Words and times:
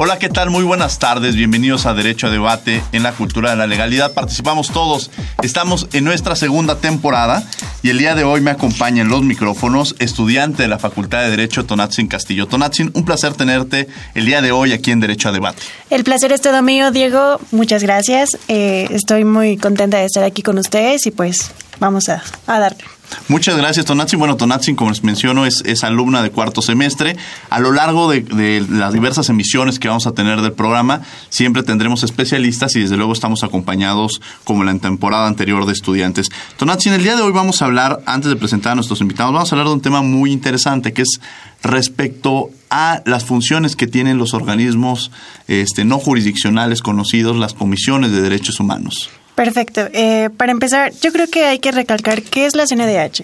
Hola, 0.00 0.20
¿qué 0.20 0.28
tal? 0.28 0.48
Muy 0.48 0.62
buenas 0.62 1.00
tardes. 1.00 1.34
Bienvenidos 1.34 1.84
a 1.84 1.92
Derecho 1.92 2.28
a 2.28 2.30
Debate 2.30 2.84
en 2.92 3.02
la 3.02 3.10
Cultura 3.10 3.50
de 3.50 3.56
la 3.56 3.66
Legalidad. 3.66 4.12
Participamos 4.12 4.70
todos. 4.70 5.10
Estamos 5.42 5.88
en 5.92 6.04
nuestra 6.04 6.36
segunda 6.36 6.76
temporada 6.76 7.42
y 7.82 7.90
el 7.90 7.98
día 7.98 8.14
de 8.14 8.22
hoy 8.22 8.40
me 8.40 8.52
acompaña 8.52 9.02
en 9.02 9.08
los 9.08 9.22
micrófonos 9.22 9.96
estudiante 9.98 10.62
de 10.62 10.68
la 10.68 10.78
Facultad 10.78 11.22
de 11.22 11.30
Derecho 11.30 11.66
Tonatzin 11.66 12.06
Castillo. 12.06 12.46
Tonatzin, 12.46 12.92
un 12.94 13.04
placer 13.04 13.34
tenerte 13.34 13.88
el 14.14 14.24
día 14.24 14.40
de 14.40 14.52
hoy 14.52 14.72
aquí 14.72 14.92
en 14.92 15.00
Derecho 15.00 15.30
a 15.30 15.32
Debate. 15.32 15.64
El 15.90 16.04
placer 16.04 16.30
es 16.30 16.42
todo 16.42 16.62
mío, 16.62 16.92
Diego. 16.92 17.40
Muchas 17.50 17.82
gracias. 17.82 18.38
Eh, 18.46 18.86
estoy 18.92 19.24
muy 19.24 19.56
contenta 19.56 19.96
de 19.96 20.04
estar 20.04 20.22
aquí 20.22 20.42
con 20.42 20.58
ustedes 20.58 21.06
y 21.06 21.10
pues 21.10 21.50
vamos 21.80 22.08
a, 22.08 22.22
a 22.46 22.58
darle. 22.58 22.84
Muchas 23.28 23.56
gracias, 23.56 23.86
Tonatzin. 23.86 24.18
Bueno, 24.18 24.36
Tonatzin, 24.36 24.76
como 24.76 24.90
les 24.90 25.02
menciono, 25.02 25.46
es, 25.46 25.62
es 25.66 25.84
alumna 25.84 26.22
de 26.22 26.30
cuarto 26.30 26.62
semestre. 26.62 27.16
A 27.50 27.58
lo 27.58 27.72
largo 27.72 28.10
de, 28.10 28.64
las 28.68 28.92
diversas 28.92 29.28
emisiones 29.28 29.78
que 29.78 29.88
vamos 29.88 30.06
a 30.06 30.12
tener 30.12 30.40
del 30.40 30.52
programa, 30.52 31.02
siempre 31.28 31.62
tendremos 31.62 32.02
especialistas 32.02 32.74
y 32.76 32.80
desde 32.80 32.96
luego 32.96 33.12
estamos 33.12 33.44
acompañados, 33.44 34.20
como 34.44 34.62
en 34.62 34.66
la 34.74 34.78
temporada 34.78 35.26
anterior, 35.26 35.66
de 35.66 35.72
estudiantes. 35.72 36.30
Tonatzin, 36.56 36.92
el 36.92 37.02
día 37.02 37.16
de 37.16 37.22
hoy 37.22 37.32
vamos 37.32 37.60
a 37.62 37.66
hablar, 37.66 38.00
antes 38.06 38.30
de 38.30 38.36
presentar 38.36 38.72
a 38.72 38.74
nuestros 38.76 39.00
invitados, 39.00 39.32
vamos 39.32 39.52
a 39.52 39.54
hablar 39.54 39.68
de 39.68 39.74
un 39.74 39.82
tema 39.82 40.02
muy 40.02 40.32
interesante 40.32 40.92
que 40.92 41.02
es 41.02 41.20
respecto 41.62 42.50
a 42.70 43.02
las 43.04 43.24
funciones 43.24 43.74
que 43.76 43.86
tienen 43.86 44.18
los 44.18 44.32
organismos 44.34 45.10
este, 45.48 45.84
no 45.84 45.98
jurisdiccionales 45.98 46.82
conocidos, 46.82 47.36
las 47.36 47.54
comisiones 47.54 48.12
de 48.12 48.20
derechos 48.20 48.60
humanos. 48.60 49.10
Perfecto. 49.38 49.82
Eh, 49.92 50.30
para 50.36 50.50
empezar, 50.50 50.92
yo 51.00 51.12
creo 51.12 51.28
que 51.28 51.44
hay 51.44 51.60
que 51.60 51.70
recalcar 51.70 52.22
qué 52.22 52.44
es 52.44 52.56
la 52.56 52.66
CNDH. 52.66 53.22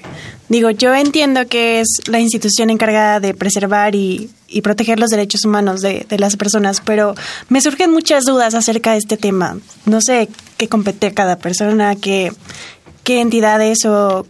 Digo, 0.48 0.70
yo 0.70 0.94
entiendo 0.94 1.48
que 1.48 1.80
es 1.80 1.88
la 2.06 2.20
institución 2.20 2.70
encargada 2.70 3.18
de 3.18 3.34
preservar 3.34 3.96
y, 3.96 4.30
y 4.46 4.60
proteger 4.60 5.00
los 5.00 5.10
derechos 5.10 5.44
humanos 5.44 5.80
de, 5.80 6.06
de, 6.08 6.18
las 6.20 6.36
personas, 6.36 6.80
pero 6.80 7.16
me 7.48 7.60
surgen 7.60 7.90
muchas 7.90 8.26
dudas 8.26 8.54
acerca 8.54 8.92
de 8.92 8.98
este 8.98 9.16
tema. 9.16 9.58
No 9.86 10.00
sé 10.00 10.28
qué 10.56 10.68
compete 10.68 11.12
cada 11.12 11.34
persona, 11.34 11.96
qué, 11.96 12.30
qué 13.02 13.20
entidades 13.20 13.84
o, 13.84 14.24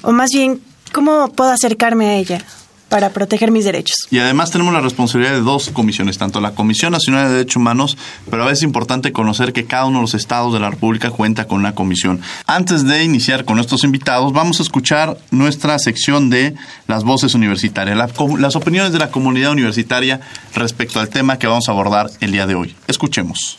o 0.00 0.12
más 0.12 0.30
bien 0.32 0.62
cómo 0.94 1.30
puedo 1.32 1.50
acercarme 1.50 2.06
a 2.06 2.16
ella 2.16 2.42
para 2.88 3.10
proteger 3.10 3.50
mis 3.50 3.64
derechos. 3.64 3.96
Y 4.10 4.18
además 4.18 4.50
tenemos 4.50 4.72
la 4.72 4.80
responsabilidad 4.80 5.32
de 5.32 5.40
dos 5.40 5.70
comisiones, 5.70 6.18
tanto 6.18 6.40
la 6.40 6.52
Comisión 6.52 6.92
Nacional 6.92 7.28
de 7.28 7.34
Derechos 7.34 7.56
Humanos, 7.56 7.96
pero 8.30 8.42
a 8.42 8.46
veces 8.46 8.60
es 8.60 8.64
importante 8.64 9.12
conocer 9.12 9.52
que 9.52 9.66
cada 9.66 9.84
uno 9.84 9.98
de 9.98 10.02
los 10.02 10.14
estados 10.14 10.52
de 10.52 10.60
la 10.60 10.70
República 10.70 11.10
cuenta 11.10 11.46
con 11.46 11.58
una 11.58 11.74
comisión. 11.74 12.20
Antes 12.46 12.84
de 12.84 13.04
iniciar 13.04 13.44
con 13.44 13.56
nuestros 13.56 13.84
invitados, 13.84 14.32
vamos 14.32 14.60
a 14.60 14.62
escuchar 14.62 15.16
nuestra 15.30 15.78
sección 15.78 16.30
de 16.30 16.54
las 16.86 17.04
voces 17.04 17.34
universitarias, 17.34 17.96
la, 17.96 18.08
las 18.38 18.56
opiniones 18.56 18.92
de 18.92 18.98
la 18.98 19.10
comunidad 19.10 19.52
universitaria 19.52 20.20
respecto 20.54 21.00
al 21.00 21.08
tema 21.08 21.38
que 21.38 21.46
vamos 21.46 21.68
a 21.68 21.72
abordar 21.72 22.10
el 22.20 22.32
día 22.32 22.46
de 22.46 22.54
hoy. 22.54 22.74
Escuchemos. 22.86 23.58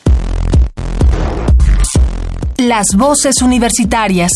Las 2.58 2.96
voces 2.98 3.42
universitarias. 3.42 4.32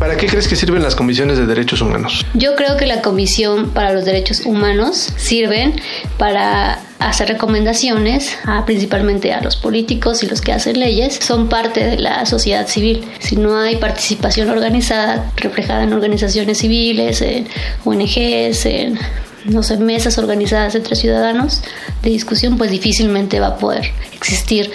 ¿Para 0.00 0.16
qué 0.16 0.28
crees 0.28 0.48
que 0.48 0.56
sirven 0.56 0.82
las 0.82 0.96
comisiones 0.96 1.36
de 1.36 1.44
derechos 1.44 1.82
humanos? 1.82 2.24
Yo 2.32 2.56
creo 2.56 2.78
que 2.78 2.86
la 2.86 3.02
Comisión 3.02 3.68
para 3.68 3.92
los 3.92 4.06
Derechos 4.06 4.46
Humanos 4.46 5.12
sirven 5.18 5.78
para 6.16 6.80
hacer 6.98 7.28
recomendaciones 7.28 8.34
a, 8.46 8.64
principalmente 8.64 9.34
a 9.34 9.42
los 9.42 9.56
políticos 9.56 10.22
y 10.22 10.26
los 10.26 10.40
que 10.40 10.52
hacen 10.52 10.80
leyes. 10.80 11.16
Son 11.20 11.50
parte 11.50 11.84
de 11.84 11.98
la 11.98 12.24
sociedad 12.24 12.66
civil. 12.66 13.04
Si 13.18 13.36
no 13.36 13.58
hay 13.58 13.76
participación 13.76 14.48
organizada, 14.48 15.30
reflejada 15.36 15.82
en 15.82 15.92
organizaciones 15.92 16.56
civiles, 16.56 17.20
en 17.20 17.46
ONGs, 17.84 18.64
en 18.64 18.98
no 19.44 19.62
sé, 19.62 19.76
mesas 19.76 20.16
organizadas 20.16 20.74
entre 20.76 20.96
ciudadanos 20.96 21.60
de 22.02 22.08
discusión, 22.08 22.56
pues 22.56 22.70
difícilmente 22.70 23.38
va 23.38 23.48
a 23.48 23.58
poder 23.58 23.92
existir 24.14 24.70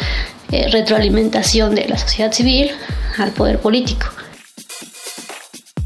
eh, 0.52 0.68
retroalimentación 0.72 1.74
de 1.74 1.88
la 1.88 1.98
sociedad 1.98 2.32
civil 2.32 2.70
al 3.18 3.32
poder 3.32 3.58
político. 3.58 4.06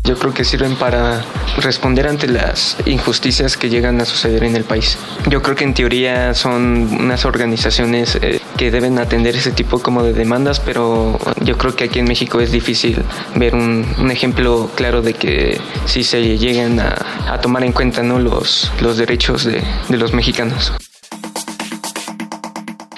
Yo 0.09 0.17
creo 0.17 0.33
que 0.33 0.43
sirven 0.43 0.75
para 0.75 1.23
responder 1.57 2.07
ante 2.07 2.27
las 2.27 2.77
injusticias 2.87 3.55
que 3.57 3.69
llegan 3.69 4.01
a 4.01 4.05
suceder 4.05 4.43
en 4.43 4.55
el 4.55 4.63
país. 4.63 4.97
Yo 5.27 5.43
creo 5.43 5.55
que 5.55 5.63
en 5.63 5.75
teoría 5.75 6.33
son 6.33 6.89
unas 6.99 7.25
organizaciones 7.25 8.17
eh, 8.19 8.41
que 8.57 8.71
deben 8.71 8.97
atender 8.97 9.35
ese 9.35 9.51
tipo 9.51 9.77
como 9.77 10.01
de 10.01 10.13
demandas, 10.13 10.61
pero 10.61 11.19
yo 11.41 11.59
creo 11.59 11.75
que 11.75 11.83
aquí 11.83 11.99
en 11.99 12.05
México 12.05 12.39
es 12.39 12.51
difícil 12.51 13.03
ver 13.35 13.53
un, 13.53 13.85
un 13.99 14.09
ejemplo 14.09 14.71
claro 14.73 15.03
de 15.03 15.13
que 15.13 15.61
sí 15.85 16.03
se 16.03 16.39
llegan 16.39 16.79
a, 16.79 16.95
a 17.27 17.39
tomar 17.39 17.63
en 17.63 17.71
cuenta 17.71 18.01
¿no? 18.01 18.17
los, 18.17 18.71
los 18.81 18.97
derechos 18.97 19.43
de, 19.43 19.61
de 19.89 19.97
los 19.97 20.11
mexicanos. 20.11 20.73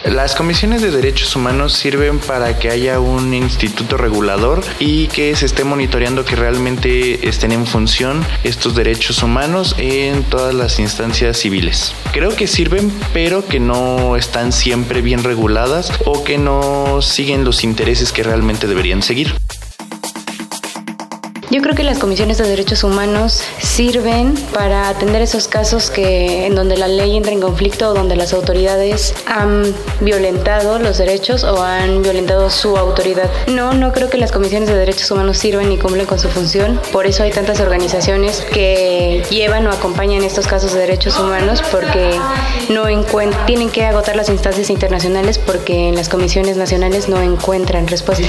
Las 0.05 0.35
comisiones 0.35 0.81
de 0.81 0.89
derechos 0.89 1.35
humanos 1.35 1.73
sirven 1.73 2.17
para 2.19 2.57
que 2.57 2.69
haya 2.71 2.99
un 2.99 3.35
instituto 3.35 3.97
regulador 3.97 4.63
y 4.79 5.07
que 5.07 5.35
se 5.35 5.45
esté 5.45 5.63
monitoreando 5.63 6.25
que 6.25 6.35
realmente 6.35 7.29
estén 7.29 7.51
en 7.51 7.67
función 7.67 8.25
estos 8.43 8.75
derechos 8.75 9.21
humanos 9.21 9.75
en 9.77 10.23
todas 10.23 10.55
las 10.55 10.79
instancias 10.79 11.37
civiles. 11.37 11.93
Creo 12.13 12.35
que 12.35 12.47
sirven, 12.47 12.91
pero 13.13 13.45
que 13.45 13.59
no 13.59 14.15
están 14.15 14.51
siempre 14.51 15.01
bien 15.01 15.23
reguladas 15.23 15.91
o 16.05 16.23
que 16.23 16.39
no 16.39 17.03
siguen 17.03 17.43
los 17.43 17.63
intereses 17.63 18.11
que 18.11 18.23
realmente 18.23 18.65
deberían 18.65 19.03
seguir. 19.03 19.35
Yo 21.51 21.61
creo 21.61 21.75
que 21.75 21.83
las 21.83 21.99
comisiones 21.99 22.37
de 22.37 22.47
derechos 22.47 22.85
humanos 22.85 23.43
sirven 23.59 24.35
para 24.53 24.87
atender 24.87 25.21
esos 25.21 25.49
casos 25.49 25.91
que 25.91 26.45
en 26.45 26.55
donde 26.55 26.77
la 26.77 26.87
ley 26.87 27.17
entra 27.17 27.33
en 27.33 27.41
conflicto 27.41 27.89
o 27.89 27.93
donde 27.93 28.15
las 28.15 28.31
autoridades 28.31 29.13
han 29.25 29.75
violentado 29.99 30.79
los 30.79 30.97
derechos 30.97 31.43
o 31.43 31.61
han 31.61 32.03
violentado 32.03 32.49
su 32.49 32.77
autoridad. 32.77 33.29
No, 33.47 33.73
no 33.73 33.91
creo 33.91 34.09
que 34.09 34.17
las 34.17 34.31
comisiones 34.31 34.69
de 34.69 34.75
derechos 34.75 35.11
humanos 35.11 35.39
sirven 35.39 35.67
ni 35.67 35.77
cumplen 35.77 36.05
con 36.05 36.19
su 36.19 36.29
función. 36.29 36.79
Por 36.93 37.05
eso 37.05 37.23
hay 37.23 37.31
tantas 37.31 37.59
organizaciones 37.59 38.45
que 38.53 39.21
llevan 39.29 39.67
o 39.67 39.71
acompañan 39.71 40.23
estos 40.23 40.47
casos 40.47 40.71
de 40.71 40.79
derechos 40.79 41.19
humanos 41.19 41.61
porque 41.69 42.17
no 42.69 42.85
tienen 43.45 43.69
que 43.69 43.83
agotar 43.83 44.15
las 44.15 44.29
instancias 44.29 44.69
internacionales 44.69 45.37
porque 45.37 45.89
en 45.89 45.97
las 45.97 46.07
comisiones 46.07 46.55
nacionales 46.55 47.09
no 47.09 47.21
encuentran 47.21 47.89
respuesta. 47.89 48.25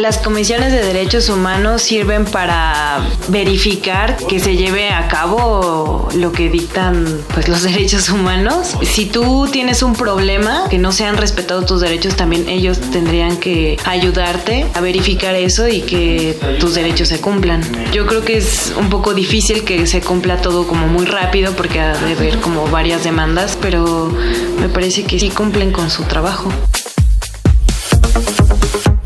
Las 0.00 0.18
comisiones 0.18 0.72
de 0.72 0.82
derechos 0.82 1.28
humanos 1.28 1.80
sirven 1.80 2.24
para 2.24 2.98
verificar 3.28 4.16
que 4.16 4.40
se 4.40 4.56
lleve 4.56 4.90
a 4.90 5.06
cabo 5.06 6.08
lo 6.16 6.32
que 6.32 6.50
dictan 6.50 7.06
pues 7.32 7.46
los 7.46 7.62
derechos 7.62 8.08
humanos. 8.08 8.76
Si 8.82 9.06
tú 9.06 9.46
tienes 9.52 9.84
un 9.84 9.94
problema 9.94 10.64
que 10.68 10.78
no 10.78 10.90
se 10.90 11.04
han 11.04 11.16
respetado 11.16 11.64
tus 11.64 11.80
derechos, 11.80 12.16
también 12.16 12.48
ellos 12.48 12.80
tendrían 12.80 13.36
que 13.36 13.76
ayudarte 13.84 14.66
a 14.74 14.80
verificar 14.80 15.36
eso 15.36 15.68
y 15.68 15.82
que 15.82 16.36
tus 16.58 16.74
derechos 16.74 17.06
se 17.06 17.20
cumplan. 17.20 17.62
Yo 17.92 18.04
creo 18.08 18.24
que 18.24 18.36
es 18.36 18.74
un 18.76 18.90
poco 18.90 19.14
difícil 19.14 19.62
que 19.62 19.86
se 19.86 20.00
cumpla 20.00 20.42
todo 20.42 20.66
como 20.66 20.88
muy 20.88 21.06
rápido 21.06 21.52
porque 21.52 21.78
ha 21.78 21.96
de 21.96 22.14
haber 22.14 22.40
como 22.40 22.66
varias 22.66 23.04
demandas, 23.04 23.56
pero 23.62 24.12
me 24.58 24.68
parece 24.68 25.04
que 25.04 25.20
sí 25.20 25.30
cumplen 25.30 25.70
con 25.70 25.88
su 25.88 26.02
trabajo. 26.02 26.50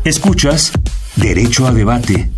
Escuchas 0.09 0.71
Derecho 1.17 1.67
a 1.67 1.71
Debate. 1.71 2.31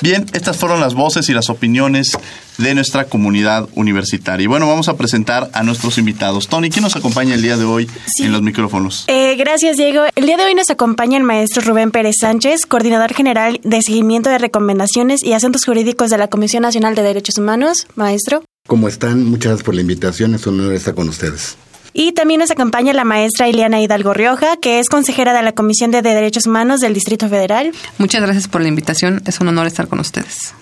Bien, 0.00 0.24
estas 0.32 0.56
fueron 0.56 0.80
las 0.80 0.94
voces 0.94 1.28
y 1.28 1.34
las 1.34 1.50
opiniones 1.50 2.16
de 2.56 2.74
nuestra 2.74 3.04
comunidad 3.04 3.68
universitaria. 3.74 4.42
Y 4.42 4.46
bueno, 4.46 4.66
vamos 4.66 4.88
a 4.88 4.96
presentar 4.96 5.50
a 5.52 5.62
nuestros 5.62 5.98
invitados. 5.98 6.48
Tony, 6.48 6.70
¿quién 6.70 6.82
nos 6.82 6.96
acompaña 6.96 7.34
el 7.34 7.42
día 7.42 7.58
de 7.58 7.64
hoy 7.66 7.90
en 8.20 8.32
los 8.32 8.40
micrófonos? 8.40 9.04
Eh, 9.08 9.36
gracias, 9.36 9.76
Diego. 9.76 10.04
El 10.16 10.24
día 10.24 10.38
de 10.38 10.44
hoy 10.44 10.54
nos 10.54 10.70
acompaña 10.70 11.18
el 11.18 11.24
maestro 11.24 11.60
Rubén 11.60 11.90
Pérez 11.90 12.16
Sánchez, 12.20 12.64
coordinador 12.64 13.12
general 13.12 13.60
de 13.64 13.82
seguimiento 13.82 14.30
de 14.30 14.38
recomendaciones 14.38 15.22
y 15.22 15.34
asuntos 15.34 15.66
jurídicos 15.66 16.08
de 16.08 16.16
la 16.16 16.28
Comisión 16.28 16.62
Nacional 16.62 16.94
de 16.94 17.02
Derechos 17.02 17.36
Humanos. 17.36 17.86
Maestro. 17.96 18.44
¿Cómo 18.66 18.88
están? 18.88 19.26
Muchas 19.26 19.48
gracias 19.48 19.66
por 19.66 19.74
la 19.74 19.82
invitación. 19.82 20.34
Es 20.34 20.46
un 20.46 20.58
honor 20.58 20.72
estar 20.72 20.94
con 20.94 21.10
ustedes. 21.10 21.58
Y 21.94 22.12
también 22.12 22.40
nos 22.40 22.50
acompaña 22.50 22.92
la 22.92 23.04
maestra 23.04 23.48
Ileana 23.48 23.80
Hidalgo 23.80 24.12
Rioja, 24.12 24.56
que 24.56 24.80
es 24.80 24.88
consejera 24.88 25.32
de 25.32 25.42
la 25.42 25.52
Comisión 25.52 25.92
de 25.92 26.02
Derechos 26.02 26.46
Humanos 26.46 26.80
del 26.80 26.92
Distrito 26.92 27.28
Federal. 27.28 27.72
Muchas 27.98 28.20
gracias 28.20 28.48
por 28.48 28.60
la 28.60 28.68
invitación. 28.68 29.22
Es 29.26 29.40
un 29.40 29.48
honor 29.48 29.68
estar 29.68 29.86
con 29.86 30.00
ustedes. 30.00 30.54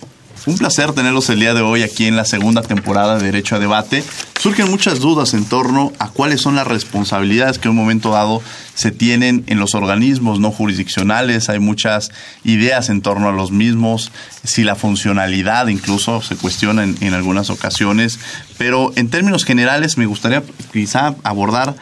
Un 0.44 0.58
placer 0.58 0.92
tenerlos 0.92 1.30
el 1.30 1.38
día 1.38 1.54
de 1.54 1.60
hoy 1.60 1.84
aquí 1.84 2.06
en 2.06 2.16
la 2.16 2.24
segunda 2.24 2.62
temporada 2.62 3.16
de 3.16 3.26
Derecho 3.26 3.54
a 3.54 3.58
Debate. 3.60 4.02
Surgen 4.40 4.68
muchas 4.68 4.98
dudas 4.98 5.34
en 5.34 5.44
torno 5.44 5.92
a 6.00 6.08
cuáles 6.08 6.40
son 6.40 6.56
las 6.56 6.66
responsabilidades 6.66 7.60
que 7.60 7.68
en 7.68 7.70
un 7.70 7.76
momento 7.76 8.10
dado 8.10 8.42
se 8.74 8.90
tienen 8.90 9.44
en 9.46 9.60
los 9.60 9.76
organismos 9.76 10.40
no 10.40 10.50
jurisdiccionales. 10.50 11.48
Hay 11.48 11.60
muchas 11.60 12.10
ideas 12.42 12.88
en 12.88 13.02
torno 13.02 13.28
a 13.28 13.32
los 13.32 13.52
mismos, 13.52 14.10
si 14.42 14.64
la 14.64 14.74
funcionalidad 14.74 15.68
incluso 15.68 16.22
se 16.22 16.34
cuestiona 16.34 16.82
en, 16.82 17.14
algunas 17.14 17.48
ocasiones. 17.48 18.18
Pero 18.58 18.92
en 18.96 19.10
términos 19.10 19.44
generales 19.44 19.96
me 19.96 20.06
gustaría 20.06 20.42
quizá 20.72 21.14
abordar 21.22 21.76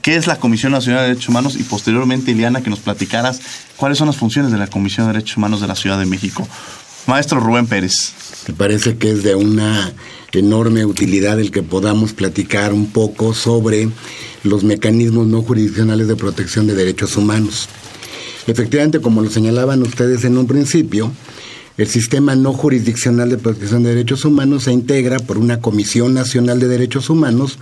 qué 0.00 0.16
es 0.16 0.26
la 0.26 0.36
Comisión 0.36 0.72
Nacional 0.72 1.02
de 1.02 1.08
Derechos 1.08 1.28
Humanos 1.28 1.56
y 1.58 1.64
posteriormente, 1.64 2.30
Ileana, 2.30 2.62
que 2.62 2.70
nos 2.70 2.78
platicaras 2.78 3.42
cuáles 3.76 3.98
son 3.98 4.06
las 4.06 4.16
funciones 4.16 4.52
de 4.52 4.58
la 4.58 4.68
Comisión 4.68 5.06
de 5.06 5.12
Derechos 5.12 5.36
Humanos 5.36 5.60
de 5.60 5.66
la 5.66 5.76
Ciudad 5.76 5.98
de 5.98 6.06
México. 6.06 6.48
Maestro 7.06 7.38
Rubén 7.38 7.66
Pérez. 7.68 8.12
Me 8.48 8.54
parece 8.54 8.96
que 8.96 9.10
es 9.10 9.22
de 9.22 9.36
una 9.36 9.92
enorme 10.32 10.84
utilidad 10.84 11.38
el 11.38 11.52
que 11.52 11.62
podamos 11.62 12.12
platicar 12.12 12.72
un 12.72 12.90
poco 12.90 13.32
sobre 13.32 13.88
los 14.42 14.64
mecanismos 14.64 15.28
no 15.28 15.42
jurisdiccionales 15.42 16.08
de 16.08 16.16
protección 16.16 16.66
de 16.66 16.74
derechos 16.74 17.16
humanos. 17.16 17.68
Efectivamente, 18.48 19.00
como 19.00 19.22
lo 19.22 19.30
señalaban 19.30 19.82
ustedes 19.82 20.24
en 20.24 20.36
un 20.36 20.48
principio, 20.48 21.12
el 21.78 21.86
sistema 21.86 22.34
no 22.34 22.52
jurisdiccional 22.52 23.30
de 23.30 23.38
protección 23.38 23.84
de 23.84 23.90
derechos 23.90 24.24
humanos 24.24 24.64
se 24.64 24.72
integra 24.72 25.18
por 25.18 25.38
una 25.38 25.60
Comisión 25.60 26.12
Nacional 26.12 26.58
de 26.58 26.66
Derechos 26.66 27.08
Humanos 27.08 27.58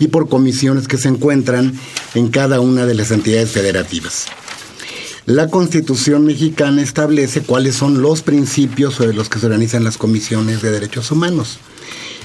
y 0.00 0.08
por 0.08 0.28
comisiones 0.28 0.88
que 0.88 0.98
se 0.98 1.08
encuentran 1.08 1.72
en 2.14 2.30
cada 2.30 2.60
una 2.60 2.84
de 2.86 2.94
las 2.94 3.12
entidades 3.12 3.52
federativas. 3.52 4.26
La 5.26 5.48
Constitución 5.48 6.26
mexicana 6.26 6.82
establece 6.82 7.42
cuáles 7.42 7.76
son 7.76 8.02
los 8.02 8.22
principios 8.22 8.94
sobre 8.94 9.14
los 9.14 9.28
que 9.28 9.38
se 9.38 9.46
organizan 9.46 9.84
las 9.84 9.96
comisiones 9.96 10.62
de 10.62 10.72
derechos 10.72 11.12
humanos. 11.12 11.58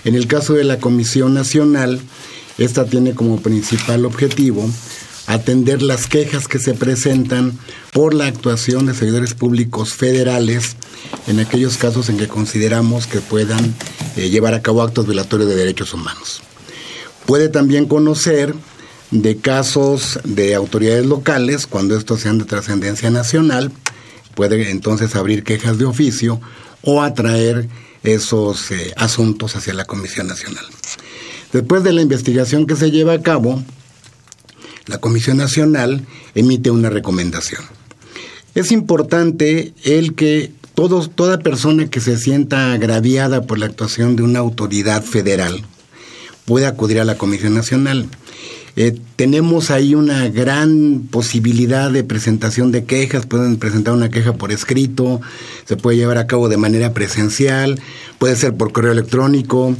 En 0.04 0.16
el 0.16 0.26
caso 0.26 0.54
de 0.54 0.64
la 0.64 0.80
Comisión 0.80 1.36
Nacional, 1.36 2.02
esta 2.58 2.86
tiene 2.86 3.14
como 3.14 3.40
principal 3.40 4.04
objetivo 4.04 4.68
atender 5.28 5.84
las 5.84 6.08
quejas 6.08 6.48
que 6.48 6.58
se 6.58 6.74
presentan 6.74 7.60
por 7.94 8.16
la 8.16 8.26
actuación 8.26 8.88
de 8.88 8.96
servidores 8.96 9.36
públicos 9.36 9.94
federales 9.94 10.76
en 11.28 11.40
aquellos 11.40 11.78
casos 11.78 12.10
en 12.10 12.18
que 12.18 12.28
consideramos 12.28 13.06
que 13.06 13.20
puedan 13.20 13.76
eh, 14.16 14.30
llevar 14.30 14.56
a 14.56 14.64
cabo 14.64 14.82
actos 14.82 15.06
violatorios 15.06 15.50
de 15.50 15.56
derechos 15.56 15.94
humanos. 15.94 16.42
Puede 17.28 17.50
también 17.50 17.86
conocer 17.86 18.56
de 19.12 19.38
casos 19.38 20.20
de 20.24 20.56
autoridades 20.56 21.06
locales, 21.06 21.68
cuando 21.68 21.98
estos 21.98 22.22
sean 22.22 22.38
de 22.38 22.46
trascendencia 22.46 23.10
nacional, 23.10 23.72
puede 24.36 24.70
entonces 24.70 25.16
abrir 25.16 25.44
quejas 25.44 25.78
de 25.78 25.86
oficio 25.86 26.42
o 26.82 27.02
atraer 27.02 27.68
esos 28.04 28.72
eh, 28.72 28.94
asuntos 28.96 29.56
hacia 29.56 29.74
la 29.74 29.86
Comisión 29.86 30.28
Nacional. 30.28 30.66
Después 31.52 31.84
de 31.84 31.94
la 31.94 32.02
investigación 32.02 32.68
que 32.68 32.76
se 32.76 32.92
lleva 32.92 33.14
a 33.14 33.22
cabo, 33.22 33.64
la 34.86 35.00
Comisión 35.00 35.38
Nacional 35.38 36.06
emite 36.36 36.72
una 36.72 36.90
recomendación. 36.90 37.62
Es 38.56 38.72
importante 38.72 39.74
el 39.84 40.16
que 40.16 40.52
todos, 40.74 41.12
toda 41.16 41.40
persona 41.40 41.90
que 41.90 42.02
se 42.02 42.18
sienta 42.18 42.74
agraviada 42.74 43.44
por 43.44 43.58
la 43.58 43.66
actuación 43.66 44.16
de 44.16 44.24
una 44.24 44.40
autoridad 44.40 45.04
federal 45.04 45.64
pueda 46.46 46.70
acudir 46.70 47.00
a 47.00 47.06
la 47.06 47.18
Comisión 47.18 47.54
Nacional. 47.54 48.08
Eh, 48.80 48.96
tenemos 49.16 49.72
ahí 49.72 49.96
una 49.96 50.30
gran 50.30 51.08
posibilidad 51.10 51.90
de 51.90 52.04
presentación 52.04 52.72
de 52.72 52.86
quejas, 52.86 53.26
pueden 53.26 53.58
presentar 53.58 53.96
una 53.96 54.12
queja 54.12 54.34
por 54.34 54.52
escrito, 54.52 55.20
se 55.66 55.78
puede 55.78 55.98
llevar 55.98 56.20
a 56.20 56.28
cabo 56.28 56.48
de 56.48 56.58
manera 56.58 56.94
presencial, 56.94 57.82
puede 58.20 58.36
ser 58.36 58.56
por 58.56 58.72
correo 58.72 58.92
electrónico. 58.92 59.76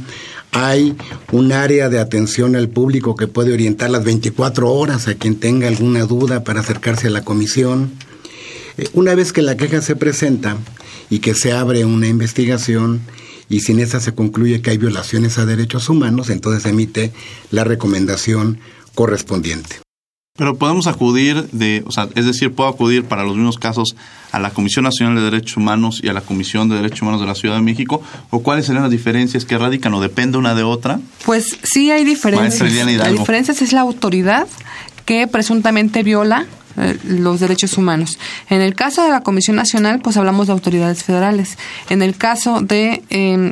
Hay 0.50 0.96
un 1.30 1.52
área 1.52 1.88
de 1.88 2.00
atención 2.00 2.56
al 2.56 2.70
público 2.70 3.14
que 3.14 3.28
puede 3.28 3.52
orientar 3.52 3.88
las 3.90 4.02
24 4.02 4.68
horas 4.68 5.06
a 5.06 5.14
quien 5.14 5.36
tenga 5.36 5.68
alguna 5.68 6.04
duda 6.04 6.42
para 6.42 6.58
acercarse 6.58 7.06
a 7.06 7.10
la 7.10 7.22
comisión. 7.22 7.92
Eh, 8.78 8.88
una 8.94 9.14
vez 9.14 9.32
que 9.32 9.42
la 9.42 9.56
queja 9.56 9.80
se 9.80 9.94
presenta 9.94 10.56
y 11.08 11.20
que 11.20 11.34
se 11.34 11.52
abre 11.52 11.84
una 11.84 12.08
investigación, 12.08 13.02
y 13.48 13.60
si 13.60 13.72
en 13.72 13.78
esa 13.78 14.00
se 14.00 14.12
concluye 14.12 14.60
que 14.60 14.70
hay 14.70 14.76
violaciones 14.76 15.38
a 15.38 15.46
derechos 15.46 15.88
humanos, 15.88 16.30
entonces 16.30 16.66
emite 16.66 17.12
la 17.50 17.62
recomendación 17.62 18.58
correspondiente. 18.98 19.76
Pero 20.36 20.56
podemos 20.56 20.88
acudir 20.88 21.48
de, 21.52 21.84
o 21.86 21.92
sea, 21.92 22.08
es 22.16 22.26
decir, 22.26 22.52
puedo 22.52 22.68
acudir 22.68 23.04
para 23.04 23.22
los 23.22 23.36
mismos 23.36 23.56
casos 23.56 23.94
a 24.32 24.40
la 24.40 24.50
Comisión 24.50 24.82
Nacional 24.86 25.14
de 25.14 25.22
Derechos 25.22 25.56
Humanos 25.56 26.00
y 26.02 26.08
a 26.08 26.12
la 26.12 26.20
Comisión 26.20 26.68
de 26.68 26.74
Derechos 26.74 27.02
Humanos 27.02 27.20
de 27.20 27.28
la 27.28 27.36
Ciudad 27.36 27.54
de 27.54 27.62
México, 27.62 28.02
o 28.30 28.42
cuáles 28.42 28.66
serían 28.66 28.82
las 28.82 28.90
diferencias 28.90 29.44
que 29.44 29.56
radican 29.56 29.94
o 29.94 30.00
depende 30.00 30.36
una 30.36 30.56
de 30.56 30.64
otra? 30.64 30.98
Pues 31.24 31.58
sí 31.62 31.92
hay 31.92 32.04
diferencias. 32.04 32.72
La 32.96 33.12
diferencia 33.12 33.54
es 33.54 33.72
la 33.72 33.82
autoridad 33.82 34.48
que 35.04 35.28
presuntamente 35.28 36.02
viola 36.02 36.46
eh, 36.78 36.98
los 37.04 37.40
derechos 37.40 37.76
humanos. 37.76 38.18
En 38.48 38.60
el 38.60 38.74
caso 38.74 39.02
de 39.02 39.10
la 39.10 39.22
Comisión 39.22 39.56
Nacional, 39.56 40.00
pues 40.00 40.16
hablamos 40.16 40.46
de 40.46 40.52
autoridades 40.52 41.04
federales. 41.04 41.58
En 41.90 42.02
el 42.02 42.16
caso 42.16 42.60
de, 42.60 43.02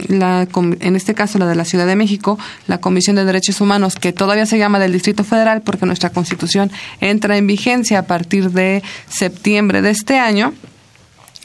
la, 0.08 0.46
en 0.52 0.96
este 0.96 1.14
caso, 1.14 1.38
la 1.38 1.46
de 1.46 1.54
la 1.54 1.64
Ciudad 1.64 1.86
de 1.86 1.96
México, 1.96 2.38
la 2.66 2.78
Comisión 2.78 3.16
de 3.16 3.24
Derechos 3.24 3.60
Humanos, 3.60 3.96
que 3.96 4.12
todavía 4.12 4.46
se 4.46 4.58
llama 4.58 4.78
del 4.78 4.92
Distrito 4.92 5.24
Federal 5.24 5.62
porque 5.62 5.86
nuestra 5.86 6.10
Constitución 6.10 6.70
entra 7.00 7.36
en 7.36 7.46
vigencia 7.46 8.00
a 8.00 8.02
partir 8.06 8.50
de 8.50 8.82
septiembre 9.08 9.82
de 9.82 9.90
este 9.90 10.18
año, 10.18 10.54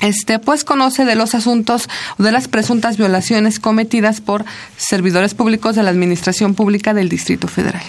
este, 0.02 0.40
pues 0.40 0.64
conoce 0.64 1.06
de 1.06 1.16
los 1.16 1.36
asuntos 1.36 1.88
de 2.18 2.32
las 2.32 2.48
presuntas 2.48 2.98
violaciones 2.98 3.60
cometidas 3.60 4.20
por 4.20 4.46
servidores 4.78 5.36
públicos 5.36 5.76
de 5.76 5.84
la 5.84 5.92
Administración 5.92 6.56
Pública 6.56 6.94
del 6.94 7.08
Distrito 7.08 7.48
Federal 7.48 7.84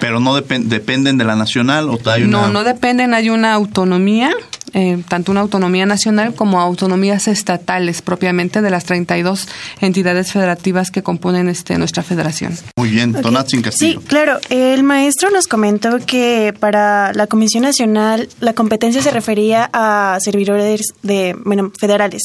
pero 0.00 0.20
no 0.20 0.34
dependen 0.34 1.18
de 1.18 1.24
la 1.24 1.36
nacional 1.36 1.88
o 1.88 1.98
hay 2.06 2.24
una... 2.24 2.42
No, 2.42 2.48
no 2.48 2.64
dependen, 2.64 3.14
hay 3.14 3.30
una 3.30 3.52
autonomía, 3.54 4.32
eh, 4.72 5.02
tanto 5.08 5.32
una 5.32 5.40
autonomía 5.40 5.86
nacional 5.86 6.34
como 6.34 6.60
autonomías 6.60 7.28
estatales 7.28 8.02
propiamente 8.02 8.62
de 8.62 8.70
las 8.70 8.84
32 8.84 9.48
entidades 9.80 10.32
federativas 10.32 10.90
que 10.90 11.02
componen 11.02 11.48
este 11.48 11.78
nuestra 11.78 12.02
federación. 12.02 12.56
Muy 12.76 12.90
bien, 12.90 13.14
okay. 13.16 13.62
Castillo. 13.62 14.00
Sí, 14.00 14.06
claro, 14.06 14.38
el 14.48 14.82
maestro 14.82 15.30
nos 15.30 15.46
comentó 15.46 15.98
que 16.04 16.54
para 16.58 17.12
la 17.12 17.26
Comisión 17.26 17.64
Nacional 17.64 18.28
la 18.40 18.54
competencia 18.54 19.02
se 19.02 19.10
refería 19.10 19.68
a 19.72 20.18
servidores 20.20 20.80
de, 21.02 21.36
bueno, 21.44 21.72
federales. 21.78 22.22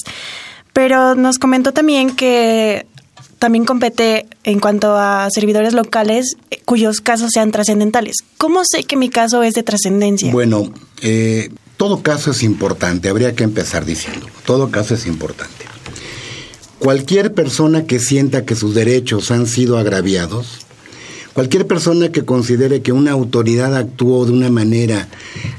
Pero 0.74 1.16
nos 1.16 1.40
comentó 1.40 1.74
también 1.74 2.16
que 2.16 2.86
también 3.40 3.66
compete 3.66 4.26
en 4.44 4.60
cuanto 4.60 4.96
a 4.96 5.28
servidores 5.32 5.74
locales 5.74 6.38
eh, 6.50 6.60
cuyos 6.66 7.02
casos 7.02 7.32
sean 7.34 7.52
trascendentales. 7.52 8.18
¿Cómo 8.38 8.64
sé 8.66 8.84
que 8.84 8.98
mi 8.98 9.10
caso 9.10 9.44
es 9.44 9.54
de 9.54 9.64
trascendencia? 9.64 10.32
Bueno, 10.32 10.72
eh, 11.02 11.50
todo 11.78 12.02
caso 12.02 12.32
es 12.32 12.44
importante, 12.44 13.10
habría 13.10 13.36
que 13.36 13.44
empezar 13.44 13.86
diciendo, 13.86 14.26
todo 14.46 14.72
caso 14.72 14.96
es 14.96 15.06
importante. 15.06 15.54
Cualquier 16.80 17.34
persona 17.34 17.86
que 17.86 18.00
sienta 18.00 18.46
que 18.46 18.56
sus 18.56 18.76
derechos 18.76 19.32
han 19.32 19.48
sido 19.48 19.78
agraviados, 19.78 20.66
cualquier 21.34 21.68
persona 21.68 22.12
que 22.12 22.26
considere 22.26 22.82
que 22.82 22.92
una 22.92 23.12
autoridad 23.12 23.76
actuó 23.76 24.26
de 24.26 24.32
una 24.32 24.50
manera 24.50 25.08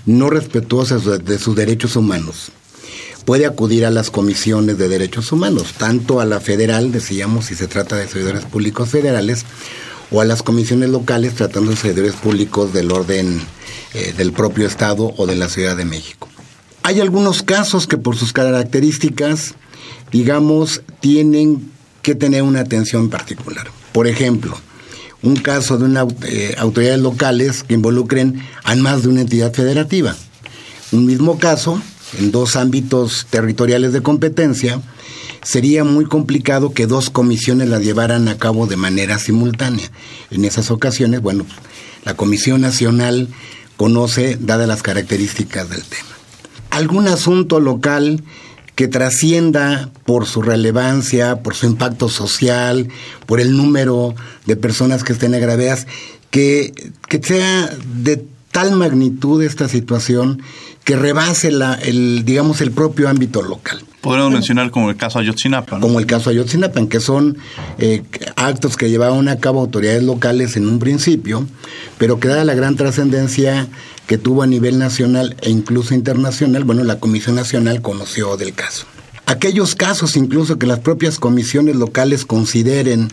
no 0.07 0.31
respetuosa 0.31 0.99
de 0.99 1.39
sus 1.39 1.55
derechos 1.55 1.97
humanos, 1.97 2.53
puede 3.29 3.45
acudir 3.45 3.85
a 3.85 3.91
las 3.91 4.11
comisiones 4.11 4.79
de 4.79 4.89
derechos 4.89 5.33
humanos, 5.33 5.75
tanto 5.77 6.23
a 6.23 6.25
la 6.25 6.41
federal, 6.41 6.93
decíamos, 6.93 7.45
si 7.45 7.55
se 7.55 7.67
trata 7.67 7.95
de 7.97 8.09
servidores 8.09 8.47
públicos 8.47 8.89
federales, 8.89 9.45
o 10.11 10.23
a 10.23 10.25
las 10.25 10.43
comisiones 10.43 10.89
locales, 10.89 11.35
tratando 11.35 11.73
de 11.73 11.77
servidores 11.77 12.15
públicos 12.15 12.73
del 12.73 12.91
orden 12.91 13.39
eh, 13.93 14.15
del 14.17 14.33
propio 14.33 14.67
Estado 14.67 15.13
o 15.19 15.27
de 15.27 15.37
la 15.37 15.51
Ciudad 15.51 15.77
de 15.77 15.85
México. 15.85 16.27
Hay 16.85 17.01
algunos 17.01 17.43
casos 17.43 17.87
que 17.87 17.99
por 17.99 18.17
sus 18.17 18.33
características, 18.33 19.57
digamos, 20.11 20.81
tienen 21.01 21.71
que 22.01 22.15
tener 22.15 22.43
una 22.43 22.61
atención 22.61 23.11
particular. 23.11 23.69
Por 23.93 24.07
ejemplo, 24.07 24.57
un 25.23 25.37
caso 25.37 25.77
de 25.77 25.85
una, 25.85 26.07
eh, 26.23 26.55
autoridades 26.57 27.01
locales 27.01 27.63
que 27.63 27.75
involucren 27.75 28.43
a 28.65 28.75
más 28.77 29.03
de 29.03 29.09
una 29.11 29.21
entidad 29.21 29.53
federativa. 29.53 30.17
Un 30.93 31.05
mismo 31.05 31.39
caso 31.39 31.83
en 32.17 32.31
dos 32.31 32.57
ámbitos 32.57 33.27
territoriales 33.29 33.93
de 33.93 34.03
competencia, 34.03 34.81
sería 35.43 35.85
muy 35.85 36.05
complicado 36.05 36.73
que 36.73 36.87
dos 36.87 37.11
comisiones 37.11 37.69
la 37.69 37.79
llevaran 37.79 38.29
a 38.29 38.39
cabo 38.39 38.67
de 38.67 38.77
manera 38.77 39.19
simultánea. 39.19 39.91
En 40.31 40.45
esas 40.45 40.71
ocasiones, 40.71 41.21
bueno, 41.21 41.45
la 42.05 42.15
Comisión 42.15 42.61
Nacional 42.61 43.29
conoce, 43.77 44.37
dadas 44.41 44.69
las 44.69 44.83
características 44.83 45.69
del 45.71 45.83
tema. 45.83 46.09
Algún 46.71 47.09
asunto 47.09 47.61
local 47.61 48.23
que 48.75 48.89
trascienda 48.89 49.91
por 50.05 50.27
su 50.27 50.41
relevancia, 50.41 51.43
por 51.43 51.55
su 51.55 51.67
impacto 51.67 52.09
social, 52.09 52.89
por 53.27 53.41
el 53.41 53.57
número 53.57 54.15
de 54.47 54.57
personas 54.57 55.03
que 55.03 55.13
estén 55.13 55.35
agraviadas, 55.35 55.87
que, 56.31 56.73
que 57.09 57.21
sea 57.23 57.77
de 58.03 58.25
tal 58.51 58.73
magnitud 58.73 59.43
esta 59.43 59.69
situación 59.69 60.43
que 60.85 60.97
rebase 60.97 61.51
la, 61.51 61.75
el, 61.75 62.25
digamos, 62.25 62.61
el 62.61 62.73
propio 62.73 63.09
ámbito 63.09 63.43
local. 63.43 63.85
Podríamos 64.01 64.33
mencionar 64.33 64.71
como 64.71 64.91
el 64.91 64.97
caso 64.97 65.19
Ayotzinapa. 65.19 65.81
Como 65.81 65.99
el 65.99 66.07
caso 66.07 66.31
Ayotzinapa, 66.31 66.87
que 66.89 67.01
son 67.01 67.37
eh, 67.79 68.03
actos 68.37 68.77
que 68.77 68.89
llevaban 68.89 69.29
a 69.29 69.37
cabo 69.37 69.61
autoridades 69.61 70.03
locales 70.03 70.57
en 70.57 70.69
un 70.69 70.79
principio, 70.79 71.47
pero 71.99 72.21
que 72.21 72.29
dada 72.29 72.45
la 72.45 72.55
gran 72.55 72.77
trascendencia 72.77 73.69
que 74.07 74.17
tuvo 74.17 74.43
a 74.43 74.47
nivel 74.47 74.79
nacional 74.79 75.37
e 75.43 75.51
incluso 75.51 75.95
internacional, 75.95 76.65
bueno, 76.65 76.85
la 76.85 76.99
Comisión 76.99 77.35
Nacional 77.35 77.83
conoció 77.83 78.37
del 78.37 78.55
caso. 78.55 78.87
Aquellos 79.27 79.75
casos 79.75 80.17
incluso 80.17 80.59
que 80.59 80.67
las 80.67 80.79
propias 80.79 81.19
comisiones 81.19 81.77
locales 81.77 82.25
consideren 82.25 83.09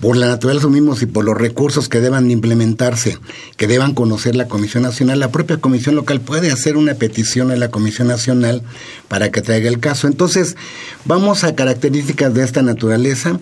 por 0.00 0.16
la 0.16 0.26
naturaleza 0.26 0.68
mismos 0.68 1.02
y 1.02 1.06
por 1.06 1.24
los 1.24 1.36
recursos 1.36 1.88
que 1.88 2.00
deban 2.00 2.30
implementarse, 2.30 3.18
que 3.56 3.66
deban 3.66 3.94
conocer 3.94 4.36
la 4.36 4.48
Comisión 4.48 4.82
Nacional, 4.82 5.20
la 5.20 5.32
propia 5.32 5.56
Comisión 5.58 5.94
Local 5.94 6.20
puede 6.20 6.50
hacer 6.50 6.76
una 6.76 6.94
petición 6.94 7.50
a 7.50 7.56
la 7.56 7.70
Comisión 7.70 8.08
Nacional 8.08 8.62
para 9.08 9.30
que 9.30 9.42
traiga 9.42 9.68
el 9.68 9.80
caso. 9.80 10.06
Entonces, 10.06 10.56
vamos 11.04 11.44
a 11.44 11.54
características 11.54 12.34
de 12.34 12.44
esta 12.44 12.62
naturaleza 12.62 13.40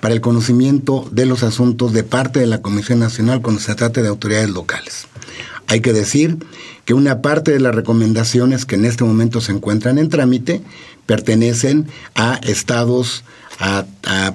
para 0.00 0.14
el 0.14 0.20
conocimiento 0.20 1.08
de 1.10 1.26
los 1.26 1.42
asuntos 1.42 1.92
de 1.92 2.04
parte 2.04 2.38
de 2.40 2.46
la 2.46 2.62
Comisión 2.62 3.00
Nacional 3.00 3.42
cuando 3.42 3.60
se 3.60 3.74
trate 3.74 4.02
de 4.02 4.08
autoridades 4.08 4.50
locales. 4.50 5.06
Hay 5.66 5.80
que 5.80 5.92
decir 5.92 6.38
que 6.86 6.94
una 6.94 7.20
parte 7.20 7.52
de 7.52 7.60
las 7.60 7.74
recomendaciones 7.74 8.64
que 8.64 8.76
en 8.76 8.86
este 8.86 9.04
momento 9.04 9.42
se 9.42 9.52
encuentran 9.52 9.98
en 9.98 10.08
trámite 10.08 10.62
pertenecen 11.04 11.88
a 12.14 12.36
estados 12.36 13.24
a, 13.58 13.84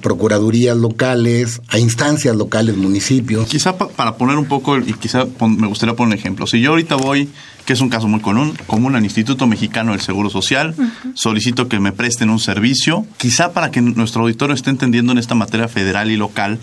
procuradurías 0.02 0.76
locales, 0.76 1.62
a 1.68 1.78
instancias 1.78 2.36
locales, 2.36 2.76
municipios. 2.76 3.48
Quizá 3.48 3.76
para 3.76 4.16
poner 4.16 4.36
un 4.36 4.46
poco, 4.46 4.78
y 4.78 4.92
quizá 4.94 5.26
me 5.40 5.66
gustaría 5.66 5.94
poner 5.94 6.14
un 6.14 6.18
ejemplo. 6.18 6.46
Si 6.46 6.60
yo 6.60 6.70
ahorita 6.70 6.96
voy, 6.96 7.28
que 7.64 7.72
es 7.72 7.80
un 7.80 7.88
caso 7.88 8.08
muy 8.08 8.20
común, 8.20 8.54
común 8.66 8.96
al 8.96 9.04
Instituto 9.04 9.46
Mexicano 9.46 9.92
del 9.92 10.00
Seguro 10.00 10.28
Social, 10.28 10.74
solicito 11.14 11.68
que 11.68 11.80
me 11.80 11.92
presten 11.92 12.30
un 12.30 12.40
servicio, 12.40 13.06
quizá 13.16 13.52
para 13.52 13.70
que 13.70 13.80
nuestro 13.80 14.22
auditorio 14.22 14.54
esté 14.54 14.70
entendiendo 14.70 15.12
en 15.12 15.18
esta 15.18 15.34
materia 15.34 15.68
federal 15.68 16.10
y 16.10 16.16
local, 16.16 16.58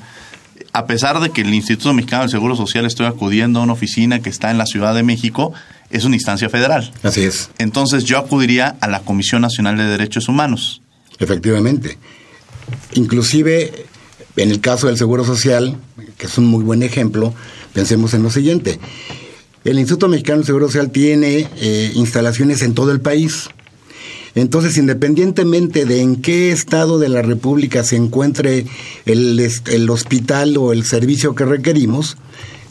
a 0.74 0.86
pesar 0.86 1.20
de 1.20 1.32
que 1.32 1.42
el 1.42 1.54
Instituto 1.54 1.94
Mexicano 1.94 2.24
del 2.24 2.32
Seguro 2.32 2.56
Social 2.56 2.86
estoy 2.86 3.08
acudiendo 3.08 3.60
a 3.60 3.64
una 3.64 3.74
oficina 3.74 4.22
que 4.22 4.30
está 4.30 4.52
en 4.52 4.58
la 4.58 4.66
Ciudad 4.66 4.94
de 4.94 5.04
México, 5.04 5.54
es 5.90 6.04
una 6.04 6.16
instancia 6.16 6.50
federal. 6.50 6.92
Así 7.04 7.24
es. 7.24 7.50
Entonces 7.58 8.04
yo 8.04 8.18
acudiría 8.18 8.78
a 8.80 8.88
la 8.88 9.02
Comisión 9.02 9.42
Nacional 9.42 9.78
de 9.78 9.86
Derechos 9.86 10.28
Humanos. 10.28 10.82
Efectivamente. 11.18 11.98
Inclusive, 12.94 13.86
en 14.36 14.52
el 14.52 14.62
caso 14.62 14.88
del 14.88 14.98
Seguro 14.98 15.26
Social, 15.26 15.78
que 16.18 16.28
es 16.28 16.38
un 16.38 16.46
muy 16.46 16.64
buen 16.64 16.84
ejemplo, 16.84 17.34
pensemos 17.74 18.14
en 18.14 18.24
lo 18.24 18.30
siguiente. 18.30 18.80
El 19.66 19.80
Instituto 19.80 20.08
Mexicano 20.08 20.38
del 20.38 20.46
Seguro 20.46 20.68
Social 20.68 20.92
tiene 20.92 21.48
eh, 21.58 21.92
instalaciones 21.96 22.62
en 22.62 22.74
todo 22.74 22.92
el 22.92 23.02
país. 23.02 23.50
Entonces, 24.36 24.78
independientemente 24.78 25.86
de 25.86 26.02
en 26.02 26.18
qué 26.18 26.52
estado 26.52 27.00
de 27.00 27.10
la 27.10 27.22
República 27.22 27.84
se 27.84 27.96
encuentre 27.96 28.66
el, 29.06 29.40
el 29.68 29.90
hospital 29.90 30.58
o 30.58 30.74
el 30.74 30.86
servicio 30.86 31.36
que 31.36 31.46
requerimos, 31.46 32.18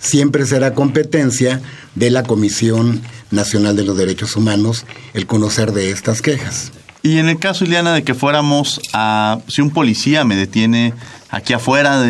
siempre 0.00 0.47
será 0.47 0.75
competencia 0.75 1.61
de 1.95 2.11
la 2.11 2.23
Comisión 2.23 3.03
Nacional 3.31 3.77
de 3.77 3.85
los 3.85 3.97
Derechos 3.97 4.37
Humanos 4.37 4.85
el 5.15 5.27
conocer 5.27 5.73
de 5.73 5.91
estas 5.91 6.23
quejas. 6.23 6.73
Y 7.03 7.19
en 7.19 7.29
el 7.29 7.38
caso, 7.38 7.65
Ileana, 7.65 7.95
de 7.95 8.03
que 8.03 8.15
fuéramos 8.15 8.81
a, 8.93 9.38
si 9.49 9.61
un 9.61 9.71
policía 9.71 10.25
me 10.25 10.37
detiene 10.37 10.95
aquí 11.31 11.53
afuera, 11.53 12.05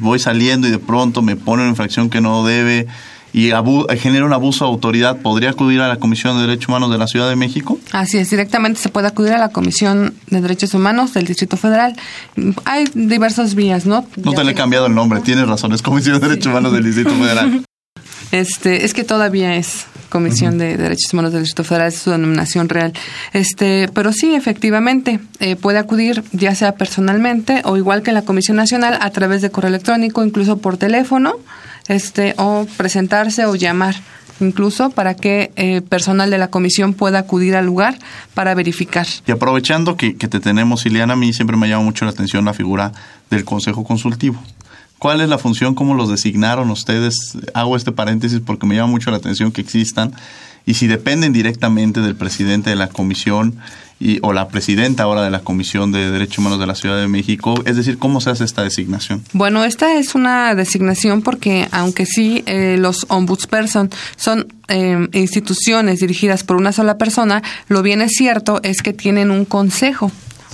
voy 0.00 0.18
saliendo 0.18 0.66
y 0.66 0.70
de 0.70 0.78
pronto 0.78 1.22
me 1.22 1.36
pone 1.36 1.62
una 1.62 1.70
infracción 1.70 2.10
que 2.10 2.20
no 2.20 2.44
debe 2.44 2.86
y 3.32 3.50
genera 3.98 4.26
un 4.26 4.32
abuso 4.32 4.66
de 4.66 4.70
autoridad, 4.70 5.18
¿podría 5.18 5.50
acudir 5.50 5.80
a 5.80 5.88
la 5.88 5.96
Comisión 5.96 6.36
de 6.36 6.42
Derechos 6.42 6.68
Humanos 6.68 6.90
de 6.90 6.98
la 6.98 7.06
Ciudad 7.06 7.28
de 7.28 7.36
México? 7.36 7.78
Así 7.92 8.18
es, 8.18 8.30
directamente 8.30 8.80
se 8.80 8.90
puede 8.90 9.08
acudir 9.08 9.32
a 9.32 9.38
la 9.38 9.48
Comisión 9.48 10.14
de 10.28 10.40
Derechos 10.40 10.74
Humanos 10.74 11.14
del 11.14 11.26
Distrito 11.26 11.56
Federal. 11.56 11.96
Hay 12.64 12.84
diversas 12.94 13.54
vías, 13.54 13.86
¿no? 13.86 14.06
No 14.16 14.32
te 14.32 14.44
le 14.44 14.52
he 14.52 14.54
cambiado 14.54 14.86
el 14.86 14.94
nombre, 14.94 15.20
tienes 15.20 15.48
razón, 15.48 15.72
es 15.72 15.80
Comisión 15.82 16.20
de 16.20 16.28
Derechos 16.28 16.48
Humanos 16.48 16.72
del 16.72 16.84
Distrito 16.84 17.10
Federal. 17.10 17.64
Este, 18.32 18.86
es 18.86 18.94
que 18.94 19.04
todavía 19.04 19.56
es 19.56 19.84
Comisión 20.08 20.56
de 20.56 20.78
Derechos 20.78 21.12
Humanos 21.12 21.32
del 21.32 21.42
Distrito 21.42 21.64
Federal, 21.64 21.88
es 21.88 21.98
su 21.98 22.10
denominación 22.10 22.70
real. 22.70 22.94
Este, 23.34 23.90
pero 23.92 24.10
sí, 24.12 24.34
efectivamente, 24.34 25.20
eh, 25.38 25.54
puede 25.54 25.78
acudir 25.78 26.24
ya 26.32 26.54
sea 26.54 26.72
personalmente 26.76 27.60
o 27.64 27.76
igual 27.76 28.02
que 28.02 28.10
en 28.10 28.14
la 28.14 28.22
Comisión 28.22 28.56
Nacional 28.56 28.96
a 29.02 29.10
través 29.10 29.42
de 29.42 29.50
correo 29.50 29.68
electrónico, 29.68 30.24
incluso 30.24 30.56
por 30.56 30.78
teléfono, 30.78 31.34
este, 31.88 32.34
o 32.38 32.66
presentarse 32.76 33.46
o 33.46 33.54
llamar 33.54 33.96
incluso 34.40 34.90
para 34.90 35.14
que 35.14 35.52
eh, 35.56 35.82
personal 35.82 36.30
de 36.30 36.38
la 36.38 36.48
comisión 36.48 36.94
pueda 36.94 37.20
acudir 37.20 37.54
al 37.54 37.66
lugar 37.66 37.98
para 38.34 38.54
verificar. 38.54 39.06
Y 39.26 39.30
aprovechando 39.30 39.96
que, 39.96 40.16
que 40.16 40.28
te 40.28 40.40
tenemos, 40.40 40.84
Ileana, 40.84 41.12
a 41.14 41.16
mí 41.16 41.32
siempre 41.32 41.56
me 41.56 41.68
llama 41.68 41.84
mucho 41.84 42.04
la 42.04 42.10
atención 42.10 42.44
la 42.44 42.54
figura 42.54 42.92
del 43.30 43.44
Consejo 43.44 43.84
Consultivo. 43.84 44.42
¿Cuál 44.98 45.20
es 45.20 45.28
la 45.28 45.38
función? 45.38 45.74
¿Cómo 45.74 45.94
los 45.94 46.08
designaron 46.08 46.70
ustedes? 46.70 47.36
Hago 47.54 47.76
este 47.76 47.90
paréntesis 47.90 48.40
porque 48.40 48.66
me 48.66 48.76
llama 48.76 48.92
mucho 48.92 49.10
la 49.10 49.16
atención 49.16 49.50
que 49.50 49.60
existan. 49.60 50.12
Y 50.64 50.74
si 50.74 50.86
dependen 50.86 51.32
directamente 51.32 52.00
del 52.00 52.14
presidente 52.14 52.70
de 52.70 52.76
la 52.76 52.88
comisión 52.88 53.58
y, 54.02 54.18
o 54.22 54.32
la 54.32 54.48
presidenta 54.48 55.04
ahora 55.04 55.22
de 55.22 55.30
la 55.30 55.40
Comisión 55.40 55.92
de 55.92 56.10
Derechos 56.10 56.38
Humanos 56.38 56.58
de 56.58 56.66
la 56.66 56.74
Ciudad 56.74 57.00
de 57.00 57.06
México, 57.06 57.54
es 57.64 57.76
decir, 57.76 57.98
¿cómo 57.98 58.20
se 58.20 58.30
hace 58.30 58.44
esta 58.44 58.62
designación? 58.62 59.22
Bueno, 59.32 59.64
esta 59.64 59.94
es 59.94 60.14
una 60.14 60.54
designación 60.54 61.22
porque 61.22 61.68
aunque 61.70 62.04
sí 62.04 62.42
eh, 62.46 62.76
los 62.78 63.06
ombudsperson 63.08 63.90
son 64.16 64.52
eh, 64.68 65.08
instituciones 65.12 66.00
dirigidas 66.00 66.42
por 66.42 66.56
una 66.56 66.72
sola 66.72 66.98
persona, 66.98 67.42
lo 67.68 67.82
bien 67.82 68.02
es 68.02 68.12
cierto 68.12 68.60
es 68.62 68.82
que 68.82 68.92
tienen 68.92 69.30
un 69.30 69.44
consejo 69.44 70.10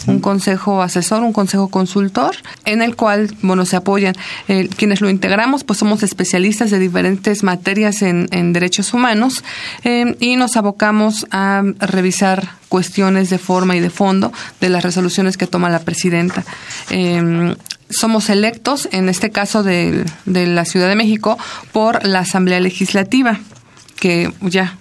un 0.06 0.20
consejo 0.20 0.82
asesor, 0.82 1.22
un 1.22 1.32
consejo 1.32 1.68
consultor, 1.68 2.36
en 2.64 2.82
el 2.82 2.96
cual, 2.96 3.34
bueno, 3.42 3.64
se 3.64 3.76
apoyan. 3.76 4.14
Eh, 4.48 4.68
quienes 4.76 5.00
lo 5.00 5.10
integramos, 5.10 5.64
pues 5.64 5.78
somos 5.78 6.02
especialistas 6.02 6.70
de 6.70 6.78
diferentes 6.78 7.42
materias 7.42 8.02
en, 8.02 8.28
derechos 8.52 8.94
humanos 8.94 9.44
eh, 9.84 10.16
y 10.20 10.36
nos 10.36 10.56
abocamos 10.56 11.26
a 11.30 11.62
revisar 11.80 12.48
cuestiones 12.68 13.30
de 13.30 13.38
forma 13.38 13.76
y 13.76 13.80
de 13.80 13.90
fondo 13.90 14.32
de 14.60 14.68
las 14.68 14.82
resoluciones 14.82 15.36
que 15.36 15.46
toma 15.46 15.68
la 15.68 15.80
presidenta. 15.80 16.44
Eh, 16.90 17.54
somos 17.90 18.28
electos, 18.28 18.88
en 18.92 19.08
este 19.08 19.30
caso 19.30 19.62
de, 19.62 20.04
de 20.26 20.46
la 20.46 20.64
Ciudad 20.64 20.88
de 20.88 20.96
México, 20.96 21.38
por 21.72 22.04
la 22.04 22.20
Asamblea 22.20 22.60
Legislativa, 22.60 23.40
que 23.98 24.32
ya 24.40 24.76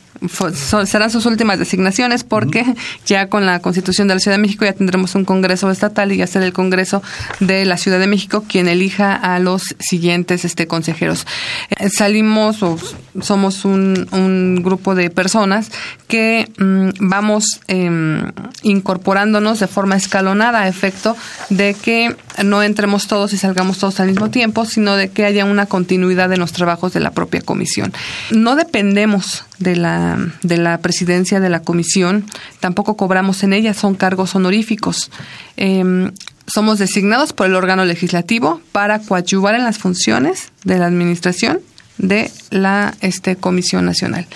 serán 0.86 1.12
sus 1.12 1.26
últimas 1.26 1.60
designaciones 1.60 2.24
porque 2.24 2.66
ya 3.06 3.28
con 3.28 3.46
la 3.46 3.60
Constitución 3.60 4.08
de 4.08 4.16
la 4.16 4.20
Ciudad 4.20 4.38
de 4.38 4.42
México 4.42 4.66
ya 4.66 4.74
tendremos 4.74 5.16
un 5.16 5.26
Congreso 5.26 5.70
estatal 5.70 6.12
y 6.12 6.18
ya 6.18 6.28
será 6.28 6.46
el 6.46 6.54
Congreso 6.54 7.02
de 7.40 7.66
la 7.66 7.78
Ciudad 7.78 8.00
de 8.00 8.08
México 8.08 8.44
quien 8.48 8.68
elija 8.68 9.16
a 9.16 9.40
los 9.40 9.76
siguientes 9.80 10.46
este 10.46 10.68
consejeros. 10.68 11.26
Eh, 11.70 11.90
salimos 11.90 12.64
o 12.64 12.78
somos 13.22 13.66
un, 13.66 14.08
un 14.12 14.62
grupo 14.64 14.96
de 14.96 15.10
personas 15.10 15.72
que 16.08 16.50
mm, 16.58 16.90
vamos 17.00 17.60
em, 17.68 18.32
incorporándonos 18.64 19.60
de 19.60 19.68
forma 19.68 19.96
escalonada 19.96 20.62
a 20.62 20.68
efecto 20.68 21.16
de 21.50 21.74
que 21.74 22.16
no 22.44 22.64
entremos 22.64 23.08
todos 23.08 23.34
y 23.34 23.38
salgamos 23.38 23.80
todos 23.80 24.00
al 24.00 24.08
mismo 24.08 24.30
tiempo, 24.30 24.66
sino 24.66 24.96
de 24.96 25.10
que 25.10 25.26
haya 25.26 25.46
una 25.46 25.66
continuidad 25.66 26.30
de 26.30 26.38
los 26.38 26.52
trabajos 26.52 26.94
de 26.94 27.00
la 27.00 27.12
propia 27.12 27.42
comisión. 27.42 27.94
No 28.32 28.56
dependemos 28.56 29.44
de 29.60 29.76
la, 29.76 30.07
de 30.44 30.58
la 30.58 30.78
presidencia 30.80 31.40
de 31.40 31.50
la 31.50 31.62
comisión, 31.62 32.26
tampoco 32.60 32.98
cobramos 32.98 33.44
en 33.44 33.54
ella, 33.54 33.74
son 33.74 33.96
cargos 33.96 34.36
honoríficos. 34.36 35.12
Em, 35.56 36.12
somos 36.48 36.80
designados 36.80 37.34
por 37.34 37.48
el 37.48 37.56
órgano 37.56 37.84
legislativo 37.86 38.62
para 38.72 39.00
coadyuvar 39.00 39.56
en 39.56 39.64
las 39.64 39.78
funciones 39.78 40.52
de 40.64 40.78
la 40.78 40.86
administración 40.86 41.60
de 41.98 42.32
la 42.52 42.96
este, 43.02 43.36
Comisión 43.36 43.86
Nacional, 43.86 44.28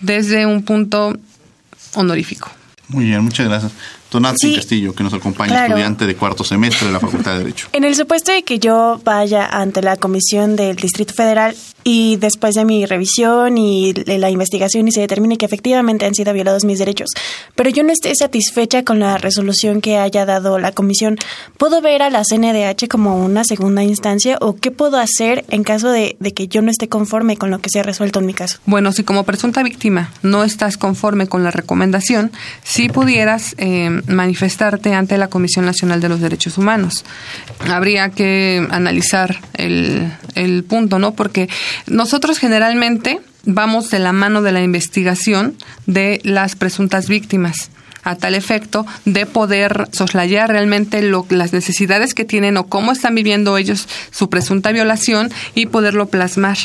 desde 0.00 0.46
un 0.46 0.62
punto 0.64 1.16
honorífico. 1.94 2.50
Muy 2.88 3.06
bien, 3.06 3.22
muchas 3.22 3.46
gracias. 3.48 3.72
Tonati 4.14 4.54
Castillo, 4.54 4.94
que 4.94 5.02
nos 5.02 5.12
acompaña, 5.12 5.66
estudiante 5.66 6.06
de 6.06 6.14
cuarto 6.14 6.44
semestre 6.44 6.86
de 6.86 6.92
la 6.92 7.00
Facultad 7.00 7.32
de 7.32 7.38
Derecho. 7.38 7.66
En 7.72 7.82
el 7.82 7.96
supuesto 7.96 8.30
de 8.30 8.44
que 8.44 8.60
yo 8.60 9.00
vaya 9.02 9.44
ante 9.44 9.82
la 9.82 9.96
Comisión 9.96 10.54
del 10.54 10.76
Distrito 10.76 11.14
Federal 11.14 11.56
y 11.82 12.16
después 12.16 12.54
de 12.54 12.64
mi 12.64 12.86
revisión 12.86 13.58
y 13.58 13.92
la 13.92 14.30
investigación 14.30 14.88
y 14.88 14.92
se 14.92 15.00
determine 15.00 15.36
que 15.36 15.44
efectivamente 15.44 16.06
han 16.06 16.14
sido 16.14 16.32
violados 16.32 16.64
mis 16.64 16.78
derechos, 16.78 17.10
pero 17.54 17.70
yo 17.70 17.82
no 17.82 17.92
esté 17.92 18.14
satisfecha 18.14 18.84
con 18.84 19.00
la 19.00 19.18
resolución 19.18 19.80
que 19.80 19.98
haya 19.98 20.24
dado 20.24 20.58
la 20.58 20.72
comisión, 20.72 21.18
¿puedo 21.58 21.82
ver 21.82 22.02
a 22.02 22.10
la 22.10 22.22
CNDH 22.22 22.88
como 22.88 23.18
una 23.18 23.44
segunda 23.44 23.82
instancia 23.82 24.38
o 24.40 24.56
qué 24.56 24.70
puedo 24.70 24.96
hacer 24.96 25.44
en 25.48 25.62
caso 25.62 25.90
de, 25.90 26.16
que 26.34 26.48
yo 26.48 26.62
no 26.62 26.70
esté 26.70 26.88
conforme 26.88 27.36
con 27.36 27.50
lo 27.50 27.58
que 27.58 27.68
se 27.68 27.80
ha 27.80 27.82
resuelto 27.82 28.20
en 28.20 28.26
mi 28.26 28.34
caso? 28.34 28.58
Bueno, 28.64 28.92
si 28.92 29.04
como 29.04 29.24
presunta 29.24 29.62
víctima 29.62 30.10
no 30.22 30.42
estás 30.42 30.78
conforme 30.78 31.26
con 31.26 31.44
la 31.44 31.50
recomendación, 31.50 32.32
si 32.62 32.88
pudieras 32.88 33.54
eh, 33.58 33.90
manifestarte 34.06 34.94
ante 34.94 35.18
la 35.18 35.28
Comisión 35.28 35.64
Nacional 35.64 36.00
de 36.00 36.08
los 36.08 36.20
Derechos 36.20 36.58
Humanos. 36.58 37.04
Habría 37.60 38.10
que 38.10 38.66
analizar 38.70 39.40
el, 39.54 40.12
el 40.34 40.64
punto, 40.64 40.98
¿no? 40.98 41.14
Porque 41.14 41.48
nosotros 41.86 42.38
generalmente 42.38 43.20
vamos 43.44 43.90
de 43.90 43.98
la 43.98 44.12
mano 44.12 44.42
de 44.42 44.52
la 44.52 44.62
investigación 44.62 45.56
de 45.86 46.20
las 46.24 46.56
presuntas 46.56 47.08
víctimas 47.08 47.70
a 48.04 48.16
tal 48.16 48.34
efecto 48.34 48.86
de 49.04 49.26
poder 49.26 49.88
soslayar 49.92 50.50
realmente 50.50 51.02
lo, 51.02 51.26
las 51.30 51.52
necesidades 51.52 52.14
que 52.14 52.24
tienen 52.24 52.56
o 52.56 52.66
cómo 52.66 52.92
están 52.92 53.14
viviendo 53.14 53.56
ellos 53.56 53.88
su 54.10 54.28
presunta 54.28 54.72
violación 54.72 55.30
y 55.54 55.66
poderlo 55.66 56.06
plasmar 56.06 56.58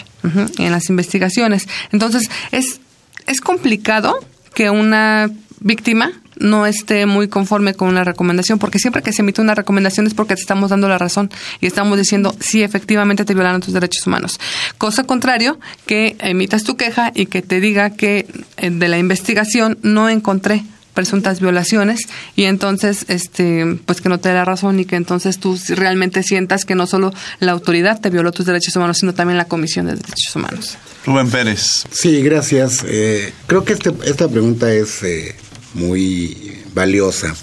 en 0.58 0.72
las 0.72 0.89
investigaciones. 0.89 1.67
Entonces, 1.91 2.29
es, 2.51 2.81
es 3.25 3.41
complicado 3.41 4.19
que 4.53 4.69
una 4.69 5.31
víctima 5.62 6.12
no 6.39 6.65
esté 6.65 7.05
muy 7.05 7.27
conforme 7.27 7.74
con 7.74 7.89
una 7.89 8.03
recomendación, 8.03 8.60
porque 8.60 8.79
siempre 8.79 9.01
que 9.01 9.13
se 9.13 9.22
emite 9.22 9.41
una 9.41 9.55
recomendación 9.55 10.08
es 10.08 10.13
porque 10.13 10.36
te 10.36 10.41
estamos 10.41 10.69
dando 10.69 10.88
la 10.88 10.98
razón 10.98 11.29
y 11.62 11.67
estamos 11.67 11.98
diciendo 11.98 12.36
sí, 12.39 12.63
efectivamente 12.63 13.25
te 13.25 13.34
violaron 13.34 13.62
tus 13.62 13.74
derechos 13.74 14.05
humanos. 14.08 14.39
Cosa 14.77 15.03
contrario, 15.03 15.60
que 15.86 16.15
emitas 16.19 16.63
tu 16.63 16.77
queja 16.77 17.12
y 17.13 17.27
que 17.27 17.41
te 17.41 17.60
diga 17.60 17.91
que 17.91 18.27
eh, 18.58 18.69
de 18.69 18.88
la 18.88 18.98
investigación 18.98 19.77
no 19.81 20.10
encontré 20.10 20.63
presuntas 20.93 21.39
violaciones 21.39 22.01
y 22.36 22.43
entonces 22.43 23.05
este 23.08 23.79
pues 23.86 24.01
que 24.01 24.10
no 24.10 24.19
te 24.19 24.29
dé 24.29 24.36
la 24.36 24.43
razón 24.43 24.79
y 24.79 24.86
que 24.86 24.98
entonces 24.98 25.39
tú 25.39 25.58
realmente 25.69 26.24
sientas 26.24 26.65
que 26.65 26.75
no 26.75 26.88
solo 26.88 27.13
la 27.39 27.53
autoridad 27.53 28.01
te 28.01 28.10
violó 28.10 28.31
tus 28.34 28.46
derechos 28.46 28.75
humanos 28.75 28.98
sino 28.98 29.13
también 29.13 29.38
la 29.38 29.46
Comisión 29.46 29.86
de 29.86 29.93
Derechos 29.93 30.36
Humanos. 30.36 30.77
Rubén 31.05 31.29
Pérez. 31.29 31.86
Sí, 31.89 32.22
gracias. 32.22 32.84
Eh, 32.86 33.34
creo 33.48 33.63
que 33.63 33.74
este, 33.74 33.93
esta 34.03 34.27
pregunta 34.27 34.72
es 34.74 35.01
eh, 35.03 35.36
muy 35.74 36.54
valiosa 36.74 37.36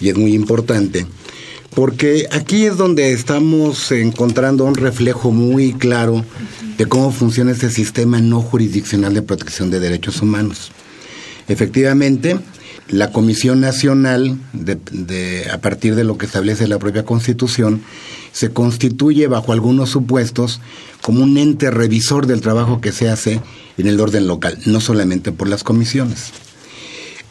y 0.00 0.08
es 0.08 0.16
muy 0.16 0.34
importante, 0.34 1.06
porque 1.74 2.26
aquí 2.30 2.64
es 2.64 2.76
donde 2.76 3.12
estamos 3.12 3.92
encontrando 3.92 4.64
un 4.64 4.74
reflejo 4.74 5.30
muy 5.30 5.72
claro 5.72 6.24
de 6.78 6.86
cómo 6.86 7.12
funciona 7.12 7.52
este 7.52 7.70
sistema 7.70 8.20
no 8.20 8.40
jurisdiccional 8.40 9.14
de 9.14 9.22
protección 9.22 9.70
de 9.70 9.80
derechos 9.80 10.22
humanos. 10.22 10.72
Efectivamente, 11.48 12.38
la 12.88 13.12
Comisión 13.12 13.60
Nacional, 13.60 14.38
de, 14.52 15.46
a 15.52 15.58
partir 15.58 15.94
de 15.94 16.04
lo 16.04 16.18
que 16.18 16.26
establece 16.26 16.66
la 16.66 16.78
propia 16.78 17.04
Constitución, 17.04 17.82
se 18.32 18.50
constituye 18.50 19.26
bajo 19.26 19.52
algunos 19.52 19.90
supuestos 19.90 20.60
como 21.00 21.22
un 21.22 21.36
ente 21.38 21.70
revisor 21.70 22.26
del 22.26 22.40
trabajo 22.40 22.80
que 22.80 22.92
se 22.92 23.08
hace 23.08 23.40
en 23.78 23.86
el 23.86 24.00
orden 24.00 24.26
local, 24.26 24.58
no 24.66 24.80
solamente 24.80 25.32
por 25.32 25.48
las 25.48 25.62
comisiones. 25.62 26.32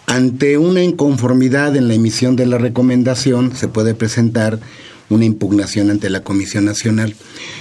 Ante 0.09 0.57
una 0.57 0.81
inconformidad 0.81 1.75
en 1.75 1.87
la 1.87 1.93
emisión 1.93 2.35
de 2.35 2.47
la 2.47 2.57
recomendación 2.57 3.55
se 3.55 3.67
puede 3.67 3.93
presentar 3.93 4.59
una 5.07 5.23
impugnación 5.23 5.91
ante 5.91 6.09
la 6.09 6.23
Comisión 6.23 6.65
Nacional. 6.65 7.15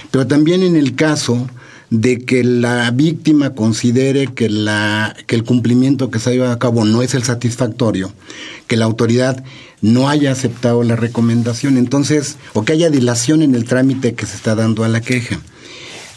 Pero 0.09 0.25
también 0.25 0.63
en 0.63 0.75
el 0.75 0.95
caso 0.95 1.47
de 1.91 2.25
que 2.25 2.43
la 2.43 2.89
víctima 2.89 3.53
considere 3.53 4.33
que, 4.33 4.49
la, 4.49 5.15
que 5.27 5.35
el 5.35 5.43
cumplimiento 5.43 6.09
que 6.09 6.17
se 6.17 6.31
ha 6.31 6.33
llevado 6.33 6.51
a 6.51 6.57
cabo 6.57 6.85
no 6.85 7.03
es 7.03 7.13
el 7.13 7.21
satisfactorio, 7.21 8.11
que 8.65 8.77
la 8.77 8.85
autoridad 8.85 9.43
no 9.83 10.09
haya 10.09 10.31
aceptado 10.31 10.81
la 10.81 10.95
recomendación, 10.95 11.77
entonces, 11.77 12.37
o 12.53 12.65
que 12.65 12.73
haya 12.73 12.89
dilación 12.89 13.43
en 13.43 13.53
el 13.53 13.65
trámite 13.65 14.15
que 14.15 14.25
se 14.25 14.35
está 14.35 14.55
dando 14.55 14.83
a 14.83 14.87
la 14.87 15.01
queja. 15.01 15.39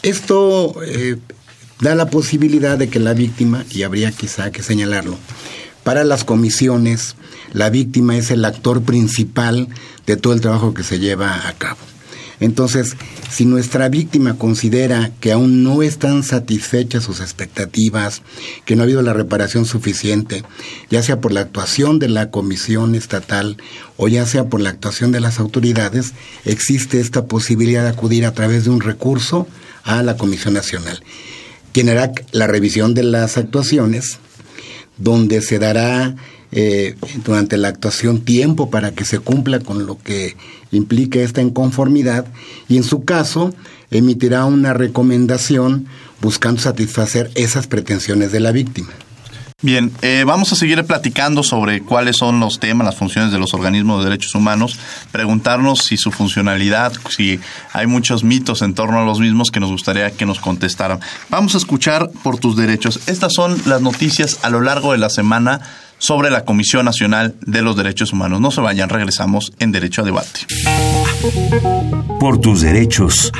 Esto 0.01 0.75
eh, 0.83 1.17
da 1.79 1.93
la 1.93 2.09
posibilidad 2.09 2.79
de 2.79 2.89
que 2.89 2.99
la 2.99 3.13
víctima, 3.13 3.65
y 3.69 3.83
habría 3.83 4.11
quizá 4.11 4.51
que 4.51 4.63
señalarlo, 4.63 5.19
para 5.83 6.03
las 6.03 6.23
comisiones, 6.23 7.15
la 7.51 7.69
víctima 7.69 8.17
es 8.17 8.31
el 8.31 8.45
actor 8.45 8.81
principal 8.83 9.67
de 10.05 10.17
todo 10.17 10.33
el 10.33 10.41
trabajo 10.41 10.73
que 10.73 10.83
se 10.83 10.99
lleva 10.99 11.47
a 11.47 11.53
cabo. 11.53 11.79
Entonces, 12.39 12.97
si 13.29 13.45
nuestra 13.45 13.87
víctima 13.89 14.37
considera 14.37 15.11
que 15.21 15.31
aún 15.31 15.63
no 15.63 15.81
están 15.81 16.23
satisfechas 16.23 17.03
sus 17.03 17.21
expectativas, 17.21 18.21
que 18.65 18.75
no 18.75 18.81
ha 18.81 18.85
habido 18.85 19.01
la 19.01 19.13
reparación 19.13 19.65
suficiente, 19.65 20.43
ya 20.89 21.01
sea 21.03 21.21
por 21.21 21.31
la 21.31 21.41
actuación 21.41 21.99
de 21.99 22.09
la 22.09 22.31
comisión 22.31 22.95
estatal 22.95 23.57
o 23.95 24.07
ya 24.07 24.25
sea 24.25 24.49
por 24.49 24.59
la 24.59 24.71
actuación 24.71 25.11
de 25.11 25.21
las 25.21 25.39
autoridades, 25.39 26.13
existe 26.43 26.99
esta 26.99 27.27
posibilidad 27.27 27.83
de 27.83 27.89
acudir 27.89 28.25
a 28.25 28.33
través 28.33 28.65
de 28.65 28.71
un 28.71 28.81
recurso 28.81 29.47
a 29.83 30.03
la 30.03 30.17
Comisión 30.17 30.53
Nacional, 30.53 31.01
quien 31.71 31.89
hará 31.89 32.11
la 32.31 32.47
revisión 32.47 32.93
de 32.93 33.03
las 33.03 33.37
actuaciones 33.37 34.19
donde 34.97 35.41
se 35.41 35.59
dará 35.59 36.15
eh, 36.51 36.95
durante 37.25 37.57
la 37.57 37.69
actuación 37.69 38.21
tiempo 38.21 38.69
para 38.69 38.91
que 38.91 39.05
se 39.05 39.19
cumpla 39.19 39.59
con 39.59 39.85
lo 39.85 39.97
que 39.97 40.35
implica 40.71 41.19
esta 41.19 41.41
inconformidad 41.41 42.25
y 42.69 42.77
en 42.77 42.83
su 42.83 43.03
caso 43.03 43.53
emitirá 43.89 44.45
una 44.45 44.73
recomendación 44.73 45.87
buscando 46.21 46.61
satisfacer 46.61 47.31
esas 47.35 47.67
pretensiones 47.67 48.31
de 48.31 48.39
la 48.39 48.51
víctima. 48.51 48.89
Bien, 49.61 49.91
eh, 50.01 50.23
vamos 50.25 50.51
a 50.51 50.55
seguir 50.55 50.83
platicando 50.83 51.43
sobre 51.43 51.81
cuáles 51.81 52.17
son 52.17 52.39
los 52.39 52.59
temas, 52.59 52.85
las 52.85 52.95
funciones 52.95 53.31
de 53.31 53.39
los 53.39 53.53
organismos 53.53 53.99
de 53.99 54.09
derechos 54.09 54.35
humanos, 54.35 54.77
preguntarnos 55.11 55.79
si 55.79 55.97
su 55.97 56.11
funcionalidad, 56.11 56.93
si 57.09 57.39
hay 57.71 57.87
muchos 57.87 58.23
mitos 58.23 58.61
en 58.61 58.73
torno 58.73 58.99
a 58.99 59.05
los 59.05 59.19
mismos 59.19 59.51
que 59.51 59.59
nos 59.59 59.71
gustaría 59.71 60.11
que 60.11 60.25
nos 60.25 60.39
contestaran. 60.39 60.99
Vamos 61.29 61.55
a 61.55 61.57
escuchar 61.57 62.09
por 62.23 62.39
tus 62.39 62.57
derechos. 62.57 62.99
Estas 63.07 63.33
son 63.33 63.57
las 63.65 63.81
noticias 63.81 64.39
a 64.43 64.49
lo 64.49 64.61
largo 64.61 64.91
de 64.91 64.97
la 64.97 65.09
semana 65.09 65.61
sobre 65.97 66.29
la 66.29 66.43
Comisión 66.43 66.83
Nacional 66.83 67.35
de 67.39 67.61
los 67.61 67.77
Derechos 67.77 68.11
Humanos. 68.11 68.41
No 68.41 68.51
se 68.51 68.59
vayan, 68.59 68.89
regresamos 68.89 69.53
en 69.59 69.71
Derecho 69.71 70.01
a 70.01 70.05
Debate. 70.05 70.41
Por 72.19 72.39
tus 72.39 72.61
derechos. 72.61 73.31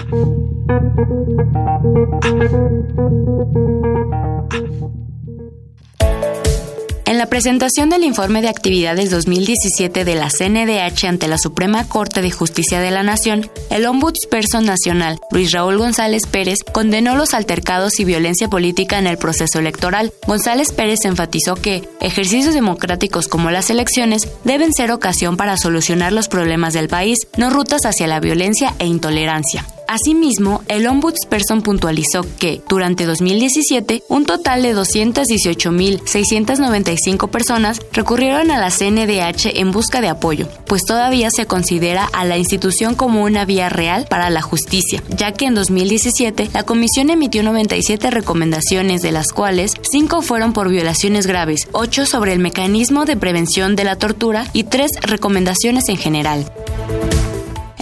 En 7.13 7.19
la 7.19 7.28
presentación 7.28 7.91
del 7.91 8.04
informe 8.04 8.41
de 8.41 8.49
actividades 8.49 9.12
2017 9.12 10.04
de 10.04 10.15
la 10.15 10.32
CNDH 10.32 11.06
ante 11.06 11.28
la 11.28 11.38
Suprema 11.38 11.88
Corte 11.88 12.23
de 12.23 12.32
Justicia 12.32 12.80
de 12.80 12.89
la 12.89 13.04
Nación, 13.04 13.52
el 13.69 13.86
Ombudsperson 13.86 14.65
Nacional, 14.65 15.19
Luis 15.30 15.52
Raúl 15.52 15.78
González 15.78 16.23
Pérez, 16.26 16.63
condenó 16.63 17.15
los 17.15 17.36
altercados 17.36 17.99
y 17.99 18.04
violencia 18.04 18.47
política 18.47 18.97
en 18.97 19.06
el 19.06 19.19
proceso 19.19 19.60
electoral. 19.60 20.12
González 20.26 20.71
Pérez 20.71 21.06
enfatizó 21.06 21.54
que 21.54 21.88
ejercicios 22.02 22.56
democráticos 22.56 23.28
como 23.28 23.52
las 23.52 23.69
elecciones 23.69 24.28
deben 24.43 24.73
ser 24.73 24.91
ocasión 24.91 25.38
para 25.38 25.58
solucionar 25.58 26.13
los 26.13 26.30
problemas 26.30 26.73
del 26.73 26.88
país, 26.88 27.19
no 27.38 27.52
rutas 27.52 27.86
hacia 27.86 28.08
la 28.08 28.21
violencia 28.21 28.73
e 28.80 28.88
intolerancia. 28.88 29.63
Asimismo, 29.88 30.63
el 30.67 30.88
Ombudsperson 30.88 31.62
puntualizó 31.62 32.26
que, 32.39 32.62
durante 32.67 33.06
2017, 33.06 34.04
un 34.08 34.26
total 34.26 34.63
de 34.63 34.76
218.695 34.76 37.30
personas 37.30 37.80
recurrieron 37.91 38.50
a 38.52 38.60
la 38.60 38.72
CNDH 38.72 39.60
en 39.60 39.72
busca 39.72 40.02
de 40.02 40.10
apoyo, 40.10 40.48
pues 40.65 40.86
todavía 40.86 41.30
se 41.36 41.46
considera 41.46 42.06
a 42.06 42.24
la 42.26 42.38
institución 42.38 42.96
como 42.96 43.24
una 43.24 43.46
vía 43.46 43.69
real 43.69 44.08
para 44.10 44.30
la 44.30 44.41
justicia, 44.41 45.02
ya 45.10 45.32
que 45.32 45.46
en 45.46 45.56
2017 45.56 46.50
la 46.54 46.63
Comisión 46.63 47.10
emitió 47.10 47.43
97 47.43 48.12
recomendaciones, 48.12 49.02
de 49.02 49.12
las 49.12 49.32
cuales 49.32 49.74
5 49.82 50.22
fueron 50.22 50.54
por 50.54 50.69
violaciones 50.69 51.28
graves, 51.28 51.67
8 51.72 52.06
sobre 52.06 52.34
el 52.34 52.39
mecanismo 52.39 53.06
de 53.06 53.17
prevención 53.17 53.76
de 53.76 53.84
la 53.84 53.98
tortura 53.98 54.48
y 54.54 54.63
3 54.63 54.91
recomendaciones 55.02 55.89
en 55.89 55.98
general. 55.98 56.52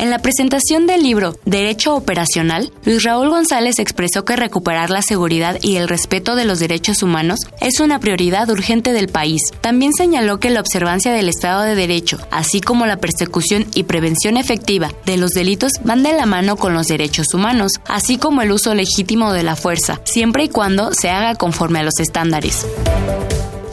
En 0.01 0.09
la 0.09 0.17
presentación 0.17 0.87
del 0.87 1.03
libro 1.03 1.35
Derecho 1.45 1.93
Operacional, 1.93 2.73
Luis 2.85 3.03
Raúl 3.03 3.29
González 3.29 3.77
expresó 3.77 4.25
que 4.25 4.35
recuperar 4.35 4.89
la 4.89 5.03
seguridad 5.03 5.59
y 5.61 5.75
el 5.75 5.87
respeto 5.87 6.35
de 6.35 6.43
los 6.43 6.57
derechos 6.57 7.03
humanos 7.03 7.41
es 7.59 7.79
una 7.79 7.99
prioridad 7.99 8.49
urgente 8.49 8.93
del 8.93 9.09
país. 9.09 9.43
También 9.61 9.93
señaló 9.93 10.39
que 10.39 10.49
la 10.49 10.59
observancia 10.59 11.13
del 11.13 11.29
Estado 11.29 11.61
de 11.61 11.75
Derecho, 11.75 12.17
así 12.31 12.61
como 12.61 12.87
la 12.87 12.97
persecución 12.97 13.67
y 13.75 13.83
prevención 13.83 14.37
efectiva 14.37 14.91
de 15.05 15.17
los 15.17 15.33
delitos 15.33 15.73
van 15.83 16.01
de 16.01 16.13
la 16.13 16.25
mano 16.25 16.55
con 16.55 16.73
los 16.73 16.87
derechos 16.87 17.35
humanos, 17.35 17.73
así 17.87 18.17
como 18.17 18.41
el 18.41 18.51
uso 18.51 18.73
legítimo 18.73 19.31
de 19.33 19.43
la 19.43 19.55
fuerza, 19.55 20.01
siempre 20.03 20.45
y 20.45 20.49
cuando 20.49 20.95
se 20.95 21.11
haga 21.11 21.35
conforme 21.35 21.77
a 21.77 21.83
los 21.83 21.99
estándares. 21.99 22.65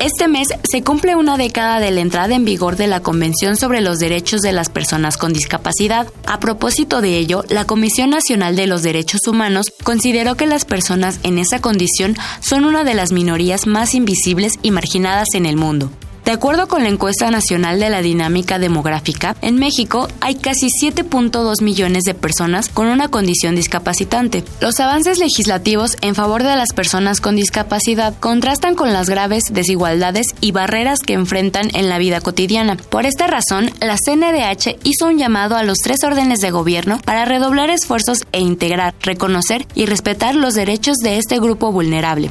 Este 0.01 0.29
mes 0.29 0.47
se 0.63 0.85
cumple 0.85 1.17
una 1.17 1.37
década 1.37 1.81
de 1.81 1.91
la 1.91 2.01
entrada 2.01 2.37
en 2.37 2.45
vigor 2.45 2.77
de 2.77 2.87
la 2.87 3.01
Convención 3.01 3.57
sobre 3.57 3.81
los 3.81 3.99
Derechos 3.99 4.43
de 4.43 4.53
las 4.53 4.71
Personas 4.71 5.17
con 5.17 5.33
Discapacidad. 5.33 6.07
A 6.25 6.39
propósito 6.39 7.01
de 7.01 7.19
ello, 7.19 7.45
la 7.49 7.65
Comisión 7.65 8.11
Nacional 8.11 8.55
de 8.55 8.69
los 8.69 8.85
Derechos 8.85 9.27
Humanos 9.27 9.73
consideró 9.83 10.37
que 10.37 10.47
las 10.47 10.65
personas 10.65 11.19
en 11.25 11.39
esa 11.39 11.61
condición 11.61 12.17
son 12.41 12.65
una 12.65 12.85
de 12.85 12.95
las 12.95 13.11
minorías 13.11 13.67
más 13.67 13.95
invisibles 13.95 14.53
y 14.63 14.71
marginadas 14.71 15.35
en 15.35 15.47
el 15.47 15.57
mundo. 15.57 15.91
De 16.29 16.35
acuerdo 16.35 16.69
con 16.69 16.83
la 16.83 16.91
encuesta 16.91 17.31
nacional 17.31 17.81
de 17.81 17.89
la 17.89 18.03
dinámica 18.03 18.59
demográfica, 18.59 19.35
en 19.41 19.57
México 19.57 20.09
hay 20.21 20.35
casi 20.35 20.67
7.2 20.67 21.63
millones 21.63 22.05
de 22.05 22.13
personas 22.13 22.69
con 22.69 22.89
una 22.89 23.09
condición 23.09 23.55
discapacitante. 23.55 24.45
Los 24.61 24.79
avances 24.79 25.19
legislativos 25.19 25.97
en 26.03 26.15
favor 26.15 26.43
de 26.43 26.55
las 26.55 26.75
personas 26.75 27.23
con 27.23 27.35
discapacidad 27.35 28.15
contrastan 28.21 28.75
con 28.75 28.93
las 28.93 29.09
graves 29.09 29.45
desigualdades 29.51 30.35
y 30.43 30.53
barreras 30.53 30.99
que 30.99 31.15
enfrentan 31.15 31.71
en 31.73 31.89
la 31.89 31.97
vida 31.97 32.21
cotidiana. 32.21 32.77
Por 32.77 33.07
esta 33.07 33.27
razón, 33.27 33.71
la 33.81 33.97
CNDH 33.97 34.81
hizo 34.85 35.07
un 35.07 35.17
llamado 35.17 35.57
a 35.57 35.63
los 35.63 35.79
tres 35.79 36.05
órdenes 36.05 36.41
de 36.41 36.51
gobierno 36.51 37.01
para 37.07 37.25
redoblar 37.25 37.71
esfuerzos 37.71 38.19
e 38.33 38.41
integrar, 38.41 38.95
reconocer 39.01 39.67
y 39.75 39.87
respetar 39.87 40.35
los 40.35 40.53
derechos 40.53 40.99
de 40.99 41.17
este 41.17 41.41
grupo 41.41 41.73
vulnerable. 41.73 42.31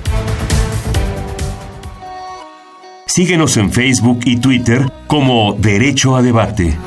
Síguenos 3.08 3.56
en 3.56 3.72
Facebook 3.72 4.20
y 4.26 4.38
Twitter 4.38 4.92
como 5.08 5.54
Derecho 5.54 6.18
a 6.18 6.22
Debate. 6.22 6.78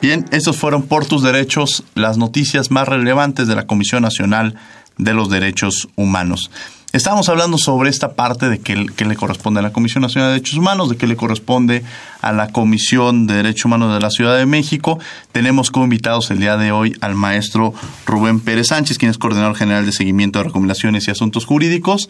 Bien, 0.00 0.24
estos 0.32 0.56
fueron 0.56 0.82
por 0.82 1.04
tus 1.04 1.22
derechos 1.22 1.84
las 1.94 2.16
noticias 2.16 2.70
más 2.70 2.88
relevantes 2.88 3.46
de 3.46 3.54
la 3.54 3.66
Comisión 3.66 4.02
Nacional 4.02 4.56
de 4.96 5.12
los 5.12 5.28
Derechos 5.28 5.88
Humanos. 5.94 6.50
Estamos 6.94 7.28
hablando 7.28 7.58
sobre 7.58 7.90
esta 7.90 8.12
parte 8.12 8.48
de 8.48 8.60
qué, 8.60 8.76
le 8.76 9.16
corresponde 9.16 9.58
a 9.58 9.64
la 9.64 9.72
Comisión 9.72 10.02
Nacional 10.02 10.28
de 10.28 10.34
Derechos 10.34 10.58
Humanos, 10.58 10.88
de 10.88 10.96
qué 10.96 11.08
le 11.08 11.16
corresponde 11.16 11.82
a 12.20 12.30
la 12.30 12.52
Comisión 12.52 13.26
de 13.26 13.34
Derechos 13.34 13.64
Humanos 13.64 13.92
de 13.92 13.98
la 13.98 14.10
Ciudad 14.10 14.38
de 14.38 14.46
México. 14.46 15.00
Tenemos 15.32 15.72
como 15.72 15.86
invitados 15.86 16.30
el 16.30 16.38
día 16.38 16.56
de 16.56 16.70
hoy 16.70 16.96
al 17.00 17.16
maestro 17.16 17.74
Rubén 18.06 18.38
Pérez 18.38 18.68
Sánchez, 18.68 18.98
quien 18.98 19.10
es 19.10 19.18
coordinador 19.18 19.56
general 19.56 19.86
de 19.86 19.90
seguimiento 19.90 20.38
de 20.38 20.44
recomendaciones 20.44 21.08
y 21.08 21.10
asuntos 21.10 21.46
jurídicos 21.46 22.08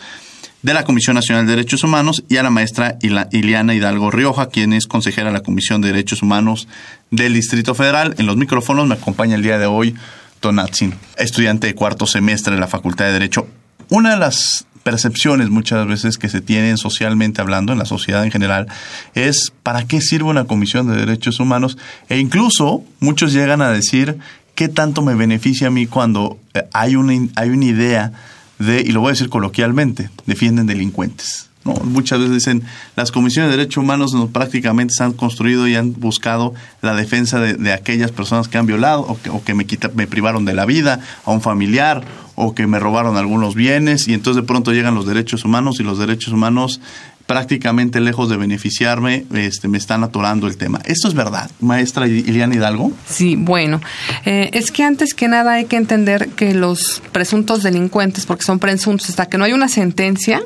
de 0.60 0.74
la 0.74 0.84
Comisión 0.84 1.14
Nacional 1.14 1.46
de 1.46 1.56
Derechos 1.56 1.82
Humanos 1.82 2.22
y 2.28 2.36
a 2.36 2.42
la 2.42 2.50
maestra 2.50 2.98
Iliana 3.00 3.74
Hidalgo 3.74 4.10
Rioja, 4.10 4.50
quien 4.50 4.74
es 4.74 4.86
consejera 4.86 5.28
de 5.28 5.32
la 5.32 5.42
Comisión 5.42 5.80
de 5.80 5.92
Derechos 5.92 6.20
Humanos 6.20 6.68
del 7.10 7.32
Distrito 7.32 7.74
Federal. 7.74 8.16
En 8.18 8.26
los 8.26 8.36
micrófonos 8.36 8.86
me 8.86 8.96
acompaña 8.96 9.36
el 9.36 9.42
día 9.42 9.56
de 9.56 9.64
hoy 9.64 9.94
Tonatzin, 10.40 10.94
estudiante 11.16 11.68
de 11.68 11.74
cuarto 11.74 12.06
semestre 12.06 12.54
de 12.54 12.60
la 12.60 12.68
Facultad 12.68 13.06
de 13.06 13.12
Derecho. 13.12 13.46
Una 13.88 14.10
de 14.10 14.16
las 14.18 14.66
percepciones 14.84 15.50
muchas 15.50 15.86
veces 15.88 16.18
que 16.18 16.28
se 16.28 16.40
tienen 16.40 16.76
socialmente 16.76 17.40
hablando 17.40 17.72
en 17.72 17.78
la 17.80 17.86
sociedad 17.86 18.22
en 18.24 18.30
general 18.30 18.68
es 19.14 19.52
para 19.62 19.86
qué 19.86 20.00
sirve 20.00 20.28
una 20.28 20.44
comisión 20.44 20.86
de 20.86 20.96
derechos 20.96 21.40
humanos 21.40 21.76
e 22.08 22.18
incluso 22.18 22.84
muchos 23.00 23.32
llegan 23.32 23.62
a 23.62 23.70
decir 23.70 24.18
qué 24.54 24.68
tanto 24.68 25.02
me 25.02 25.14
beneficia 25.14 25.68
a 25.68 25.70
mí 25.70 25.86
cuando 25.86 26.38
eh, 26.52 26.64
hay 26.72 26.94
una, 26.94 27.28
hay 27.34 27.48
una 27.48 27.64
idea 27.64 28.12
de, 28.58 28.82
y 28.82 28.92
lo 28.92 29.00
voy 29.00 29.08
a 29.08 29.12
decir 29.12 29.28
coloquialmente, 29.28 30.10
defienden 30.26 30.66
delincuentes. 30.66 31.48
¿No? 31.64 31.74
Muchas 31.74 32.18
veces 32.18 32.34
dicen, 32.34 32.62
las 32.96 33.12
comisiones 33.12 33.50
de 33.50 33.56
derechos 33.56 33.82
humanos 33.82 34.12
no, 34.14 34.28
prácticamente 34.28 34.94
se 34.94 35.04
han 35.04 35.12
construido 35.12 35.66
y 35.68 35.76
han 35.76 35.94
buscado 35.94 36.54
la 36.82 36.94
defensa 36.94 37.40
de, 37.40 37.72
aquellas 37.72 38.12
personas 38.12 38.48
que 38.48 38.58
han 38.58 38.66
violado 38.66 39.00
o 39.02 39.20
que, 39.20 39.30
o 39.30 39.42
que 39.42 39.54
me, 39.54 39.66
quita, 39.66 39.90
me 39.94 40.06
privaron 40.06 40.44
de 40.44 40.54
la 40.54 40.66
vida, 40.66 41.00
a 41.24 41.30
un 41.30 41.40
familiar 41.40 42.02
o 42.36 42.54
que 42.54 42.66
me 42.66 42.78
robaron 42.78 43.16
algunos 43.16 43.54
bienes 43.54 44.08
y 44.08 44.14
entonces 44.14 44.42
de 44.42 44.46
pronto 44.46 44.72
llegan 44.72 44.94
los 44.94 45.06
derechos 45.06 45.44
humanos 45.44 45.78
y 45.80 45.82
los 45.84 45.98
derechos 45.98 46.32
humanos 46.32 46.80
prácticamente 47.26 48.00
lejos 48.00 48.28
de 48.28 48.36
beneficiarme, 48.36 49.24
este, 49.34 49.68
me 49.68 49.78
están 49.78 50.04
atorando 50.04 50.46
el 50.46 50.56
tema. 50.56 50.80
¿Esto 50.84 51.08
es 51.08 51.14
verdad, 51.14 51.50
maestra 51.60 52.06
Iliana 52.06 52.54
Hidalgo? 52.54 52.92
Sí, 53.08 53.36
bueno, 53.36 53.80
eh, 54.24 54.50
es 54.52 54.70
que 54.70 54.82
antes 54.82 55.14
que 55.14 55.28
nada 55.28 55.54
hay 55.54 55.64
que 55.64 55.76
entender 55.76 56.28
que 56.30 56.54
los 56.54 57.02
presuntos 57.12 57.62
delincuentes, 57.62 58.26
porque 58.26 58.44
son 58.44 58.58
presuntos, 58.58 59.08
hasta 59.08 59.26
que 59.26 59.38
no 59.38 59.44
hay 59.44 59.52
una 59.52 59.68
sentencia, 59.68 60.42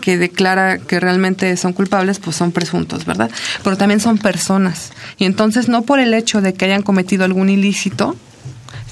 que 0.00 0.16
declara 0.16 0.78
que 0.78 1.00
realmente 1.00 1.56
son 1.56 1.72
culpables, 1.72 2.18
pues 2.18 2.36
son 2.36 2.52
presuntos, 2.52 3.04
¿verdad? 3.04 3.30
Pero 3.62 3.76
también 3.76 4.00
son 4.00 4.18
personas. 4.18 4.92
Y 5.18 5.24
entonces 5.24 5.68
no 5.68 5.82
por 5.82 6.00
el 6.00 6.14
hecho 6.14 6.40
de 6.40 6.54
que 6.54 6.64
hayan 6.64 6.82
cometido 6.82 7.24
algún 7.24 7.50
ilícito, 7.50 8.16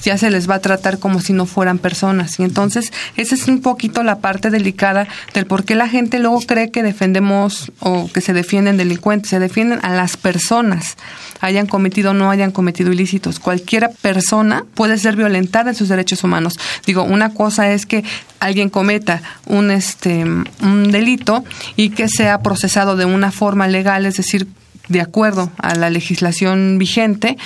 ya 0.03 0.19
se 0.19 0.31
les 0.31 0.49
va 0.49 0.57
a 0.57 0.61
tratar 0.61 0.99
como 0.99 1.21
si 1.21 1.33
no 1.33 1.47
fueran 1.47 1.79
personas. 1.79 2.39
Y 2.39 2.45
entonces, 2.45 2.93
esa 3.17 3.35
es 3.35 3.49
un 3.49 3.61
poquito 3.61 4.03
la 4.03 4.19
parte 4.19 4.51
delicada 4.51 5.09
del 5.35 5.47
por 5.47 5.65
qué 5.65 5.75
la 5.75 5.89
gente 5.89 6.19
luego 6.19 6.41
cree 6.41 6.71
que 6.71 6.83
defendemos 6.83 7.73
o 7.81 8.11
que 8.13 8.21
se 8.21 8.33
defienden 8.33 8.77
delincuentes. 8.77 9.31
Se 9.31 9.39
defienden 9.39 9.81
a 9.83 9.95
las 9.95 10.17
personas, 10.17 10.97
hayan 11.41 11.67
cometido 11.67 12.11
o 12.11 12.15
no 12.15 12.31
hayan 12.31 12.51
cometido 12.51 12.93
ilícitos. 12.93 13.39
Cualquier 13.39 13.91
persona 14.01 14.65
puede 14.75 14.99
ser 14.99 15.17
violentada 15.17 15.71
en 15.71 15.77
sus 15.77 15.89
derechos 15.89 16.25
humanos. 16.25 16.59
Digo, 16.87 17.03
una 17.03 17.35
cosa 17.35 17.71
es 17.73 17.87
que 17.87 18.05
alguien 18.41 18.71
cometa 18.71 19.23
un 19.47 19.71
este 19.71 20.25
un 20.25 20.91
delito 20.93 21.45
y 21.77 21.91
que 21.91 22.09
sea 22.09 22.43
procesado 22.43 22.97
de 22.97 23.05
una 23.05 23.33
forma 23.33 23.69
legal, 23.69 24.07
es 24.07 24.17
decir, 24.17 24.47
de 24.89 25.01
acuerdo 25.01 25.51
a 25.59 25.75
la 25.75 25.91
legislación 25.91 26.79
vigente, 26.79 27.37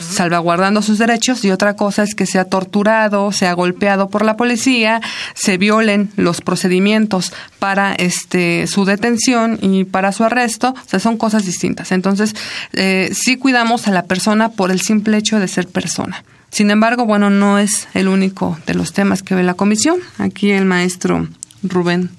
salvaguardando 0.00 0.82
sus 0.82 0.98
derechos, 0.98 1.44
y 1.44 1.50
otra 1.50 1.74
cosa 1.76 2.02
es 2.02 2.14
que 2.14 2.26
sea 2.26 2.44
torturado, 2.44 3.32
sea 3.32 3.52
golpeado 3.52 4.08
por 4.08 4.24
la 4.24 4.36
policía, 4.36 5.00
se 5.34 5.58
violen 5.58 6.10
los 6.16 6.40
procedimientos 6.40 7.32
para 7.58 7.94
este 7.94 8.66
su 8.66 8.84
detención 8.84 9.58
y 9.60 9.84
para 9.84 10.12
su 10.12 10.24
arresto, 10.24 10.70
o 10.70 10.88
sea, 10.88 11.00
son 11.00 11.16
cosas 11.16 11.44
distintas. 11.44 11.92
Entonces, 11.92 12.34
eh, 12.72 13.10
sí 13.12 13.36
cuidamos 13.36 13.88
a 13.88 13.92
la 13.92 14.04
persona 14.04 14.50
por 14.50 14.70
el 14.70 14.80
simple 14.80 15.16
hecho 15.16 15.38
de 15.38 15.48
ser 15.48 15.68
persona. 15.68 16.24
Sin 16.50 16.70
embargo, 16.70 17.04
bueno, 17.04 17.28
no 17.28 17.58
es 17.58 17.88
el 17.94 18.08
único 18.08 18.58
de 18.66 18.74
los 18.74 18.92
temas 18.92 19.22
que 19.22 19.34
ve 19.34 19.42
la 19.42 19.54
comisión. 19.54 19.98
Aquí 20.16 20.50
el 20.50 20.64
maestro 20.64 21.28
Rubén 21.62 22.10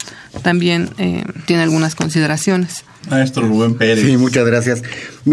también 0.43 0.89
eh, 0.97 1.23
tiene 1.45 1.63
algunas 1.63 1.95
consideraciones. 1.95 2.83
Maestro 3.09 3.47
Rubén 3.47 3.75
Pérez. 3.75 4.05
Sí, 4.05 4.17
muchas 4.17 4.45
gracias. 4.45 4.83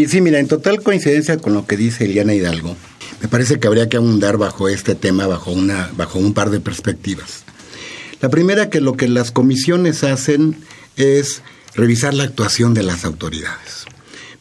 Sí, 0.08 0.20
mira, 0.20 0.38
en 0.38 0.48
total 0.48 0.82
coincidencia 0.82 1.36
con 1.38 1.52
lo 1.54 1.66
que 1.66 1.76
dice 1.76 2.04
Eliana 2.04 2.34
Hidalgo, 2.34 2.76
me 3.20 3.28
parece 3.28 3.58
que 3.58 3.66
habría 3.66 3.88
que 3.88 3.96
abundar 3.96 4.36
bajo 4.36 4.68
este 4.68 4.94
tema, 4.94 5.26
bajo, 5.26 5.50
una, 5.50 5.90
bajo 5.96 6.18
un 6.18 6.32
par 6.32 6.50
de 6.50 6.60
perspectivas. 6.60 7.44
La 8.20 8.30
primera, 8.30 8.70
que 8.70 8.80
lo 8.80 8.96
que 8.96 9.08
las 9.08 9.30
comisiones 9.30 10.04
hacen 10.04 10.56
es 10.96 11.42
revisar 11.74 12.14
la 12.14 12.24
actuación 12.24 12.72
de 12.72 12.82
las 12.82 13.04
autoridades, 13.04 13.84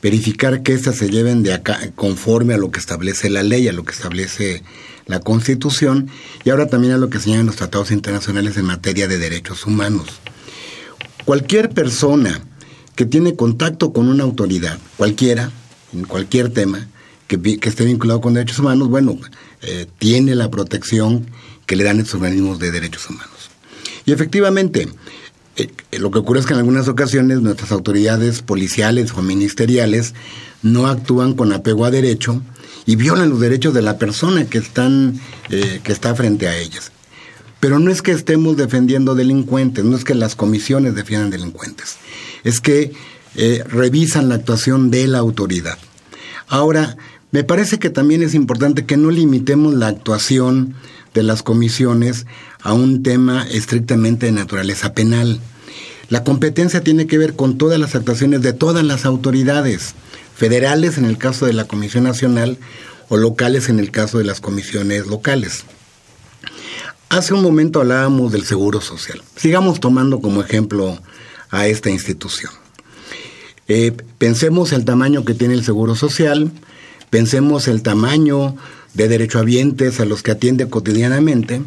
verificar 0.01 0.63
que 0.63 0.73
éstas 0.73 0.95
se 0.97 1.09
lleven 1.09 1.43
de 1.43 1.53
acá 1.53 1.79
conforme 1.95 2.53
a 2.53 2.57
lo 2.57 2.71
que 2.71 2.79
establece 2.79 3.29
la 3.29 3.43
ley, 3.43 3.67
a 3.67 3.73
lo 3.73 3.83
que 3.83 3.91
establece 3.91 4.63
la 5.07 5.19
Constitución 5.19 6.09
y 6.43 6.49
ahora 6.49 6.67
también 6.67 6.93
a 6.93 6.97
lo 6.97 7.09
que 7.09 7.19
señalan 7.19 7.45
los 7.45 7.55
tratados 7.55 7.91
internacionales 7.91 8.57
en 8.57 8.65
materia 8.65 9.07
de 9.07 9.17
derechos 9.17 9.65
humanos. 9.65 10.07
Cualquier 11.25 11.69
persona 11.69 12.41
que 12.95 13.05
tiene 13.05 13.35
contacto 13.35 13.93
con 13.93 14.07
una 14.07 14.23
autoridad, 14.23 14.79
cualquiera, 14.97 15.51
en 15.93 16.05
cualquier 16.05 16.49
tema, 16.49 16.87
que, 17.27 17.59
esté 17.63 17.85
vinculado 17.85 18.21
con 18.21 18.33
derechos 18.33 18.59
humanos, 18.59 18.87
bueno, 18.87 19.17
eh, 19.61 19.87
tiene 19.97 20.35
la 20.35 20.49
protección 20.49 21.25
que 21.65 21.75
le 21.75 21.83
dan 21.83 21.99
estos 21.99 22.15
organismos 22.15 22.59
de 22.59 22.71
derechos 22.71 23.09
humanos. 23.09 23.49
Y 24.05 24.11
efectivamente, 24.11 24.87
eh, 25.57 25.69
lo 25.93 26.11
que 26.11 26.19
ocurre 26.19 26.39
es 26.39 26.45
que 26.45 26.53
en 26.53 26.59
algunas 26.59 26.87
ocasiones 26.87 27.41
nuestras 27.41 27.71
autoridades 27.71 28.41
policiales 28.41 29.11
o 29.13 29.21
ministeriales 29.21 30.13
no 30.61 30.87
actúan 30.87 31.33
con 31.33 31.51
apego 31.51 31.85
a 31.85 31.91
derecho 31.91 32.41
y 32.85 32.95
violan 32.95 33.29
los 33.29 33.39
derechos 33.39 33.73
de 33.73 33.81
la 33.81 33.97
persona 33.97 34.45
que, 34.45 34.57
están, 34.57 35.19
eh, 35.49 35.81
que 35.83 35.91
está 35.91 36.13
frente 36.15 36.47
a 36.47 36.57
ellas. 36.57 36.91
Pero 37.59 37.79
no 37.79 37.89
es 37.89 38.01
que 38.01 38.11
estemos 38.11 38.57
defendiendo 38.57 39.15
delincuentes, 39.15 39.83
no 39.83 39.97
es 39.97 40.03
que 40.03 40.13
las 40.13 40.35
comisiones 40.35 40.95
defiendan 40.95 41.31
delincuentes, 41.31 41.97
es 42.43 42.59
que 42.59 42.93
eh, 43.35 43.63
revisan 43.67 44.29
la 44.29 44.35
actuación 44.35 44.91
de 44.91 45.07
la 45.07 45.17
autoridad. 45.19 45.77
Ahora, 46.47 46.95
me 47.31 47.43
parece 47.43 47.79
que 47.79 47.89
también 47.89 48.21
es 48.21 48.33
importante 48.33 48.85
que 48.85 48.97
no 48.97 49.11
limitemos 49.11 49.73
la 49.73 49.87
actuación 49.87 50.75
de 51.13 51.23
las 51.23 51.43
comisiones 51.43 52.25
a 52.61 52.73
un 52.73 53.03
tema 53.03 53.47
estrictamente 53.49 54.27
de 54.27 54.31
naturaleza 54.31 54.93
penal. 54.93 55.39
La 56.09 56.23
competencia 56.23 56.81
tiene 56.81 57.07
que 57.07 57.17
ver 57.17 57.35
con 57.35 57.57
todas 57.57 57.79
las 57.79 57.95
actuaciones 57.95 58.41
de 58.41 58.53
todas 58.53 58.83
las 58.83 59.05
autoridades, 59.05 59.95
federales 60.35 60.97
en 60.97 61.05
el 61.05 61.17
caso 61.17 61.45
de 61.45 61.53
la 61.53 61.65
Comisión 61.65 62.03
Nacional 62.03 62.57
o 63.09 63.17
locales 63.17 63.69
en 63.69 63.79
el 63.79 63.91
caso 63.91 64.17
de 64.17 64.23
las 64.23 64.41
comisiones 64.41 65.07
locales. 65.07 65.63
Hace 67.09 67.33
un 67.33 67.41
momento 67.41 67.81
hablábamos 67.81 68.31
del 68.31 68.45
Seguro 68.45 68.81
Social. 68.81 69.21
Sigamos 69.35 69.79
tomando 69.79 70.19
como 70.19 70.41
ejemplo 70.41 70.99
a 71.49 71.67
esta 71.67 71.89
institución. 71.89 72.51
Eh, 73.67 73.95
pensemos 74.17 74.73
el 74.73 74.85
tamaño 74.85 75.25
que 75.25 75.33
tiene 75.33 75.53
el 75.53 75.63
Seguro 75.63 75.95
Social, 75.95 76.51
pensemos 77.09 77.67
el 77.67 77.81
tamaño 77.81 78.55
de 78.95 79.07
derechohabientes 79.07 79.99
a 79.99 80.05
los 80.05 80.23
que 80.23 80.31
atiende 80.31 80.67
cotidianamente 80.69 81.61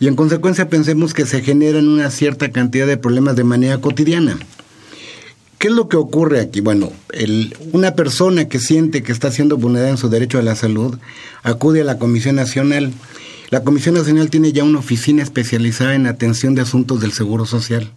y 0.00 0.06
en 0.06 0.16
consecuencia 0.16 0.68
pensemos 0.68 1.12
que 1.12 1.26
se 1.26 1.42
generan 1.42 1.88
una 1.88 2.10
cierta 2.10 2.50
cantidad 2.50 2.86
de 2.86 2.96
problemas 2.96 3.36
de 3.36 3.44
manera 3.44 3.78
cotidiana. 3.78 4.38
¿Qué 5.58 5.68
es 5.68 5.74
lo 5.74 5.88
que 5.88 5.96
ocurre 5.96 6.40
aquí? 6.40 6.60
Bueno, 6.60 6.92
una 7.72 7.96
persona 7.96 8.48
que 8.48 8.60
siente 8.60 9.02
que 9.02 9.10
está 9.10 9.32
siendo 9.32 9.56
vulnerada 9.56 9.90
en 9.90 9.96
su 9.96 10.08
derecho 10.08 10.38
a 10.38 10.42
la 10.42 10.54
salud 10.54 10.96
acude 11.42 11.80
a 11.80 11.84
la 11.84 11.98
Comisión 11.98 12.36
Nacional. 12.36 12.92
La 13.50 13.64
Comisión 13.64 13.96
Nacional 13.96 14.30
tiene 14.30 14.52
ya 14.52 14.62
una 14.62 14.78
oficina 14.78 15.20
especializada 15.24 15.96
en 15.96 16.06
atención 16.06 16.54
de 16.54 16.62
asuntos 16.62 17.00
del 17.00 17.12
Seguro 17.12 17.44
Social. 17.44 17.90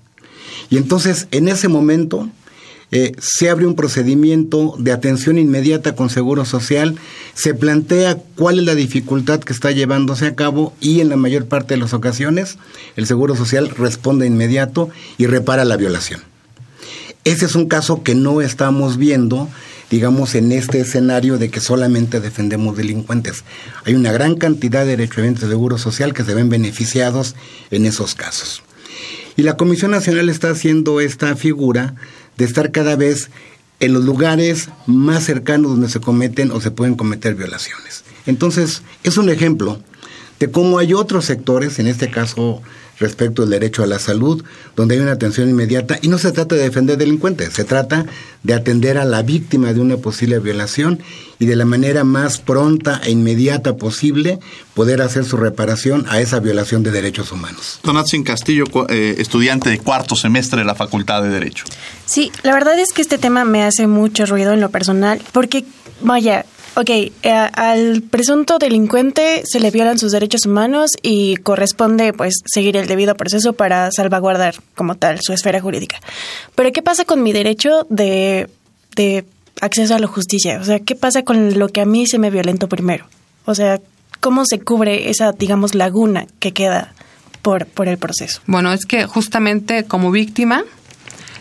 Y 0.72 0.78
entonces, 0.78 1.28
en 1.30 1.50
ese 1.50 1.68
momento, 1.68 2.30
eh, 2.92 3.14
se 3.20 3.50
abre 3.50 3.66
un 3.66 3.76
procedimiento 3.76 4.76
de 4.78 4.92
atención 4.92 5.38
inmediata 5.38 5.96
con 5.96 6.10
Seguro 6.10 6.44
Social, 6.44 6.96
se 7.34 7.54
plantea 7.54 8.18
cuál 8.36 8.60
es 8.60 8.66
la 8.66 8.76
dificultad 8.76 9.40
que 9.40 9.54
está 9.54 9.72
llevándose 9.72 10.28
a 10.28 10.36
cabo 10.36 10.74
y 10.82 11.00
en 11.00 11.08
la 11.08 11.16
mayor 11.16 11.46
parte 11.46 11.74
de 11.74 11.80
las 11.80 11.94
ocasiones 11.94 12.58
el 12.98 13.08
Seguro 13.08 13.36
Social 13.36 13.70
responde 13.70 14.28
inmediato 14.28 14.90
y 15.18 15.28
repara 15.28 15.64
la 15.64 15.78
violación. 15.78 16.22
Ese 17.24 17.46
es 17.46 17.56
un 17.56 17.68
caso 17.68 18.04
que 18.04 18.16
no 18.16 18.42
estamos 18.42 18.98
viendo, 18.98 19.48
digamos, 19.90 20.36
en 20.36 20.52
este 20.52 20.82
escenario 20.82 21.38
de 21.38 21.50
que 21.50 21.62
solamente 21.62 22.20
defendemos 22.20 22.76
delincuentes. 22.76 23.44
Hay 23.86 23.94
una 23.94 24.12
gran 24.12 24.36
cantidad 24.36 24.82
de 24.86 24.98
derechos 24.98 25.40
de 25.40 25.48
seguro 25.48 25.78
social 25.78 26.14
que 26.14 26.24
se 26.24 26.34
ven 26.34 26.50
beneficiados 26.50 27.36
en 27.70 27.86
esos 27.86 28.16
casos. 28.16 28.64
Y 29.38 29.44
la 29.44 29.56
Comisión 29.56 29.92
Nacional 29.92 30.30
está 30.30 30.50
haciendo 30.50 31.00
esta 31.00 31.36
figura 31.36 31.96
de 32.42 32.48
estar 32.48 32.72
cada 32.72 32.96
vez 32.96 33.30
en 33.80 33.94
los 33.94 34.04
lugares 34.04 34.70
más 34.88 35.24
cercanos 35.24 35.70
donde 35.70 35.90
se 35.90 36.00
cometen 36.00 36.50
o 36.50 36.60
se 36.60 36.72
pueden 36.72 36.96
cometer 36.96 37.36
violaciones. 37.36 38.04
Entonces, 38.26 38.82
es 39.04 39.18
un 39.18 39.30
ejemplo 39.30 39.80
de 40.40 40.50
cómo 40.50 40.80
hay 40.80 40.96
otros 40.96 41.26
sectores, 41.26 41.78
en 41.78 41.86
este 41.86 42.10
caso 42.10 42.64
respecto 43.02 43.44
al 43.44 43.50
derecho 43.50 43.84
a 43.84 43.88
la 43.88 44.00
salud, 44.00 44.44
donde 44.76 44.96
hay 44.96 45.02
una 45.02 45.12
atención 45.12 45.50
inmediata 45.50 46.00
y 46.02 46.08
no 46.08 46.18
se 46.18 46.32
trata 46.32 46.56
de 46.56 46.62
defender 46.62 46.98
delincuentes, 46.98 47.54
se 47.54 47.66
trata 47.66 48.06
de 48.44 48.54
atender 48.54 48.98
a 48.98 49.06
la 49.06 49.22
víctima 49.22 49.74
de 49.74 49.82
una 49.82 49.98
posible 49.98 50.40
violación 50.40 51.00
y 51.40 51.46
de 51.46 51.56
la 51.56 51.66
manera 51.66 52.04
más 52.04 52.40
pronta 52.40 53.02
e 53.04 53.12
inmediata 53.12 53.76
posible 53.76 54.40
poder 54.74 55.02
hacer 55.02 55.26
su 55.26 55.38
reparación 55.38 56.06
a 56.08 56.22
esa 56.22 56.40
violación 56.40 56.84
de 56.84 56.92
derechos 56.92 57.32
humanos. 57.32 57.80
Donatien 57.84 58.24
Castillo, 58.24 58.66
eh, 58.90 59.16
estudiante 59.18 59.70
de 59.70 59.80
cuarto 59.80 60.16
semestre 60.16 60.60
de 60.60 60.66
la 60.66 60.76
Facultad 60.76 61.24
de 61.24 61.30
Derecho. 61.30 61.66
Sí, 62.06 62.32
la 62.44 62.54
verdad 62.54 62.78
es 62.80 62.94
que 62.94 63.02
este 63.02 63.18
tema 63.18 63.44
me 63.44 63.64
hace 63.64 63.88
mucho 63.88 64.26
ruido 64.26 64.54
en 64.54 64.62
lo 64.62 64.70
personal, 64.70 65.22
porque, 65.32 65.66
vaya, 66.02 66.46
Ok, 66.74 66.90
eh, 66.90 67.14
al 67.24 68.02
presunto 68.02 68.58
delincuente 68.58 69.44
se 69.46 69.60
le 69.60 69.72
violan 69.72 70.00
sus 70.00 70.14
derechos 70.14 70.46
humanos 70.46 70.92
y 71.02 71.36
corresponde 71.38 72.14
pues 72.14 72.36
seguir 72.46 72.78
el 72.78 72.88
debido 72.88 73.16
proceso 73.16 73.54
para 73.54 73.92
salvaguardar 73.92 74.56
como 74.74 74.96
tal 74.96 75.20
su 75.22 75.34
esfera 75.34 75.60
jurídica. 75.60 76.00
Pero 76.56 76.72
¿qué 76.72 76.82
pasa 76.82 77.04
con 77.04 77.24
mi 77.24 77.34
derecho 77.34 77.86
de, 77.90 78.50
de 78.96 79.26
acceso 79.60 79.96
a 79.96 80.00
la 80.00 80.08
justicia? 80.08 80.60
O 80.62 80.64
sea, 80.64 80.80
¿qué 80.80 80.96
pasa 80.96 81.24
con 81.24 81.60
lo 81.60 81.68
que 81.68 81.82
a 81.82 81.86
mí 81.86 82.08
se 82.08 82.20
me 82.20 82.30
violentó 82.30 82.70
primero? 82.70 83.06
O 83.46 83.54
sea, 83.54 83.82
¿cómo 84.22 84.46
se 84.46 84.62
cubre 84.62 85.10
esa, 85.10 85.34
digamos, 85.34 85.76
laguna 85.76 86.26
que 86.40 86.54
queda 86.54 86.94
por, 87.42 87.66
por 87.66 87.90
el 87.90 87.98
proceso? 87.98 88.40
Bueno, 88.46 88.72
es 88.72 88.86
que 88.86 89.06
justamente 89.06 89.84
como 89.84 90.10
víctima, 90.10 90.64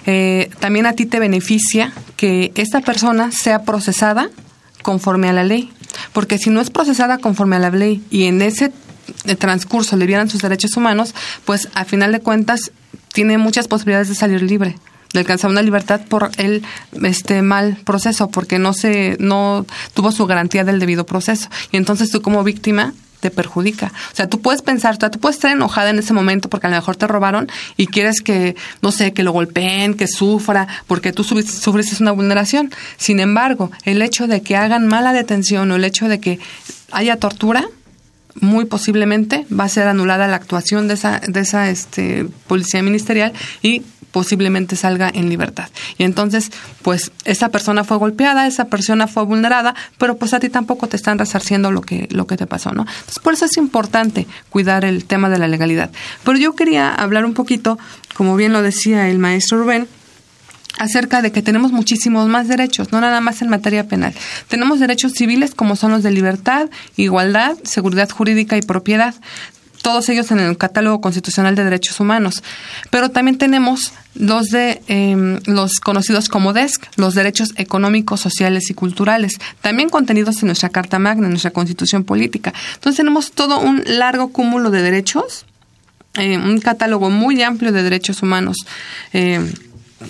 eh, 0.06 0.50
también 0.58 0.86
a 0.86 0.94
ti 0.94 1.06
te 1.06 1.20
beneficia 1.20 1.92
que 2.16 2.50
esta 2.56 2.80
persona 2.80 3.30
sea 3.30 3.62
procesada 3.62 4.28
conforme 4.82 5.28
a 5.28 5.32
la 5.32 5.44
ley. 5.44 5.70
Porque 6.12 6.38
si 6.38 6.50
no 6.50 6.60
es 6.60 6.70
procesada 6.70 7.18
conforme 7.18 7.56
a 7.56 7.60
la 7.60 7.70
ley 7.70 8.02
y 8.10 8.24
en 8.24 8.42
ese 8.42 8.72
eh, 9.24 9.34
transcurso 9.34 9.96
le 9.96 10.06
vieran 10.06 10.30
sus 10.30 10.42
derechos 10.42 10.76
humanos, 10.76 11.14
pues 11.44 11.68
a 11.74 11.84
final 11.84 12.12
de 12.12 12.20
cuentas 12.20 12.72
tiene 13.12 13.38
muchas 13.38 13.68
posibilidades 13.68 14.08
de 14.08 14.14
salir 14.14 14.42
libre 14.42 14.76
de 15.12 15.18
alcanzar 15.18 15.50
una 15.50 15.62
libertad 15.62 16.02
por 16.08 16.30
el 16.36 16.62
este 17.02 17.42
mal 17.42 17.76
proceso 17.84 18.30
porque 18.30 18.58
no 18.58 18.72
se 18.72 19.16
no 19.18 19.66
tuvo 19.92 20.12
su 20.12 20.26
garantía 20.26 20.62
del 20.62 20.78
debido 20.78 21.04
proceso 21.04 21.48
y 21.72 21.78
entonces 21.78 22.10
tú 22.10 22.22
como 22.22 22.44
víctima 22.44 22.94
te 23.20 23.30
perjudica. 23.30 23.92
O 24.12 24.16
sea, 24.16 24.28
tú 24.28 24.40
puedes 24.40 24.62
pensar, 24.62 24.98
tú 24.98 25.20
puedes 25.20 25.36
estar 25.36 25.52
enojada 25.52 25.90
en 25.90 25.98
ese 25.98 26.12
momento 26.12 26.48
porque 26.48 26.66
a 26.66 26.70
lo 26.70 26.76
mejor 26.76 26.96
te 26.96 27.06
robaron 27.06 27.48
y 27.76 27.86
quieres 27.86 28.20
que, 28.20 28.56
no 28.82 28.92
sé, 28.92 29.12
que 29.12 29.22
lo 29.22 29.32
golpeen, 29.32 29.94
que 29.94 30.08
sufra, 30.08 30.66
porque 30.86 31.12
tú 31.12 31.24
sufres 31.24 32.00
una 32.00 32.12
vulneración. 32.12 32.70
Sin 32.96 33.20
embargo, 33.20 33.70
el 33.84 34.02
hecho 34.02 34.26
de 34.26 34.42
que 34.42 34.56
hagan 34.56 34.86
mala 34.86 35.12
detención 35.12 35.70
o 35.70 35.76
el 35.76 35.84
hecho 35.84 36.08
de 36.08 36.20
que 36.20 36.38
haya 36.90 37.16
tortura, 37.16 37.68
muy 38.34 38.64
posiblemente 38.64 39.46
va 39.52 39.64
a 39.64 39.68
ser 39.68 39.88
anulada 39.88 40.28
la 40.28 40.36
actuación 40.36 40.88
de 40.88 40.94
esa, 40.94 41.20
de 41.20 41.40
esa 41.40 41.70
este, 41.70 42.26
policía 42.46 42.82
ministerial 42.82 43.32
y 43.62 43.82
posiblemente 44.10 44.76
salga 44.76 45.10
en 45.12 45.28
libertad. 45.28 45.68
Y 45.98 46.04
entonces, 46.04 46.50
pues 46.82 47.12
esa 47.24 47.50
persona 47.50 47.84
fue 47.84 47.96
golpeada, 47.96 48.46
esa 48.46 48.66
persona 48.66 49.06
fue 49.06 49.24
vulnerada, 49.24 49.74
pero 49.98 50.16
pues 50.16 50.34
a 50.34 50.40
ti 50.40 50.48
tampoco 50.48 50.88
te 50.88 50.96
están 50.96 51.18
resarciendo 51.18 51.70
lo 51.70 51.80
que, 51.80 52.08
lo 52.10 52.26
que 52.26 52.36
te 52.36 52.46
pasó, 52.46 52.72
¿no? 52.72 52.82
Entonces, 52.82 53.18
por 53.22 53.34
eso 53.34 53.44
es 53.44 53.56
importante 53.56 54.26
cuidar 54.48 54.84
el 54.84 55.04
tema 55.04 55.28
de 55.28 55.38
la 55.38 55.48
legalidad. 55.48 55.90
Pero 56.24 56.38
yo 56.38 56.54
quería 56.54 56.92
hablar 56.92 57.24
un 57.24 57.34
poquito, 57.34 57.78
como 58.14 58.36
bien 58.36 58.52
lo 58.52 58.62
decía 58.62 59.08
el 59.08 59.18
maestro 59.18 59.58
Rubén, 59.58 59.88
acerca 60.78 61.22
de 61.22 61.32
que 61.32 61.42
tenemos 61.42 61.72
muchísimos 61.72 62.28
más 62.28 62.48
derechos, 62.48 62.92
no 62.92 63.00
nada 63.00 63.20
más 63.20 63.42
en 63.42 63.48
materia 63.48 63.86
penal. 63.86 64.14
Tenemos 64.48 64.80
derechos 64.80 65.12
civiles 65.12 65.54
como 65.54 65.76
son 65.76 65.92
los 65.92 66.02
de 66.02 66.10
libertad, 66.10 66.70
igualdad, 66.96 67.56
seguridad 67.64 68.08
jurídica 68.10 68.56
y 68.56 68.62
propiedad 68.62 69.14
todos 69.82 70.08
ellos 70.08 70.30
en 70.30 70.40
el 70.40 70.56
catálogo 70.56 71.00
constitucional 71.00 71.54
de 71.54 71.64
derechos 71.64 72.00
humanos. 72.00 72.42
Pero 72.90 73.10
también 73.10 73.38
tenemos 73.38 73.92
los 74.14 74.48
de 74.48 74.82
em, 74.88 75.40
los 75.46 75.80
conocidos 75.80 76.28
como 76.28 76.52
DESC, 76.52 76.86
los 76.96 77.14
derechos 77.14 77.54
económicos, 77.56 78.20
sociales 78.20 78.70
y 78.70 78.74
culturales, 78.74 79.38
también 79.60 79.88
contenidos 79.88 80.42
en 80.42 80.46
nuestra 80.46 80.68
Carta 80.68 80.98
Magna, 80.98 81.26
en 81.26 81.30
nuestra 81.30 81.52
Constitución 81.52 82.04
Política. 82.04 82.52
Entonces 82.74 82.98
tenemos 82.98 83.32
todo 83.32 83.60
un 83.60 83.82
largo 83.86 84.28
cúmulo 84.32 84.70
de 84.70 84.82
derechos, 84.82 85.46
eh, 86.14 86.36
un 86.36 86.60
catálogo 86.60 87.10
muy 87.10 87.42
amplio 87.42 87.72
de 87.72 87.82
derechos 87.82 88.22
humanos. 88.22 88.56
Eh, 89.12 89.40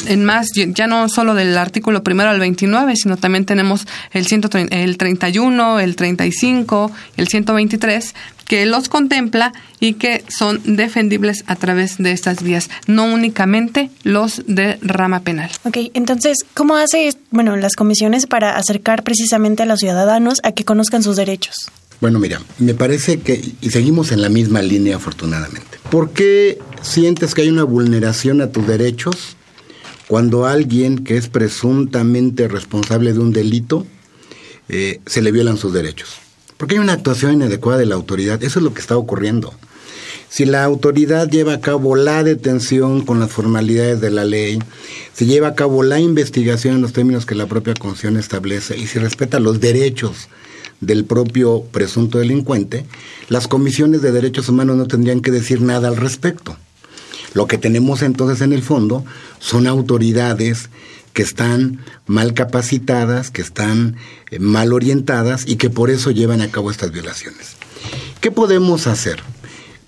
en 0.06 0.24
más, 0.24 0.48
ya 0.54 0.86
no 0.86 1.08
solo 1.08 1.34
del 1.34 1.56
artículo 1.58 2.02
primero 2.02 2.30
al 2.30 2.40
29, 2.40 2.94
sino 2.96 3.16
también 3.16 3.44
tenemos 3.44 3.86
el, 4.12 4.26
130, 4.26 4.74
el 4.76 4.96
31, 4.96 5.80
el 5.80 5.96
35, 5.96 6.92
el 7.16 7.28
123, 7.28 8.14
que 8.46 8.66
los 8.66 8.88
contempla 8.88 9.52
y 9.78 9.94
que 9.94 10.24
son 10.28 10.60
defendibles 10.64 11.44
a 11.46 11.56
través 11.56 11.98
de 11.98 12.12
estas 12.12 12.42
vías, 12.42 12.70
no 12.86 13.04
únicamente 13.04 13.90
los 14.02 14.42
de 14.46 14.78
rama 14.82 15.20
penal. 15.20 15.50
Ok, 15.64 15.78
entonces, 15.94 16.38
¿cómo 16.54 16.76
hace 16.76 17.12
bueno, 17.30 17.56
las 17.56 17.74
comisiones 17.74 18.26
para 18.26 18.56
acercar 18.56 19.02
precisamente 19.02 19.62
a 19.62 19.66
los 19.66 19.80
ciudadanos 19.80 20.38
a 20.42 20.52
que 20.52 20.64
conozcan 20.64 21.02
sus 21.02 21.16
derechos? 21.16 21.54
Bueno, 22.00 22.18
mira, 22.18 22.40
me 22.58 22.74
parece 22.74 23.20
que, 23.20 23.40
y 23.60 23.70
seguimos 23.70 24.10
en 24.10 24.22
la 24.22 24.30
misma 24.30 24.62
línea 24.62 24.96
afortunadamente, 24.96 25.78
¿por 25.90 26.12
qué 26.12 26.58
sientes 26.80 27.34
que 27.34 27.42
hay 27.42 27.50
una 27.50 27.64
vulneración 27.64 28.40
a 28.40 28.50
tus 28.50 28.66
derechos 28.66 29.36
cuando 30.10 30.44
alguien 30.44 31.04
que 31.04 31.16
es 31.16 31.28
presuntamente 31.28 32.48
responsable 32.48 33.12
de 33.12 33.20
un 33.20 33.32
delito 33.32 33.86
eh, 34.68 34.98
se 35.06 35.22
le 35.22 35.30
violan 35.30 35.56
sus 35.56 35.72
derechos. 35.72 36.16
Porque 36.56 36.74
hay 36.74 36.80
una 36.80 36.94
actuación 36.94 37.34
inadecuada 37.34 37.78
de 37.78 37.86
la 37.86 37.94
autoridad. 37.94 38.42
Eso 38.42 38.58
es 38.58 38.64
lo 38.64 38.74
que 38.74 38.80
está 38.80 38.96
ocurriendo. 38.96 39.54
Si 40.28 40.46
la 40.46 40.64
autoridad 40.64 41.30
lleva 41.30 41.52
a 41.54 41.60
cabo 41.60 41.94
la 41.94 42.24
detención 42.24 43.06
con 43.06 43.20
las 43.20 43.30
formalidades 43.30 44.00
de 44.00 44.10
la 44.10 44.24
ley, 44.24 44.58
si 45.12 45.26
lleva 45.26 45.46
a 45.46 45.54
cabo 45.54 45.84
la 45.84 46.00
investigación 46.00 46.74
en 46.74 46.82
los 46.82 46.92
términos 46.92 47.24
que 47.24 47.36
la 47.36 47.46
propia 47.46 47.74
Constitución 47.74 48.16
establece 48.16 48.76
y 48.76 48.88
si 48.88 48.98
respeta 48.98 49.38
los 49.38 49.60
derechos 49.60 50.28
del 50.80 51.04
propio 51.04 51.62
presunto 51.70 52.18
delincuente, 52.18 52.84
las 53.28 53.46
comisiones 53.46 54.02
de 54.02 54.10
derechos 54.10 54.48
humanos 54.48 54.76
no 54.76 54.88
tendrían 54.88 55.20
que 55.20 55.30
decir 55.30 55.60
nada 55.60 55.86
al 55.86 55.96
respecto. 55.96 56.56
Lo 57.34 57.46
que 57.46 57.58
tenemos 57.58 58.02
entonces 58.02 58.40
en 58.40 58.52
el 58.52 58.62
fondo 58.62 59.04
son 59.38 59.66
autoridades 59.66 60.68
que 61.12 61.22
están 61.22 61.80
mal 62.06 62.34
capacitadas, 62.34 63.30
que 63.30 63.42
están 63.42 63.96
eh, 64.30 64.38
mal 64.38 64.72
orientadas 64.72 65.44
y 65.46 65.56
que 65.56 65.70
por 65.70 65.90
eso 65.90 66.10
llevan 66.10 66.40
a 66.40 66.50
cabo 66.50 66.70
estas 66.70 66.92
violaciones. 66.92 67.56
¿Qué 68.20 68.30
podemos 68.30 68.86
hacer? 68.86 69.22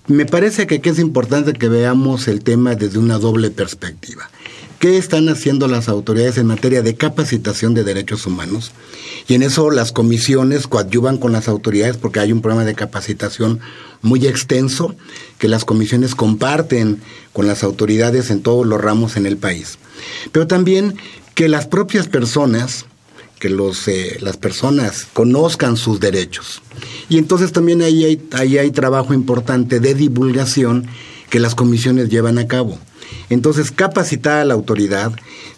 Me 0.07 0.25
parece 0.25 0.67
que 0.67 0.75
aquí 0.75 0.89
es 0.89 0.99
importante 0.99 1.53
que 1.53 1.69
veamos 1.69 2.27
el 2.27 2.43
tema 2.43 2.75
desde 2.75 2.99
una 2.99 3.19
doble 3.19 3.51
perspectiva. 3.51 4.29
¿Qué 4.83 4.97
están 4.97 5.29
haciendo 5.29 5.69
las 5.69 5.87
autoridades 5.87 6.37
en 6.37 6.47
materia 6.47 6.81
de 6.81 6.95
capacitación 6.95 7.73
de 7.73 7.85
derechos 7.85 8.27
humanos? 8.27 8.73
Y 9.29 9.33
en 9.33 9.41
eso 9.41 9.71
las 9.71 9.93
comisiones 9.93 10.67
coadyuvan 10.67 11.19
con 11.19 11.31
las 11.31 11.47
autoridades 11.47 11.95
porque 11.95 12.19
hay 12.19 12.33
un 12.33 12.41
programa 12.41 12.65
de 12.65 12.75
capacitación 12.75 13.61
muy 14.01 14.27
extenso 14.27 14.93
que 15.37 15.47
las 15.47 15.63
comisiones 15.63 16.15
comparten 16.15 17.01
con 17.31 17.47
las 17.47 17.63
autoridades 17.63 18.29
en 18.29 18.41
todos 18.41 18.67
los 18.67 18.81
ramos 18.81 19.15
en 19.15 19.25
el 19.25 19.37
país. 19.37 19.77
Pero 20.33 20.47
también 20.47 20.95
que 21.33 21.47
las 21.47 21.65
propias 21.65 22.09
personas, 22.09 22.85
que 23.39 23.47
los, 23.47 23.87
eh, 23.87 24.17
las 24.19 24.35
personas 24.35 25.07
conozcan 25.13 25.77
sus 25.77 26.01
derechos. 26.01 26.61
Y 27.07 27.19
entonces 27.19 27.53
también 27.53 27.81
ahí 27.83 28.21
ahí 28.33 28.57
hay 28.57 28.71
trabajo 28.71 29.13
importante 29.13 29.79
de 29.79 29.95
divulgación 29.95 30.87
que 31.29 31.39
las 31.39 31.55
comisiones 31.55 32.09
llevan 32.09 32.37
a 32.37 32.47
cabo. 32.47 32.77
Entonces, 33.29 33.71
capacitar 33.71 34.39
a 34.39 34.45
la 34.45 34.53
autoridad, 34.53 35.11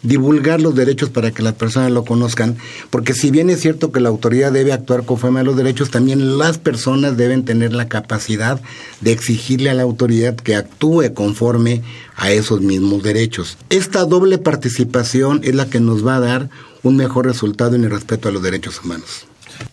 divulgar 0.04 0.62
los 0.62 0.76
derechos 0.76 1.10
para 1.10 1.32
que 1.32 1.44
las 1.44 1.54
personas 1.54 1.92
lo 1.92 2.06
conozcan, 2.06 2.58
porque 2.90 3.14
si 3.14 3.32
bien 3.32 3.50
es 3.50 3.62
cierto 3.62 3.92
que 3.92 4.00
la 4.00 4.10
autoridad 4.10 4.52
debe 4.52 4.74
actuar 4.74 5.06
conforme 5.06 5.40
a 5.40 5.44
los 5.44 5.56
derechos, 5.56 5.92
también 5.92 6.38
las 6.38 6.58
personas 6.58 7.18
deben 7.18 7.46
tener 7.46 7.74
la 7.74 7.88
capacidad 7.88 8.62
de 9.02 9.12
exigirle 9.12 9.70
a 9.70 9.74
la 9.74 9.84
autoridad 9.84 10.36
que 10.36 10.56
actúe 10.56 11.14
conforme 11.14 11.82
a 12.16 12.32
esos 12.32 12.62
mismos 12.62 13.04
derechos. 13.04 13.58
Esta 13.70 14.06
doble 14.06 14.38
participación 14.38 15.42
es 15.44 15.56
la 15.56 15.70
que 15.70 15.80
nos 15.80 16.06
va 16.06 16.18
a 16.18 16.22
dar 16.22 16.50
un 16.84 16.96
mejor 16.96 17.26
resultado 17.26 17.76
en 17.76 17.84
el 17.84 17.92
respeto 17.92 18.30
a 18.30 18.32
los 18.32 18.44
derechos 18.44 18.82
humanos. 18.84 19.26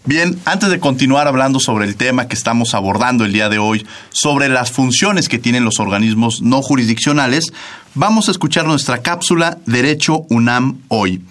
Bien, 0.05 0.39
antes 0.45 0.69
de 0.71 0.81
continuar 0.81 1.29
hablando 1.29 1.61
sobre 1.61 1.87
el 1.87 1.97
tema 1.97 2.27
que 2.29 2.35
estamos 2.35 2.75
abordando 2.75 3.25
el 3.25 3.33
día 3.33 3.49
de 3.49 3.59
hoy, 3.59 3.87
sobre 4.11 4.49
las 4.49 4.73
funciones 4.73 5.29
que 5.29 5.39
tienen 5.39 5.65
los 5.65 5.79
organismos 5.81 6.43
no 6.43 6.61
jurisdiccionales, 6.63 7.53
vamos 7.95 8.29
a 8.29 8.33
escuchar 8.33 8.67
nuestra 8.67 8.99
cápsula 8.99 9.59
Derecho 9.67 10.27
UNAM 10.29 10.79
hoy. 10.89 11.23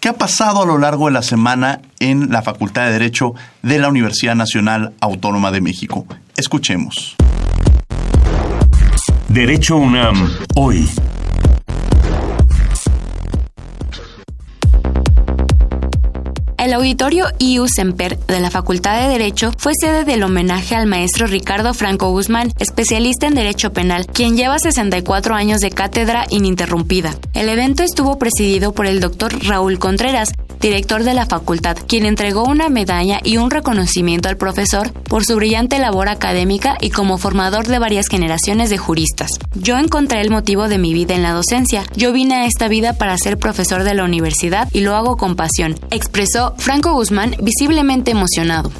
¿Qué 0.00 0.08
ha 0.08 0.14
pasado 0.14 0.62
a 0.62 0.66
lo 0.66 0.78
largo 0.78 1.06
de 1.06 1.12
la 1.12 1.22
semana 1.22 1.80
en 1.98 2.30
la 2.30 2.40
Facultad 2.40 2.86
de 2.86 2.92
Derecho 2.92 3.34
de 3.62 3.78
la 3.78 3.88
Universidad 3.88 4.34
Nacional 4.34 4.94
Autónoma 5.00 5.50
de 5.50 5.60
México? 5.60 6.06
Escuchemos. 6.36 7.16
Derecho 9.28 9.76
UNAM 9.76 10.30
hoy. 10.54 10.88
El 16.70 16.74
auditorio 16.74 17.26
IU 17.40 17.66
Semper 17.66 18.16
de 18.16 18.38
la 18.38 18.48
Facultad 18.48 19.00
de 19.00 19.08
Derecho 19.08 19.52
fue 19.58 19.72
sede 19.74 20.04
del 20.04 20.22
homenaje 20.22 20.76
al 20.76 20.86
maestro 20.86 21.26
Ricardo 21.26 21.74
Franco 21.74 22.12
Guzmán, 22.12 22.52
especialista 22.60 23.26
en 23.26 23.34
Derecho 23.34 23.72
Penal, 23.72 24.06
quien 24.06 24.36
lleva 24.36 24.56
64 24.56 25.34
años 25.34 25.60
de 25.60 25.72
cátedra 25.72 26.26
ininterrumpida. 26.30 27.16
El 27.34 27.48
evento 27.48 27.82
estuvo 27.82 28.20
presidido 28.20 28.72
por 28.72 28.86
el 28.86 29.00
doctor 29.00 29.32
Raúl 29.44 29.80
Contreras, 29.80 30.32
director 30.60 31.04
de 31.04 31.14
la 31.14 31.26
facultad, 31.26 31.76
quien 31.86 32.06
entregó 32.06 32.44
una 32.44 32.68
medalla 32.68 33.20
y 33.24 33.38
un 33.38 33.50
reconocimiento 33.50 34.28
al 34.28 34.36
profesor 34.36 34.92
por 34.92 35.24
su 35.24 35.36
brillante 35.36 35.78
labor 35.78 36.08
académica 36.08 36.76
y 36.80 36.90
como 36.90 37.18
formador 37.18 37.66
de 37.66 37.78
varias 37.78 38.08
generaciones 38.08 38.70
de 38.70 38.78
juristas. 38.78 39.30
Yo 39.54 39.78
encontré 39.78 40.20
el 40.20 40.30
motivo 40.30 40.68
de 40.68 40.78
mi 40.78 40.94
vida 40.94 41.14
en 41.14 41.22
la 41.22 41.32
docencia. 41.32 41.84
Yo 41.96 42.12
vine 42.12 42.34
a 42.34 42.46
esta 42.46 42.68
vida 42.68 42.92
para 42.92 43.16
ser 43.18 43.38
profesor 43.38 43.82
de 43.82 43.94
la 43.94 44.04
universidad 44.04 44.68
y 44.72 44.80
lo 44.80 44.94
hago 44.94 45.16
con 45.16 45.36
pasión, 45.36 45.74
expresó 45.90 46.54
Franco 46.58 46.92
Guzmán 46.92 47.36
visiblemente 47.40 48.10
emocionado. 48.10 48.70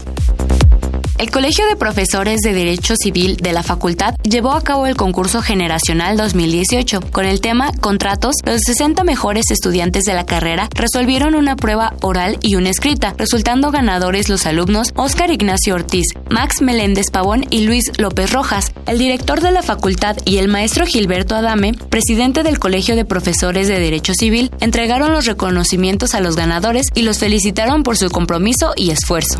El 1.20 1.30
Colegio 1.30 1.66
de 1.66 1.76
Profesores 1.76 2.40
de 2.40 2.54
Derecho 2.54 2.94
Civil 2.96 3.36
de 3.36 3.52
la 3.52 3.62
Facultad 3.62 4.14
llevó 4.22 4.52
a 4.52 4.64
cabo 4.64 4.86
el 4.86 4.96
concurso 4.96 5.42
generacional 5.42 6.16
2018. 6.16 7.02
Con 7.12 7.26
el 7.26 7.42
tema 7.42 7.72
Contratos, 7.78 8.36
los 8.46 8.62
60 8.64 9.04
mejores 9.04 9.50
estudiantes 9.50 10.04
de 10.04 10.14
la 10.14 10.24
carrera 10.24 10.70
resolvieron 10.74 11.34
una 11.34 11.56
prueba 11.56 11.92
oral 12.00 12.38
y 12.40 12.54
una 12.54 12.70
escrita, 12.70 13.14
resultando 13.18 13.70
ganadores 13.70 14.30
los 14.30 14.46
alumnos 14.46 14.92
Óscar 14.96 15.30
Ignacio 15.30 15.74
Ortiz, 15.74 16.06
Max 16.30 16.62
Meléndez 16.62 17.10
Pavón 17.10 17.44
y 17.50 17.66
Luis 17.66 17.92
López 17.98 18.32
Rojas. 18.32 18.72
El 18.86 18.96
director 18.96 19.42
de 19.42 19.50
la 19.50 19.60
facultad 19.60 20.16
y 20.24 20.38
el 20.38 20.48
maestro 20.48 20.86
Gilberto 20.86 21.34
Adame, 21.34 21.74
presidente 21.74 22.42
del 22.42 22.58
Colegio 22.58 22.96
de 22.96 23.04
Profesores 23.04 23.68
de 23.68 23.78
Derecho 23.78 24.14
Civil, 24.14 24.50
entregaron 24.60 25.12
los 25.12 25.26
reconocimientos 25.26 26.14
a 26.14 26.20
los 26.20 26.34
ganadores 26.34 26.86
y 26.94 27.02
los 27.02 27.18
felicitaron 27.18 27.82
por 27.82 27.98
su 27.98 28.08
compromiso 28.08 28.72
y 28.74 28.88
esfuerzo. 28.88 29.38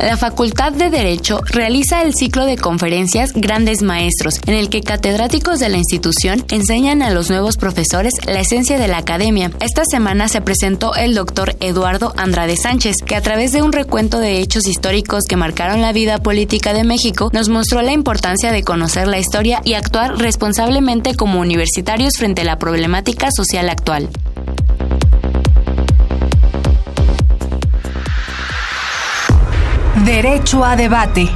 La 0.00 0.16
Facultad 0.16 0.72
de 0.72 0.88
Derecho 0.88 1.42
realiza 1.50 2.00
el 2.00 2.14
ciclo 2.14 2.46
de 2.46 2.56
conferencias 2.56 3.32
Grandes 3.34 3.82
Maestros, 3.82 4.40
en 4.46 4.54
el 4.54 4.70
que 4.70 4.80
catedráticos 4.80 5.58
de 5.58 5.68
la 5.68 5.76
institución 5.76 6.42
enseñan 6.50 7.02
a 7.02 7.10
los 7.10 7.28
nuevos 7.28 7.58
profesores 7.58 8.14
la 8.26 8.40
esencia 8.40 8.78
de 8.78 8.88
la 8.88 8.96
academia. 8.96 9.50
Esta 9.60 9.82
semana 9.84 10.28
se 10.28 10.40
presentó 10.40 10.94
el 10.94 11.14
doctor 11.14 11.54
Eduardo 11.60 12.14
Andrade 12.16 12.56
Sánchez, 12.56 12.96
que 13.04 13.14
a 13.14 13.20
través 13.20 13.52
de 13.52 13.60
un 13.60 13.72
recuento 13.72 14.20
de 14.20 14.38
hechos 14.38 14.66
históricos 14.66 15.24
que 15.28 15.36
marcaron 15.36 15.82
la 15.82 15.92
vida 15.92 16.16
política 16.16 16.72
de 16.72 16.84
México, 16.84 17.28
nos 17.34 17.50
mostró 17.50 17.82
la 17.82 17.92
importancia 17.92 18.52
de 18.52 18.62
conocer 18.62 19.06
la 19.06 19.18
historia 19.18 19.60
y 19.64 19.74
actuar 19.74 20.16
responsablemente 20.16 21.14
como 21.14 21.40
universitarios 21.40 22.14
frente 22.16 22.40
a 22.40 22.46
la 22.46 22.58
problemática 22.58 23.28
social 23.30 23.68
actual. 23.68 24.08
Derecho 30.10 30.64
a 30.64 30.74
debate. 30.74 31.28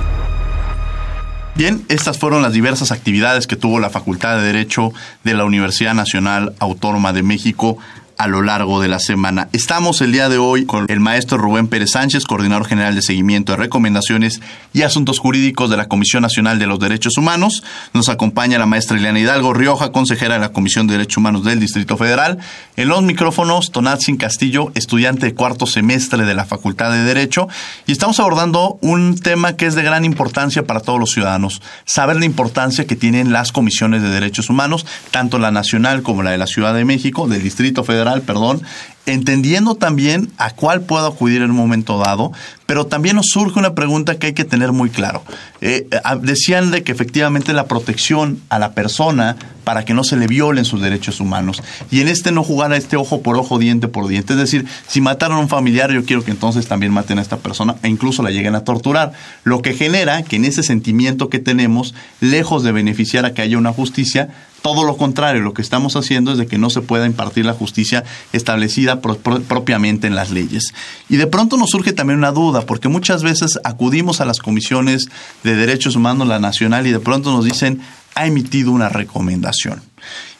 Bien, 1.55 1.85
estas 1.89 2.19
fueron 2.19 2.43
las 2.43 2.53
diversas 2.53 2.91
actividades 2.91 3.47
que 3.47 3.55
tuvo 3.55 3.79
la 3.79 3.89
Facultad 3.89 4.37
de 4.37 4.43
Derecho 4.43 4.93
de 5.23 5.35
la 5.35 5.45
Universidad 5.45 5.95
Nacional 5.95 6.55
Autónoma 6.59 7.13
de 7.13 7.23
México 7.23 7.79
a 8.17 8.29
lo 8.29 8.43
largo 8.43 8.81
de 8.81 8.89
la 8.89 8.99
semana. 8.99 9.49
Estamos 9.53 10.01
el 10.01 10.13
día 10.13 10.29
de 10.29 10.39
hoy 10.39 10.67
con 10.67 10.87
el 10.89 11.01
maestro 11.01 11.39
Rubén 11.39 11.69
Pérez 11.69 11.91
Sánchez, 11.93 12.25
coordinador 12.25 12.67
general 12.67 12.95
de 12.95 13.03
seguimiento 13.03 13.53
de 13.53 13.59
recomendaciones 13.59 14.41
y 14.73 14.83
asuntos 14.83 15.19
jurídicos 15.19 15.71
de 15.71 15.77
la 15.77 15.89
Comisión 15.89 16.23
Nacional 16.23 16.59
de 16.59 16.67
los 16.67 16.79
Derechos 16.79 17.17
Humanos. 17.17 17.65
Nos 17.93 18.09
acompaña 18.09 18.59
la 18.59 18.67
maestra 18.67 18.97
Eliana 18.97 19.19
Hidalgo 19.19 19.53
Rioja, 19.53 19.93
consejera 19.93 20.35
de 20.35 20.41
la 20.41 20.53
Comisión 20.53 20.87
de 20.87 20.95
Derechos 20.95 21.17
Humanos 21.17 21.45
del 21.45 21.61
Distrito 21.61 21.97
Federal. 21.97 22.39
En 22.77 22.89
los 22.89 23.03
micrófonos, 23.03 23.73
Tonatzin 23.73 24.17
Castillo, 24.17 24.71
estudiante 24.75 25.27
de 25.27 25.35
cuarto 25.35 25.67
semestre 25.67 26.25
de 26.25 26.35
la 26.35 26.45
Facultad 26.45 26.93
de 26.93 27.03
Derecho. 27.03 27.49
Y 27.87 27.93
estamos 27.93 28.21
abordando 28.21 28.79
un 28.81 29.19
tema 29.19 29.57
que 29.57 29.67
es 29.67 29.75
de 29.75 29.83
gran 29.83 30.05
importancia 30.05 30.67
para 30.67 30.81
todos 30.81 31.01
los 31.01 31.11
ciudadanos. 31.11 31.63
Saber 31.85 32.17
la 32.17 32.27
importancia 32.27 32.87
que 32.87 32.97
tienen 32.97 33.33
las 33.33 33.51
comisiones 33.51 34.03
de 34.03 34.11
derechos 34.11 34.51
humanos, 34.51 34.87
tanto 35.11 35.39
la 35.39 35.51
nacional 35.51 36.03
como 36.03 36.23
la 36.23 36.31
de 36.31 36.39
la 36.39 36.47
Ciudad 36.47 36.75
de 36.75 36.85
México, 36.85 37.27
del 37.27 37.43
Distrito 37.43 37.83
Federal 37.83 38.04
perdón, 38.23 38.63
entendiendo 39.07 39.75
también 39.75 40.31
a 40.39 40.51
cuál 40.51 40.83
puedo 40.83 41.07
acudir 41.07 41.43
en 41.43 41.51
un 41.51 41.57
momento 41.57 41.99
dado, 41.99 42.33
pero 42.67 42.87
también 42.87 43.17
nos 43.17 43.27
surge 43.29 43.59
una 43.59 43.75
pregunta 43.75 44.19
que 44.19 44.29
hay 44.29 44.33
que 44.33 44.45
tener 44.45 44.73
muy 44.73 44.89
claro. 44.89 45.23
Eh, 45.61 45.87
decían 46.23 46.71
de 46.71 46.83
que 46.83 46.93
efectivamente 46.93 47.53
la 47.53 47.67
protección 47.67 48.41
a 48.49 48.59
la 48.59 48.73
persona 48.73 49.37
para 49.65 49.85
que 49.85 49.95
no 49.95 50.05
se 50.05 50.17
le 50.17 50.27
violen 50.27 50.65
sus 50.65 50.81
derechos 50.81 51.21
humanos 51.21 51.63
y 51.91 52.01
en 52.01 52.09
este 52.09 52.33
no 52.33 52.45
jugar 52.45 52.73
a 52.73 52.77
este 52.77 52.97
ojo 52.97 53.23
por 53.23 53.37
ojo, 53.37 53.59
diente 53.59 53.89
por 53.89 54.09
diente. 54.09 54.35
Es 54.35 54.39
decir, 54.39 54.67
si 54.87 55.01
mataron 55.01 55.39
a 55.39 55.41
un 55.41 55.49
familiar, 55.49 55.91
yo 55.91 56.05
quiero 56.05 56.25
que 56.25 56.31
entonces 56.31 56.67
también 56.67 56.93
maten 56.93 57.19
a 57.19 57.23
esta 57.23 57.39
persona 57.39 57.77
e 57.83 57.89
incluso 57.89 58.23
la 58.23 58.31
lleguen 58.31 58.55
a 58.55 58.65
torturar. 58.65 59.13
Lo 59.43 59.63
que 59.63 59.75
genera 59.75 60.23
que 60.23 60.37
en 60.37 60.45
ese 60.45 60.63
sentimiento 60.63 61.29
que 61.29 61.39
tenemos, 61.39 61.95
lejos 62.21 62.63
de 62.63 62.73
beneficiar 62.73 63.27
a 63.27 63.35
que 63.35 63.43
haya 63.43 63.59
una 63.59 63.73
justicia, 63.73 64.31
todo 64.65 64.85
lo 64.85 64.97
contrario, 64.97 65.43
lo 65.43 65.53
que 65.53 65.61
estamos 65.61 65.95
haciendo 65.95 66.33
es 66.33 66.39
de 66.39 66.47
que 66.47 66.57
no 66.57 66.71
se 66.71 66.81
pueda 66.81 67.05
impartir 67.05 67.45
la 67.45 67.53
justicia 67.53 68.03
establecida 68.33 69.03
propiamente 69.03 70.07
en 70.07 70.15
las 70.15 70.31
leyes. 70.31 70.73
Y 71.11 71.17
de 71.17 71.27
pronto 71.27 71.59
nos 71.59 71.69
surge 71.69 71.93
también 71.93 72.19
una 72.19 72.33
duda, 72.33 72.65
porque 72.65 72.89
muchas 72.89 73.23
veces 73.23 73.59
acudimos 73.63 74.23
a 74.23 74.25
las 74.25 74.39
comisiones 74.39 75.11
de 75.43 75.55
derechos 75.55 75.97
humanos, 75.97 76.29
la 76.29 76.39
nacional, 76.39 76.87
y 76.87 76.93
de 76.93 76.99
pronto 76.99 77.31
nos 77.31 77.45
dicen, 77.45 77.83
ha 78.15 78.27
emitido 78.27 78.73
una 78.73 78.89
recomendación. 78.89 79.83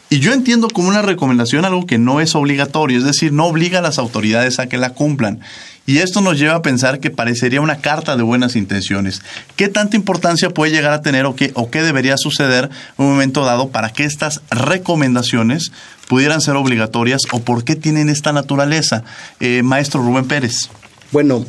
Y 0.09 0.17
yo 0.17 0.33
entiendo 0.33 0.69
como 0.69 0.89
una 0.89 1.03
recomendación 1.03 1.63
algo 1.63 1.85
que 1.85 1.99
no 1.99 2.19
es 2.19 2.33
obligatorio, 2.33 2.97
es 2.97 3.03
decir, 3.03 3.31
no 3.31 3.45
obliga 3.45 3.77
a 3.77 3.83
las 3.83 3.99
autoridades 3.99 4.57
a 4.57 4.67
que 4.67 4.79
la 4.79 4.95
cumplan. 4.95 5.41
Y 5.87 5.99
esto 5.99 6.21
nos 6.21 6.39
lleva 6.39 6.55
a 6.55 6.61
pensar 6.61 6.99
que 6.99 7.11
parecería 7.11 7.61
una 7.61 7.77
carta 7.77 8.17
de 8.17 8.23
buenas 8.23 8.55
intenciones. 8.55 9.21
¿Qué 9.55 9.67
tanta 9.67 9.95
importancia 9.95 10.49
puede 10.49 10.71
llegar 10.71 10.93
a 10.93 11.01
tener 11.01 11.25
o 11.25 11.35
qué, 11.35 11.51
o 11.53 11.69
qué 11.69 11.83
debería 11.83 12.17
suceder 12.17 12.65
en 12.97 13.05
un 13.05 13.11
momento 13.11 13.45
dado 13.45 13.69
para 13.69 13.89
que 13.91 14.03
estas 14.03 14.41
recomendaciones 14.49 15.71
pudieran 16.07 16.41
ser 16.41 16.55
obligatorias 16.55 17.21
o 17.31 17.41
por 17.41 17.63
qué 17.63 17.75
tienen 17.75 18.09
esta 18.09 18.33
naturaleza? 18.33 19.03
Eh, 19.39 19.61
maestro 19.63 20.01
Rubén 20.01 20.27
Pérez. 20.27 20.69
Bueno, 21.11 21.45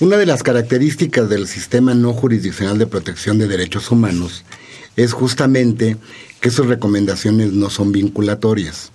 Una 0.00 0.16
de 0.16 0.26
las 0.26 0.42
características 0.42 1.28
del 1.28 1.46
sistema 1.46 1.94
no 1.94 2.12
jurisdiccional 2.12 2.78
de 2.78 2.86
protección 2.86 3.38
de 3.38 3.46
derechos 3.46 3.90
humanos 3.90 4.44
es 4.96 5.12
justamente 5.12 5.96
que 6.40 6.50
sus 6.50 6.66
recomendaciones 6.66 7.52
no 7.52 7.70
son 7.70 7.92
vinculatorias. 7.92 8.90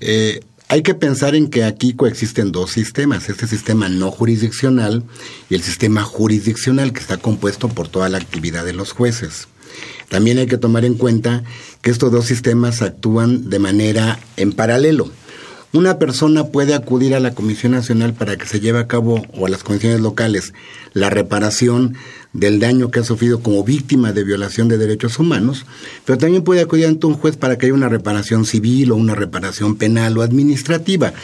Eh, 0.00 0.40
hay 0.72 0.80
que 0.80 0.94
pensar 0.94 1.34
en 1.34 1.48
que 1.48 1.64
aquí 1.64 1.92
coexisten 1.92 2.50
dos 2.50 2.70
sistemas, 2.70 3.28
este 3.28 3.46
sistema 3.46 3.90
no 3.90 4.10
jurisdiccional 4.10 5.04
y 5.50 5.54
el 5.54 5.62
sistema 5.62 6.02
jurisdiccional 6.02 6.94
que 6.94 7.00
está 7.00 7.18
compuesto 7.18 7.68
por 7.68 7.88
toda 7.88 8.08
la 8.08 8.16
actividad 8.16 8.64
de 8.64 8.72
los 8.72 8.92
jueces. 8.92 9.48
También 10.08 10.38
hay 10.38 10.46
que 10.46 10.56
tomar 10.56 10.86
en 10.86 10.94
cuenta 10.94 11.44
que 11.82 11.90
estos 11.90 12.10
dos 12.10 12.24
sistemas 12.24 12.80
actúan 12.80 13.50
de 13.50 13.58
manera 13.58 14.18
en 14.38 14.54
paralelo. 14.54 15.10
Una 15.72 15.98
persona 15.98 16.48
puede 16.48 16.74
acudir 16.74 17.14
a 17.14 17.20
la 17.20 17.34
Comisión 17.34 17.72
Nacional 17.72 18.12
para 18.12 18.36
que 18.36 18.46
se 18.46 18.60
lleve 18.60 18.78
a 18.78 18.86
cabo, 18.86 19.22
o 19.32 19.46
a 19.46 19.48
las 19.48 19.64
comisiones 19.64 20.00
locales, 20.00 20.52
la 20.92 21.08
reparación 21.08 21.94
del 22.34 22.60
daño 22.60 22.90
que 22.90 23.00
ha 23.00 23.04
sufrido 23.04 23.40
como 23.40 23.64
víctima 23.64 24.12
de 24.12 24.22
violación 24.22 24.68
de 24.68 24.76
derechos 24.76 25.18
humanos, 25.18 25.64
pero 26.04 26.18
también 26.18 26.44
puede 26.44 26.60
acudir 26.60 26.86
ante 26.86 27.06
un 27.06 27.14
juez 27.14 27.38
para 27.38 27.56
que 27.56 27.66
haya 27.66 27.74
una 27.74 27.88
reparación 27.88 28.44
civil 28.44 28.92
o 28.92 28.96
una 28.96 29.14
reparación 29.14 29.76
penal 29.76 30.18
o 30.18 30.22
administrativa. 30.22 31.14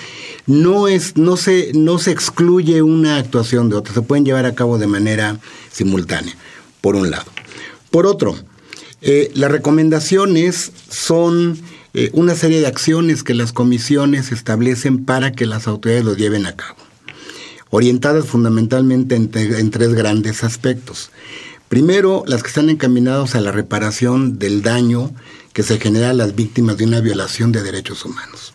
No, 0.47 0.89
es, 0.89 1.19
no, 1.19 1.37
se, 1.37 1.73
no 1.75 1.99
se 1.99 2.11
excluye 2.11 2.81
una 2.81 3.19
actuación 3.19 3.69
de 3.69 3.77
otra, 3.77 3.93
se 3.93 4.01
pueden 4.01 4.25
llevar 4.25 4.47
a 4.47 4.55
cabo 4.55 4.79
de 4.79 4.87
manera 4.87 5.39
simultánea, 5.71 6.35
por 6.81 6.97
un 6.97 7.11
lado. 7.11 7.31
Por 7.91 8.07
otro, 8.07 8.35
eh, 9.03 9.31
las 9.35 9.53
recomendaciones 9.53 10.73
son 10.89 11.61
eh, 11.95 12.11
una 12.13 12.35
serie 12.35 12.61
de 12.61 12.67
acciones 12.67 13.23
que 13.23 13.35
las 13.35 13.53
comisiones 13.53 14.33
establecen 14.33 15.05
para 15.05 15.33
que 15.33 15.47
las 15.47 15.67
autoridades 15.67 16.05
lo 16.05 16.15
lleven 16.15 16.47
a 16.47 16.57
cabo, 16.57 16.77
orientadas 17.71 18.27
fundamentalmente 18.27 19.15
en, 19.15 19.31
en 19.35 19.71
tres 19.71 19.95
grandes 19.95 20.45
aspectos. 20.45 21.11
Primero, 21.69 22.25
las 22.27 22.43
que 22.43 22.49
están 22.49 22.71
encaminadas 22.71 23.35
a 23.35 23.41
la 23.41 23.53
reparación 23.53 24.39
del 24.39 24.63
daño 24.63 25.13
que 25.53 25.63
se 25.63 25.79
genera 25.79 26.11
a 26.11 26.15
las 26.15 26.35
víctimas 26.35 26.77
de 26.77 26.85
una 26.85 27.01
violación 27.01 27.53
de 27.53 27.63
derechos 27.63 28.05
humanos. 28.05 28.55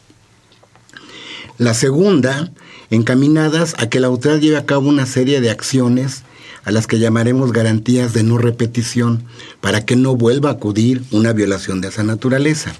La 1.57 1.73
segunda, 1.73 2.51
encaminadas 2.89 3.75
a 3.77 3.89
que 3.89 3.99
la 3.99 4.07
autoridad 4.07 4.39
lleve 4.39 4.57
a 4.57 4.65
cabo 4.65 4.89
una 4.89 5.05
serie 5.05 5.41
de 5.41 5.51
acciones 5.51 6.23
a 6.65 6.71
las 6.71 6.88
que 6.88 6.99
llamaremos 6.99 7.51
garantías 7.51 8.13
de 8.13 8.23
no 8.23 8.38
repetición, 8.38 9.23
para 9.61 9.86
que 9.86 9.95
no 9.95 10.15
vuelva 10.15 10.49
a 10.49 10.53
acudir 10.53 11.03
una 11.11 11.34
violación 11.34 11.81
de 11.81 11.89
esa 11.89 12.03
naturaleza. 12.03 12.73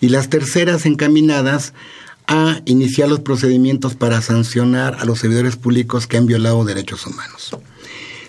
Y 0.00 0.08
las 0.08 0.28
terceras 0.28 0.86
encaminadas 0.86 1.72
a 2.26 2.60
iniciar 2.66 3.08
los 3.08 3.20
procedimientos 3.20 3.94
para 3.94 4.20
sancionar 4.20 4.96
a 5.00 5.04
los 5.04 5.18
servidores 5.18 5.56
públicos 5.56 6.06
que 6.06 6.18
han 6.18 6.26
violado 6.26 6.64
derechos 6.64 7.06
humanos. 7.06 7.56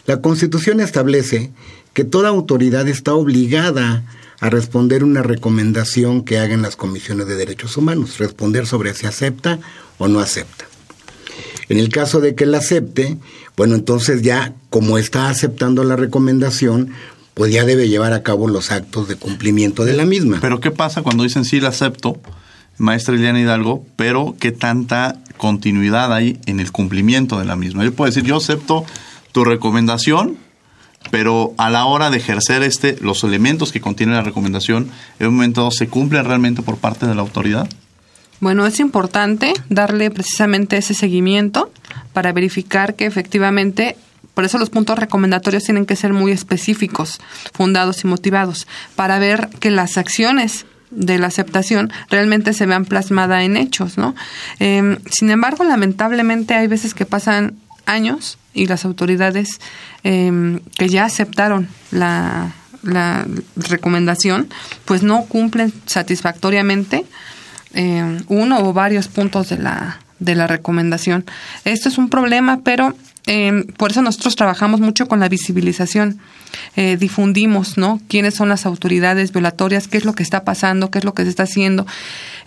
La 0.05 0.21
Constitución 0.21 0.79
establece 0.79 1.51
que 1.93 2.05
toda 2.05 2.29
autoridad 2.29 2.87
está 2.87 3.13
obligada 3.13 4.03
a 4.39 4.49
responder 4.49 5.03
una 5.03 5.21
recomendación 5.21 6.23
que 6.23 6.39
hagan 6.39 6.61
las 6.61 6.77
comisiones 6.77 7.27
de 7.27 7.35
derechos 7.35 7.75
humanos, 7.75 8.17
responder 8.19 8.65
sobre 8.65 8.93
si 8.93 9.05
acepta 9.05 9.59
o 9.97 10.07
no 10.07 10.19
acepta. 10.19 10.65
En 11.67 11.77
el 11.77 11.89
caso 11.89 12.21
de 12.21 12.35
que 12.35 12.45
la 12.45 12.59
acepte, 12.59 13.17
bueno, 13.57 13.75
entonces 13.75 14.21
ya 14.21 14.55
como 14.69 14.97
está 14.97 15.29
aceptando 15.29 15.83
la 15.83 15.95
recomendación, 15.97 16.91
pues 17.33 17.53
ya 17.53 17.65
debe 17.65 17.87
llevar 17.87 18.13
a 18.13 18.23
cabo 18.23 18.47
los 18.47 18.71
actos 18.71 19.07
de 19.07 19.15
cumplimiento 19.15 19.85
de 19.85 19.93
la 19.93 20.05
misma. 20.05 20.39
Pero 20.41 20.59
¿qué 20.59 20.71
pasa 20.71 21.01
cuando 21.01 21.23
dicen 21.23 21.45
sí 21.45 21.59
la 21.59 21.69
acepto, 21.69 22.19
maestra 22.77 23.15
Eliana 23.15 23.39
Hidalgo, 23.39 23.85
pero 23.95 24.35
qué 24.39 24.51
tanta 24.51 25.17
continuidad 25.37 26.13
hay 26.13 26.39
en 26.45 26.59
el 26.59 26.71
cumplimiento 26.71 27.39
de 27.39 27.45
la 27.45 27.55
misma? 27.55 27.83
Yo 27.83 27.93
puedo 27.93 28.09
decir, 28.09 28.23
yo 28.23 28.37
acepto 28.37 28.85
tu 29.31 29.45
recomendación, 29.45 30.37
pero 31.11 31.53
a 31.57 31.69
la 31.69 31.85
hora 31.85 32.09
de 32.09 32.17
ejercer 32.17 32.63
este, 32.63 32.97
los 33.01 33.23
elementos 33.23 33.71
que 33.71 33.81
contiene 33.81 34.13
la 34.13 34.21
recomendación, 34.21 34.89
en 35.19 35.27
un 35.27 35.35
momento 35.35 35.71
se 35.71 35.87
cumplen 35.87 36.25
realmente 36.25 36.61
por 36.61 36.77
parte 36.77 37.07
de 37.07 37.15
la 37.15 37.21
autoridad. 37.21 37.69
Bueno, 38.39 38.65
es 38.65 38.79
importante 38.79 39.53
darle 39.69 40.11
precisamente 40.11 40.77
ese 40.77 40.93
seguimiento 40.93 41.71
para 42.13 42.31
verificar 42.31 42.95
que 42.95 43.05
efectivamente, 43.05 43.97
por 44.39 44.45
eso 44.45 44.57
los 44.57 44.69
puntos 44.69 44.97
recomendatorios 44.97 45.65
tienen 45.65 45.85
que 45.85 45.97
ser 45.97 46.13
muy 46.13 46.31
específicos, 46.31 47.19
fundados 47.51 48.05
y 48.05 48.07
motivados, 48.07 48.67
para 48.95 49.19
ver 49.19 49.49
que 49.59 49.69
las 49.69 49.97
acciones 49.97 50.65
de 50.91 51.19
la 51.19 51.27
aceptación 51.27 51.91
realmente 52.09 52.53
se 52.53 52.65
vean 52.65 52.85
plasmadas 52.85 53.43
en 53.43 53.57
hechos, 53.57 53.97
¿no? 53.97 54.15
Em, 54.59 54.97
sin 55.11 55.29
embargo, 55.29 55.65
lamentablemente 55.65 56.53
hay 56.53 56.67
veces 56.67 56.93
que 56.93 57.05
pasan 57.05 57.57
años 57.85 58.37
y 58.53 58.67
las 58.67 58.85
autoridades 58.85 59.59
em, 60.05 60.61
que 60.77 60.87
ya 60.87 61.03
aceptaron 61.03 61.67
la, 61.91 62.53
la 62.81 63.27
recomendación, 63.57 64.47
pues 64.85 65.03
no 65.03 65.23
cumplen 65.23 65.73
satisfactoriamente 65.85 67.03
eh, 67.73 68.21
uno 68.29 68.59
o 68.59 68.71
varios 68.71 69.09
puntos 69.09 69.49
de 69.49 69.57
la, 69.57 69.99
de 70.19 70.35
la 70.35 70.47
recomendación. 70.47 71.25
Esto 71.65 71.89
es 71.89 71.97
un 71.97 72.07
problema, 72.09 72.61
pero 72.63 72.95
eh, 73.31 73.63
por 73.77 73.91
eso 73.91 74.01
nosotros 74.01 74.35
trabajamos 74.35 74.79
mucho 74.79 75.07
con 75.07 75.19
la 75.19 75.29
visibilización. 75.29 76.17
Eh, 76.75 76.97
difundimos, 76.99 77.77
¿no? 77.77 78.01
Quiénes 78.07 78.33
son 78.33 78.49
las 78.49 78.65
autoridades 78.65 79.31
violatorias, 79.31 79.87
qué 79.87 79.97
es 79.97 80.05
lo 80.05 80.13
que 80.13 80.23
está 80.23 80.43
pasando, 80.43 80.89
qué 80.89 80.97
es 80.97 81.05
lo 81.05 81.13
que 81.13 81.23
se 81.23 81.29
está 81.29 81.43
haciendo. 81.43 81.85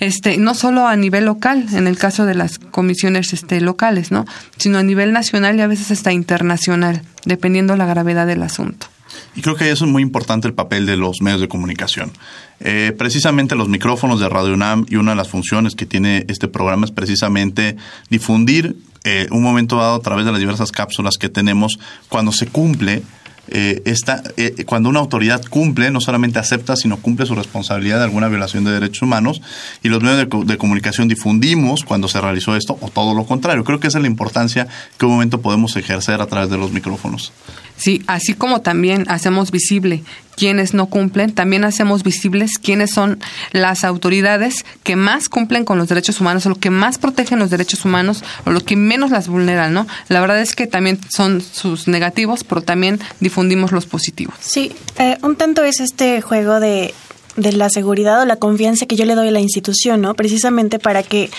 Este, 0.00 0.38
no 0.38 0.54
solo 0.56 0.88
a 0.88 0.96
nivel 0.96 1.26
local, 1.26 1.66
en 1.72 1.86
el 1.86 1.96
caso 1.96 2.26
de 2.26 2.34
las 2.34 2.58
comisiones 2.58 3.32
este, 3.32 3.60
locales, 3.60 4.10
¿no? 4.10 4.24
Sino 4.56 4.78
a 4.78 4.82
nivel 4.82 5.12
nacional 5.12 5.56
y 5.56 5.60
a 5.60 5.68
veces 5.68 5.92
hasta 5.92 6.12
internacional, 6.12 7.02
dependiendo 7.26 7.76
la 7.76 7.86
gravedad 7.86 8.26
del 8.26 8.42
asunto. 8.42 8.88
Y 9.36 9.42
creo 9.42 9.54
que 9.54 9.70
eso 9.70 9.84
es 9.84 9.90
muy 9.90 10.02
importante 10.02 10.48
el 10.48 10.54
papel 10.54 10.84
de 10.84 10.96
los 10.96 11.22
medios 11.22 11.40
de 11.40 11.46
comunicación. 11.46 12.10
Eh, 12.58 12.92
precisamente 12.98 13.54
los 13.54 13.68
micrófonos 13.68 14.18
de 14.18 14.28
Radio 14.28 14.54
UNAM 14.54 14.86
y 14.88 14.96
una 14.96 15.12
de 15.12 15.16
las 15.16 15.28
funciones 15.28 15.76
que 15.76 15.86
tiene 15.86 16.24
este 16.26 16.48
programa 16.48 16.86
es 16.86 16.90
precisamente 16.90 17.76
difundir 18.10 18.74
eh, 19.04 19.26
un 19.30 19.42
momento 19.42 19.76
dado 19.76 19.96
a 19.96 20.00
través 20.00 20.24
de 20.24 20.32
las 20.32 20.40
diversas 20.40 20.72
cápsulas 20.72 21.16
que 21.18 21.28
tenemos 21.28 21.78
cuando 22.08 22.32
se 22.32 22.46
cumple 22.46 23.02
eh, 23.48 23.82
esta, 23.84 24.22
eh, 24.36 24.64
cuando 24.64 24.88
una 24.88 25.00
autoridad 25.00 25.44
cumple, 25.44 25.90
no 25.90 26.00
solamente 26.00 26.38
acepta, 26.38 26.76
sino 26.76 26.98
cumple 26.98 27.26
su 27.26 27.34
responsabilidad 27.34 27.98
de 27.98 28.04
alguna 28.04 28.28
violación 28.28 28.64
de 28.64 28.70
derechos 28.70 29.02
humanos, 29.02 29.42
y 29.82 29.88
los 29.88 30.02
medios 30.02 30.46
de, 30.46 30.56
comunicación 30.56 31.08
difundimos 31.08 31.84
cuando 31.84 32.06
se 32.08 32.20
realizó 32.20 32.56
esto, 32.56 32.78
o 32.80 32.88
todo 32.88 33.14
lo 33.14 33.24
contrario. 33.24 33.64
Creo 33.64 33.80
que 33.80 33.88
esa 33.88 33.98
es 33.98 34.02
la 34.02 34.08
importancia 34.08 34.68
que 34.96 35.06
un 35.06 35.12
momento 35.12 35.40
podemos 35.40 35.76
ejercer 35.76 36.20
a 36.22 36.26
través 36.26 36.50
de 36.50 36.56
los 36.56 36.72
micrófonos. 36.72 37.32
Sí, 37.76 38.02
así 38.06 38.34
como 38.34 38.60
también 38.60 39.06
hacemos 39.08 39.50
visible 39.50 40.04
quienes 40.42 40.74
no 40.74 40.86
cumplen, 40.86 41.32
también 41.32 41.64
hacemos 41.64 42.02
visibles 42.02 42.58
quiénes 42.58 42.90
son 42.90 43.20
las 43.52 43.84
autoridades 43.84 44.64
que 44.82 44.96
más 44.96 45.28
cumplen 45.28 45.64
con 45.64 45.78
los 45.78 45.88
derechos 45.88 46.20
humanos 46.20 46.44
o 46.46 46.48
los 46.48 46.58
que 46.58 46.68
más 46.68 46.98
protegen 46.98 47.38
los 47.38 47.48
derechos 47.48 47.84
humanos 47.84 48.24
o 48.44 48.50
los 48.50 48.64
que 48.64 48.74
menos 48.74 49.12
las 49.12 49.28
vulneran, 49.28 49.72
¿no? 49.72 49.86
La 50.08 50.20
verdad 50.20 50.40
es 50.40 50.56
que 50.56 50.66
también 50.66 50.98
son 51.08 51.40
sus 51.42 51.86
negativos, 51.86 52.42
pero 52.42 52.60
también 52.60 52.98
difundimos 53.20 53.70
los 53.70 53.86
positivos. 53.86 54.34
Sí, 54.40 54.72
eh, 54.98 55.16
un 55.22 55.36
tanto 55.36 55.62
es 55.62 55.78
este 55.78 56.20
juego 56.22 56.58
de, 56.58 56.92
de 57.36 57.52
la 57.52 57.70
seguridad 57.70 58.20
o 58.20 58.24
la 58.24 58.34
confianza 58.34 58.86
que 58.86 58.96
yo 58.96 59.04
le 59.04 59.14
doy 59.14 59.28
a 59.28 59.30
la 59.30 59.38
institución, 59.38 60.00
¿no? 60.00 60.14
Precisamente 60.14 60.80
para 60.80 61.04
que 61.04 61.30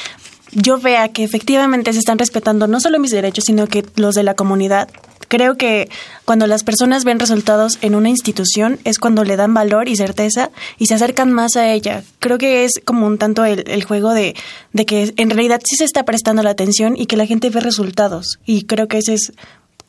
yo 0.53 0.77
vea 0.77 1.09
que 1.09 1.25
efectivamente 1.25 1.91
se 1.91 1.99
están 1.99 2.19
respetando 2.19 2.67
no 2.67 2.79
solo 2.79 2.99
mis 2.99 3.11
derechos, 3.11 3.43
sino 3.47 3.67
que 3.67 3.83
los 3.97 4.15
de 4.15 4.23
la 4.23 4.35
comunidad 4.35 4.87
Creo 5.33 5.57
que 5.57 5.89
cuando 6.25 6.45
las 6.45 6.63
personas 6.63 7.05
ven 7.05 7.17
resultados 7.17 7.79
en 7.81 7.95
una 7.95 8.09
institución 8.09 8.77
es 8.83 8.99
cuando 8.99 9.23
le 9.23 9.35
dan 9.35 9.55
valor 9.55 9.89
y 9.89 9.95
certeza 9.95 10.51
y 10.77 10.85
se 10.85 10.93
acercan 10.93 11.33
más 11.33 11.55
a 11.55 11.73
ella. 11.73 12.03
Creo 12.19 12.37
que 12.37 12.65
es 12.65 12.73
como 12.85 13.07
un 13.07 13.17
tanto 13.17 13.43
el, 13.43 13.83
juego 13.83 14.13
de, 14.13 14.35
de 14.73 14.85
que 14.85 15.11
en 15.17 15.31
realidad 15.31 15.59
sí 15.65 15.75
se 15.75 15.85
está 15.85 16.05
prestando 16.05 16.43
la 16.43 16.51
atención 16.51 16.93
y 16.95 17.07
que 17.07 17.17
la 17.17 17.25
gente 17.25 17.49
ve 17.49 17.61
resultados. 17.61 18.37
Y 18.45 18.65
creo 18.65 18.87
que 18.87 18.99
ese 18.99 19.15
es, 19.15 19.33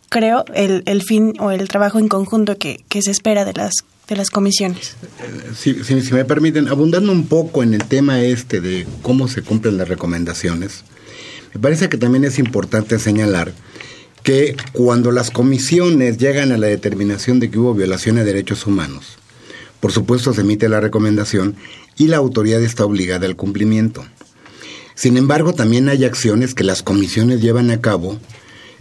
creo, 0.08 0.46
el, 0.54 0.82
el 0.86 1.02
fin 1.02 1.34
o 1.38 1.50
el 1.50 1.68
trabajo 1.68 1.98
en 1.98 2.08
conjunto 2.08 2.56
que, 2.56 2.82
que 2.88 3.02
se 3.02 3.10
espera 3.10 3.44
de 3.44 3.52
las 3.52 3.74
de 4.08 4.16
las 4.16 4.30
comisiones. 4.30 4.96
Si, 5.54 5.84
si, 5.84 6.00
si, 6.00 6.14
me 6.14 6.24
permiten, 6.24 6.68
abundando 6.68 7.12
un 7.12 7.26
poco 7.26 7.62
en 7.62 7.74
el 7.74 7.84
tema 7.84 8.22
este 8.22 8.62
de 8.62 8.86
cómo 9.02 9.28
se 9.28 9.42
cumplen 9.42 9.76
las 9.76 9.88
recomendaciones, 9.88 10.84
me 11.52 11.60
parece 11.60 11.90
que 11.90 11.98
también 11.98 12.24
es 12.24 12.38
importante 12.38 12.98
señalar 12.98 13.52
que 14.24 14.56
cuando 14.72 15.12
las 15.12 15.30
comisiones 15.30 16.16
llegan 16.16 16.50
a 16.50 16.58
la 16.58 16.66
determinación 16.66 17.38
de 17.38 17.50
que 17.50 17.58
hubo 17.58 17.74
violación 17.74 18.16
de 18.16 18.24
derechos 18.24 18.66
humanos, 18.66 19.18
por 19.80 19.92
supuesto 19.92 20.32
se 20.32 20.40
emite 20.40 20.68
la 20.70 20.80
recomendación 20.80 21.56
y 21.96 22.08
la 22.08 22.16
autoridad 22.16 22.62
está 22.62 22.86
obligada 22.86 23.26
al 23.26 23.36
cumplimiento. 23.36 24.04
Sin 24.94 25.18
embargo, 25.18 25.52
también 25.52 25.90
hay 25.90 26.04
acciones 26.04 26.54
que 26.54 26.64
las 26.64 26.82
comisiones 26.82 27.42
llevan 27.42 27.70
a 27.70 27.82
cabo 27.82 28.18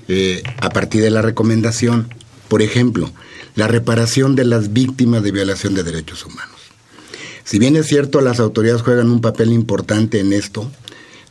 eh, 0.08 0.44
a 0.62 0.70
partir 0.70 1.02
de 1.02 1.12
la 1.12 1.22
recomendación. 1.22 2.08
Por 2.48 2.62
ejemplo, 2.62 3.12
la 3.56 3.68
reparación 3.68 4.36
de 4.36 4.46
las 4.46 4.72
víctimas 4.72 5.24
de 5.24 5.32
violación 5.32 5.74
de 5.74 5.84
derechos 5.84 6.26
humanos. 6.26 6.56
Si 7.44 7.60
bien 7.60 7.76
es 7.76 7.88
cierto, 7.88 8.22
las 8.22 8.40
autoridades 8.40 8.82
juegan 8.82 9.10
un 9.10 9.20
papel 9.20 9.52
importante 9.52 10.22
en 10.22 10.32
esto, 10.32 10.72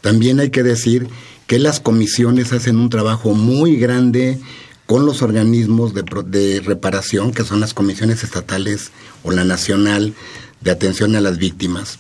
también 0.03 0.39
hay 0.39 0.51
que 0.51 0.63
decir 0.63 1.09
que 1.47 1.59
las 1.59 1.81
comisiones 1.81 2.53
hacen 2.53 2.77
un 2.77 2.91
trabajo 2.91 3.35
muy 3.35 3.77
grande 3.77 4.39
con 4.87 5.07
los 5.07 5.23
organismos 5.23 5.95
de, 5.95 6.61
reparación, 6.65 7.33
que 7.33 7.45
son 7.45 7.61
las 7.61 7.75
comisiones 7.75 8.25
estatales 8.25 8.91
o 9.23 9.31
la 9.31 9.45
nacional 9.45 10.15
de 10.61 10.71
atención 10.71 11.17
a 11.17 11.21
las 11.21 11.39
víctimas. 11.39 11.99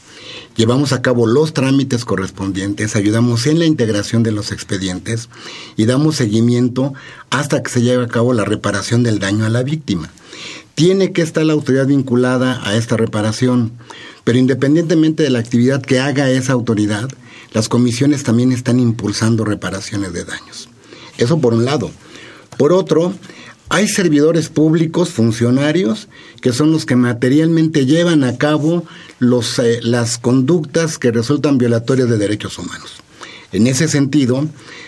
Llevamos 0.56 0.92
a 0.92 1.02
cabo 1.02 1.26
los 1.26 1.54
trámites 1.54 2.04
correspondientes, 2.04 2.94
ayudamos 2.94 3.46
en 3.46 3.58
la 3.58 3.64
integración 3.64 4.22
de 4.22 4.32
los 4.32 4.52
expedientes 4.52 5.28
y 5.76 5.86
damos 5.86 6.16
seguimiento 6.16 6.92
hasta 7.30 7.62
que 7.62 7.70
se 7.70 7.82
lleve 7.82 8.04
a 8.04 8.08
cabo 8.08 8.34
la 8.34 8.44
reparación 8.44 9.02
del 9.02 9.18
daño 9.18 9.46
a 9.46 9.50
la 9.50 9.62
víctima. 9.62 10.10
Tiene 10.74 11.12
que 11.12 11.22
estar 11.22 11.44
la 11.44 11.54
autoridad 11.54 11.86
vinculada 11.86 12.60
a 12.62 12.76
esta 12.76 12.96
reparación, 12.96 13.72
pero 14.24 14.38
independientemente 14.38 15.22
de 15.22 15.30
la 15.30 15.38
actividad 15.38 15.82
que 15.82 16.00
haga 16.00 16.30
esa 16.30 16.52
autoridad, 16.52 17.08
las 17.52 17.68
comisiones 17.68 18.22
también 18.22 18.52
están 18.52 18.80
impulsando 18.80 19.44
reparaciones 19.44 20.12
de 20.12 20.24
daños. 20.24 20.68
Eso 21.18 21.38
por 21.38 21.54
un 21.54 21.64
lado. 21.64 21.90
Por 22.56 22.72
otro, 22.72 23.14
hay 23.68 23.88
servidores 23.88 24.48
públicos, 24.50 25.10
funcionarios, 25.10 26.08
que 26.42 26.52
son 26.52 26.72
los 26.72 26.84
que 26.84 26.96
materialmente 26.96 27.86
llevan 27.86 28.22
a 28.22 28.36
cabo 28.36 28.84
eh, 29.20 29.80
las 29.82 30.18
conductas 30.18 30.98
que 30.98 31.10
resultan 31.10 31.58
violatorias 31.58 32.08
de 32.08 32.18
derechos 32.18 32.58
humanos. 32.58 33.02
En 33.52 33.66
ese 33.66 33.88
sentido, 33.88 34.46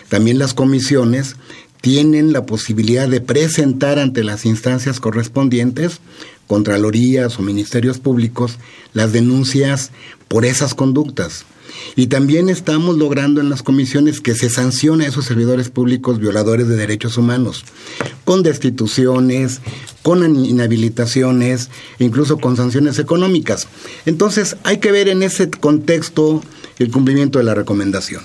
también 0.09 0.39
las 0.39 0.55
comisiones 0.55 1.37
tienen 1.81 2.33
la 2.33 2.47
posibilidad 2.47 3.09
de 3.09 3.21
presentar 3.21 3.99
ante 3.99 4.25
las 4.25 4.47
instancias 4.47 5.01
correspondientes, 5.01 6.01
contralorías 6.47 7.39
o 7.39 7.43
ministerios 7.43 7.99
públicos, 7.99 8.59
las 8.93 9.13
denuncias 9.13 9.93
por 10.29 10.45
esas 10.45 10.75
conductas. 10.75 11.45
Y 11.97 12.09
también 12.09 12.49
estamos 12.49 12.97
logrando 12.97 13.41
en 13.41 13.51
las 13.51 13.63
comisiones 13.63 14.21
que 14.21 14.35
se 14.35 14.51
sancione 14.51 15.05
a 15.05 15.09
esos 15.09 15.25
servidores 15.25 15.69
públicos 15.69 16.19
violadores 16.19 16.69
de 16.69 16.77
derechos 16.77 17.17
humanos, 17.17 17.65
con 18.25 18.43
destituciones, 18.43 19.61
con 20.03 20.45
inhabilitaciones, 20.45 21.71
incluso 21.99 22.39
con 22.39 22.57
sanciones 22.57 22.99
económicas. 22.99 23.69
Entonces 24.07 24.57
hay 24.65 24.79
que 24.79 24.93
ver 24.93 25.09
en 25.09 25.23
ese 25.23 25.51
contexto 25.51 26.43
el 26.79 26.91
cumplimiento 26.91 27.39
de 27.39 27.45
la 27.45 27.55
recomendación. 27.55 28.23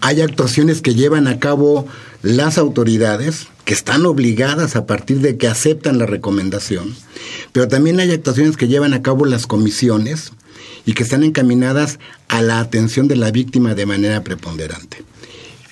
Hay 0.00 0.20
actuaciones 0.20 0.80
que 0.80 0.94
llevan 0.94 1.26
a 1.26 1.38
cabo 1.38 1.86
las 2.22 2.58
autoridades, 2.58 3.48
que 3.64 3.74
están 3.74 4.06
obligadas 4.06 4.76
a 4.76 4.86
partir 4.86 5.20
de 5.20 5.36
que 5.36 5.48
aceptan 5.48 5.98
la 5.98 6.06
recomendación, 6.06 6.94
pero 7.52 7.66
también 7.66 7.98
hay 7.98 8.12
actuaciones 8.12 8.56
que 8.56 8.68
llevan 8.68 8.94
a 8.94 9.02
cabo 9.02 9.26
las 9.26 9.46
comisiones, 9.46 10.32
y 10.86 10.94
que 10.94 11.02
están 11.02 11.24
encaminadas 11.24 11.98
a 12.28 12.40
la 12.40 12.60
atención 12.60 13.08
de 13.08 13.16
la 13.16 13.30
víctima 13.30 13.74
de 13.74 13.84
manera 13.84 14.22
preponderante. 14.24 15.04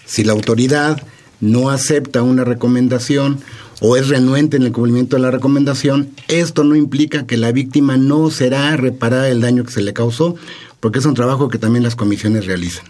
Si 0.05 0.25
la 0.25 0.33
autoridad 0.33 1.03
no 1.41 1.71
acepta 1.71 2.23
una 2.23 2.45
recomendación 2.45 3.41
o 3.81 3.97
es 3.97 4.09
renuente 4.09 4.57
en 4.57 4.65
el 4.65 4.73
cumplimiento 4.73 5.17
de 5.17 5.23
la 5.23 5.31
recomendación, 5.31 6.11
esto 6.29 6.65
no 6.65 6.75
implica 6.75 7.27
que 7.27 7.37
la 7.37 7.53
víctima 7.53 7.97
no 7.97 8.31
será 8.31 8.77
reparada 8.77 9.29
el 9.29 9.41
daño 9.41 9.65
que 9.65 9.73
se 9.73 9.83
le 9.83 9.93
causó, 9.93 10.37
porque 10.81 10.99
es 10.99 11.07
un 11.07 11.15
trabajo 11.15 11.49
que 11.49 11.59
también 11.59 11.85
las 11.85 11.97
comisiones 11.97 12.47
realizan. 12.47 12.85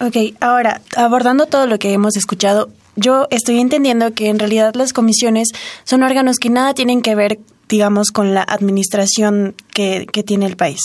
Ok, 0.00 0.34
ahora, 0.40 0.82
abordando 0.96 1.46
todo 1.46 1.66
lo 1.66 1.78
que 1.78 1.92
hemos 1.92 2.16
escuchado, 2.16 2.70
yo 2.96 3.26
estoy 3.30 3.60
entendiendo 3.60 4.12
que 4.12 4.28
en 4.28 4.38
realidad 4.38 4.74
las 4.74 4.92
comisiones 4.92 5.48
son 5.84 6.02
órganos 6.02 6.38
que 6.38 6.50
nada 6.50 6.74
tienen 6.74 7.02
que 7.02 7.14
ver, 7.14 7.38
digamos, 7.68 8.10
con 8.10 8.34
la 8.34 8.42
administración 8.42 9.54
que, 9.72 10.06
que 10.10 10.22
tiene 10.22 10.46
el 10.46 10.56
país 10.56 10.80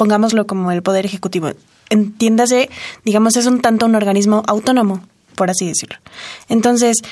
pongámoslo 0.00 0.46
como 0.46 0.72
el 0.72 0.80
Poder 0.80 1.04
Ejecutivo. 1.04 1.50
Entiéndase, 1.90 2.70
digamos, 3.04 3.36
es 3.36 3.44
un 3.44 3.60
tanto 3.60 3.84
un 3.84 3.94
organismo 3.94 4.42
autónomo, 4.46 5.02
por 5.36 5.50
así 5.50 5.66
decirlo. 5.66 5.96
Entonces, 6.48 7.02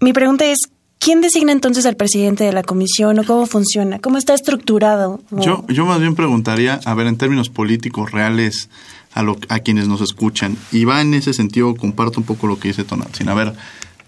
mi 0.00 0.12
pregunta 0.12 0.44
es, 0.46 0.58
¿quién 0.98 1.20
designa 1.20 1.52
entonces 1.52 1.86
al 1.86 1.94
presidente 1.94 2.42
de 2.42 2.52
la 2.52 2.64
comisión 2.64 3.20
o 3.20 3.24
cómo 3.24 3.46
funciona? 3.46 4.00
¿Cómo 4.00 4.18
está 4.18 4.34
estructurado? 4.34 5.20
Yo, 5.30 5.64
yo 5.68 5.86
más 5.86 6.00
bien 6.00 6.16
preguntaría, 6.16 6.80
a 6.84 6.94
ver, 6.94 7.06
en 7.06 7.16
términos 7.16 7.48
políticos 7.48 8.10
reales, 8.10 8.68
a, 9.14 9.22
lo, 9.22 9.36
a 9.48 9.60
quienes 9.60 9.86
nos 9.86 10.00
escuchan, 10.00 10.56
y 10.72 10.84
va 10.84 11.00
en 11.00 11.14
ese 11.14 11.34
sentido, 11.34 11.76
comparto 11.76 12.18
un 12.18 12.26
poco 12.26 12.48
lo 12.48 12.58
que 12.58 12.66
dice 12.66 12.82
Tonatzin. 12.82 13.28
A 13.28 13.34
ver, 13.34 13.54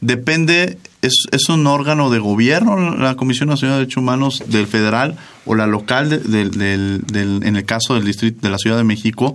depende, 0.01 0.77
es, 1.07 1.27
es, 1.31 1.49
un 1.49 1.67
órgano 1.67 2.11
de 2.11 2.19
gobierno, 2.19 2.97
la 2.97 3.15
Comisión 3.17 3.49
Nacional 3.49 3.77
de 3.77 3.81
Derechos 3.81 4.03
Humanos 4.03 4.43
del 4.47 4.67
federal 4.67 5.17
o 5.45 5.55
la 5.55 5.67
local 5.67 6.13
en 6.13 7.57
el 7.57 7.65
caso 7.65 7.95
del 7.95 8.05
distrito 8.05 8.41
de 8.43 8.51
la 8.51 8.59
Ciudad 8.59 8.77
de 8.77 8.85
México. 8.85 9.35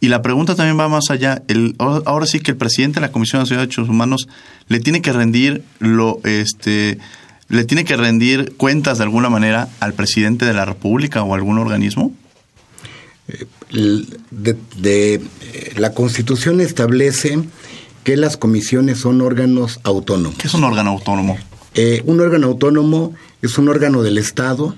Y 0.00 0.08
la 0.08 0.20
pregunta 0.20 0.54
también 0.54 0.78
va 0.78 0.88
más 0.88 1.10
allá. 1.10 1.42
El, 1.48 1.76
ahora 1.78 2.26
sí 2.26 2.40
que 2.40 2.50
el 2.50 2.56
presidente 2.56 2.96
de 2.96 3.06
la 3.06 3.12
Comisión 3.12 3.40
Nacional 3.40 3.64
de 3.64 3.68
Derechos 3.68 3.88
Humanos 3.88 4.28
le 4.68 4.80
tiene 4.80 5.00
que 5.00 5.12
rendir 5.12 5.64
lo 5.78 6.20
este 6.24 6.98
le 7.48 7.64
tiene 7.64 7.84
que 7.84 7.96
rendir 7.96 8.54
cuentas 8.56 8.98
de 8.98 9.04
alguna 9.04 9.30
manera 9.30 9.68
al 9.80 9.94
presidente 9.94 10.44
de 10.44 10.54
la 10.54 10.64
República 10.64 11.22
o 11.22 11.34
algún 11.34 11.58
organismo. 11.58 12.12
Eh, 13.28 13.46
eh, 14.44 15.20
la 15.76 15.94
Constitución 15.94 16.60
establece 16.60 17.38
que 18.04 18.16
las 18.16 18.36
comisiones 18.36 19.00
son 19.00 19.20
órganos 19.22 19.80
autónomos. 19.82 20.38
¿Qué 20.38 20.46
es 20.46 20.54
un 20.54 20.64
órgano 20.64 20.90
autónomo? 20.90 21.38
Eh, 21.74 22.02
un 22.04 22.20
órgano 22.20 22.48
autónomo 22.48 23.14
es 23.42 23.58
un 23.58 23.68
órgano 23.68 24.02
del 24.02 24.18
Estado 24.18 24.76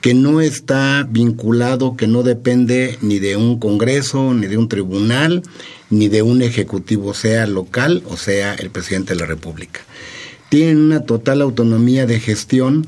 que 0.00 0.14
no 0.14 0.40
está 0.40 1.06
vinculado, 1.08 1.96
que 1.96 2.06
no 2.06 2.22
depende 2.22 2.98
ni 3.02 3.18
de 3.18 3.36
un 3.36 3.58
Congreso, 3.58 4.32
ni 4.32 4.46
de 4.46 4.56
un 4.56 4.68
tribunal, 4.68 5.42
ni 5.90 6.08
de 6.08 6.22
un 6.22 6.40
ejecutivo, 6.40 7.14
sea 7.14 7.46
local 7.46 8.02
o 8.08 8.16
sea 8.16 8.54
el 8.54 8.70
presidente 8.70 9.14
de 9.14 9.20
la 9.20 9.26
República. 9.26 9.80
Tienen 10.48 10.78
una 10.78 11.00
total 11.00 11.42
autonomía 11.42 12.06
de 12.06 12.20
gestión 12.20 12.86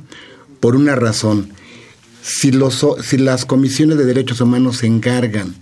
por 0.60 0.76
una 0.76 0.94
razón. 0.94 1.52
Si, 2.22 2.52
los, 2.52 2.86
si 3.02 3.18
las 3.18 3.44
comisiones 3.44 3.98
de 3.98 4.06
derechos 4.06 4.40
humanos 4.40 4.78
se 4.78 4.86
encargan 4.86 5.54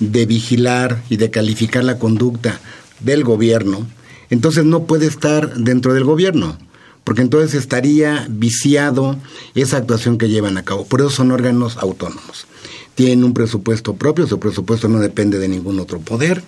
de 0.00 0.26
vigilar 0.26 1.02
y 1.08 1.16
de 1.16 1.30
calificar 1.30 1.84
la 1.84 1.98
conducta 1.98 2.60
del 3.00 3.24
gobierno, 3.24 3.86
entonces 4.30 4.64
no 4.64 4.84
puede 4.84 5.06
estar 5.06 5.54
dentro 5.54 5.94
del 5.94 6.04
gobierno, 6.04 6.58
porque 7.04 7.22
entonces 7.22 7.54
estaría 7.54 8.26
viciado 8.28 9.16
esa 9.54 9.78
actuación 9.78 10.18
que 10.18 10.28
llevan 10.28 10.58
a 10.58 10.64
cabo. 10.64 10.84
Por 10.84 11.00
eso 11.00 11.10
son 11.10 11.32
órganos 11.32 11.76
autónomos. 11.78 12.46
Tienen 12.94 13.24
un 13.24 13.32
presupuesto 13.32 13.94
propio, 13.94 14.26
su 14.26 14.38
presupuesto 14.38 14.88
no 14.88 14.98
depende 14.98 15.38
de 15.38 15.48
ningún 15.48 15.80
otro 15.80 16.00
poder 16.00 16.42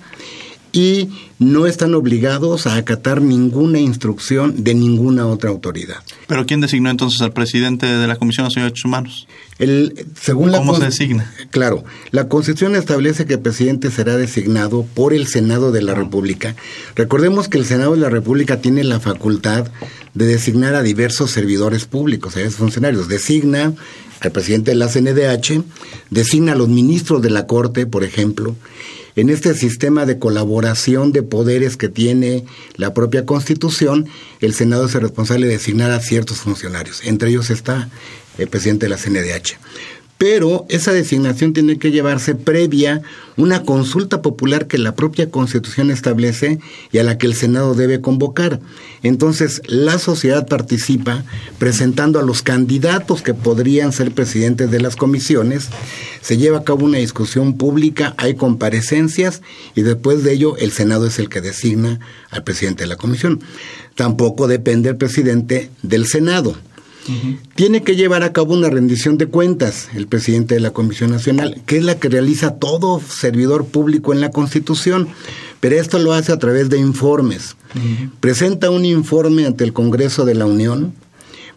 y 0.73 1.09
no 1.39 1.67
están 1.67 1.95
obligados 1.95 2.67
a 2.67 2.77
acatar 2.77 3.23
ninguna 3.23 3.79
instrucción 3.79 4.63
de 4.63 4.75
ninguna 4.75 5.27
otra 5.27 5.51
autoridad. 5.51 5.97
¿Pero 6.27 6.47
quién 6.47 6.61
designó 6.61 6.91
entonces 6.91 7.21
al 7.23 7.33
presidente 7.33 7.87
de 7.87 8.07
la 8.07 8.17
Comisión 8.17 8.45
Nacional 8.45 8.69
de 8.69 8.73
Derechos 8.73 8.85
Humanos? 8.85 9.29
El, 9.59 10.07
según 10.21 10.53
¿Cómo 10.53 10.77
se 10.77 10.85
designa? 10.85 11.33
Claro, 11.51 11.85
la 12.11 12.29
Constitución 12.29 12.77
establece 12.77 13.27
que 13.27 13.35
el 13.35 13.41
presidente 13.41 13.91
será 13.91 14.17
designado 14.17 14.87
por 14.95 15.13
el 15.13 15.27
Senado 15.27 15.73
de 15.73 15.83
la 15.83 15.95
República. 15.95 16.55
Recordemos 16.95 17.49
que 17.49 17.59
el 17.59 17.67
Senado 17.67 17.93
de 17.93 18.01
la 18.01 18.11
República 18.11 18.61
tiene 18.61 18.85
la 18.85 19.01
facultad 19.01 19.69
de 20.15 20.27
designar 20.27 20.75
a 20.75 20.83
diversos 20.83 21.31
servidores 21.31 21.85
públicos, 21.85 22.37
a 22.37 22.41
esos 22.41 22.57
funcionarios. 22.57 23.09
Designa 23.09 23.75
al 24.21 24.33
presidente 24.33 24.73
de 24.73 24.77
la 24.77 24.89
CNDH, 24.89 25.63
designa 26.11 26.53
a 26.53 26.57
los 26.57 26.69
ministros 26.69 27.23
de 27.23 27.31
la 27.31 27.47
Corte, 27.47 27.87
por 27.87 28.05
ejemplo, 28.05 28.55
en 29.17 29.31
este 29.31 29.55
sistema 29.55 30.07
de 30.07 30.19
colaboración 30.19 31.13
de 31.13 31.23
poderes 31.23 31.77
que 31.77 31.89
tiene 31.89 32.45
la 32.77 32.95
propia 32.95 33.27
Constitución, 33.27 34.09
el 34.41 34.55
Senado 34.55 34.87
es 34.87 34.95
el 34.95 35.03
responsable 35.03 35.47
de 35.47 35.55
designar 35.55 35.91
a 35.91 36.01
ciertos 36.01 36.39
funcionarios. 36.39 37.03
Entre 37.05 37.31
ellos 37.31 37.51
está 37.51 37.91
el 38.39 38.49
presidente 38.49 38.87
de 38.87 38.91
la 38.91 38.97
CNDH 38.97 39.59
pero 40.21 40.67
esa 40.69 40.93
designación 40.93 41.55
tiene 41.55 41.79
que 41.79 41.93
llevarse 41.93 42.35
previa 42.35 43.01
una 43.39 43.63
consulta 43.63 44.21
popular 44.21 44.67
que 44.67 44.77
la 44.77 44.95
propia 44.95 45.31
Constitución 45.31 45.91
establece 45.91 46.59
y 46.93 46.99
a 46.99 47.05
la 47.05 47.17
que 47.17 47.27
el 47.27 47.33
Senado 47.33 47.75
debe 47.75 48.03
convocar. 48.03 48.61
Entonces, 49.03 49.63
la 49.65 49.99
sociedad 49.99 50.47
participa 50.47 51.25
presentando 51.59 52.19
a 52.19 52.23
los 52.23 52.43
candidatos 52.43 53.23
que 53.23 53.33
podrían 53.33 53.95
ser 53.95 54.13
presidentes 54.13 54.71
de 54.71 54.81
las 54.81 54.95
comisiones, 54.95 55.71
se 56.21 56.37
lleva 56.37 56.59
a 56.59 56.65
cabo 56.65 56.85
una 56.85 56.99
discusión 56.99 57.57
pública, 57.57 58.13
hay 58.19 58.35
comparecencias 58.35 59.41
y 59.75 59.81
después 59.81 60.23
de 60.23 60.35
ello 60.35 60.55
el 60.59 60.71
Senado 60.71 61.07
es 61.07 61.19
el 61.19 61.31
que 61.31 61.41
designa 61.41 61.99
al 62.29 62.45
presidente 62.45 62.83
de 62.83 62.89
la 62.89 62.97
comisión. 62.97 63.41
Tampoco 63.95 64.49
depende 64.49 64.91
el 64.91 64.99
presidente 64.99 65.71
del 65.81 66.07
Senado 66.07 66.57
tiene 67.55 67.83
que 67.83 67.97
llevar 67.97 68.23
a 68.23 68.33
cabo 68.33 68.55
una 68.55 68.71
rendición 68.71 69.19
de 69.19 69.27
cuentas 69.27 69.89
el 69.95 70.07
presidente 70.07 70.55
de 70.55 70.61
la 70.61 70.73
Comisión 70.73 71.11
Nacional, 71.11 71.61
que 71.67 71.79
es 71.79 71.85
la 71.85 71.99
que 71.99 72.09
realiza 72.09 72.57
todo 72.57 73.01
servidor 73.01 73.67
público 73.67 74.13
en 74.13 74.21
la 74.21 74.31
Constitución, 74.31 75.09
pero 75.61 75.77
esto 75.77 75.99
lo 75.99 76.13
hace 76.13 76.33
a 76.33 76.39
través 76.39 76.71
de 76.71 76.79
informes. 76.79 77.57
Presenta 78.21 78.71
un 78.71 78.85
informe 78.85 79.47
ante 79.47 79.65
el 79.65 79.73
Congreso 79.73 80.25
de 80.25 80.35
la 80.35 80.47
Unión, 80.47 80.95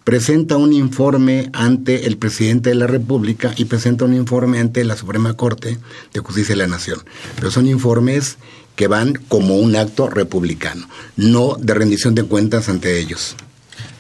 presenta 0.04 0.58
un 0.58 0.74
informe 0.74 1.50
ante 1.54 2.08
el 2.08 2.18
presidente 2.18 2.70
de 2.70 2.76
la 2.76 2.88
República 2.88 3.54
y 3.56 3.66
presenta 3.66 4.06
un 4.06 4.14
informe 4.14 4.60
ante 4.60 4.84
la 4.84 4.98
Suprema 4.98 5.34
Corte 5.36 5.78
de 6.14 6.20
Justicia 6.20 6.54
de 6.54 6.62
la 6.62 6.68
Nación. 6.68 7.00
Pero 7.36 7.52
son 7.52 7.68
informes 7.68 8.38
que 8.76 8.88
van 8.88 9.14
como 9.28 9.56
un 9.58 9.76
acto 9.76 10.10
republicano, 10.10 10.88
no 11.16 11.56
de 11.60 11.74
rendición 11.74 12.16
de 12.16 12.24
cuentas 12.24 12.70
ante 12.70 13.00
ellos. 13.00 13.36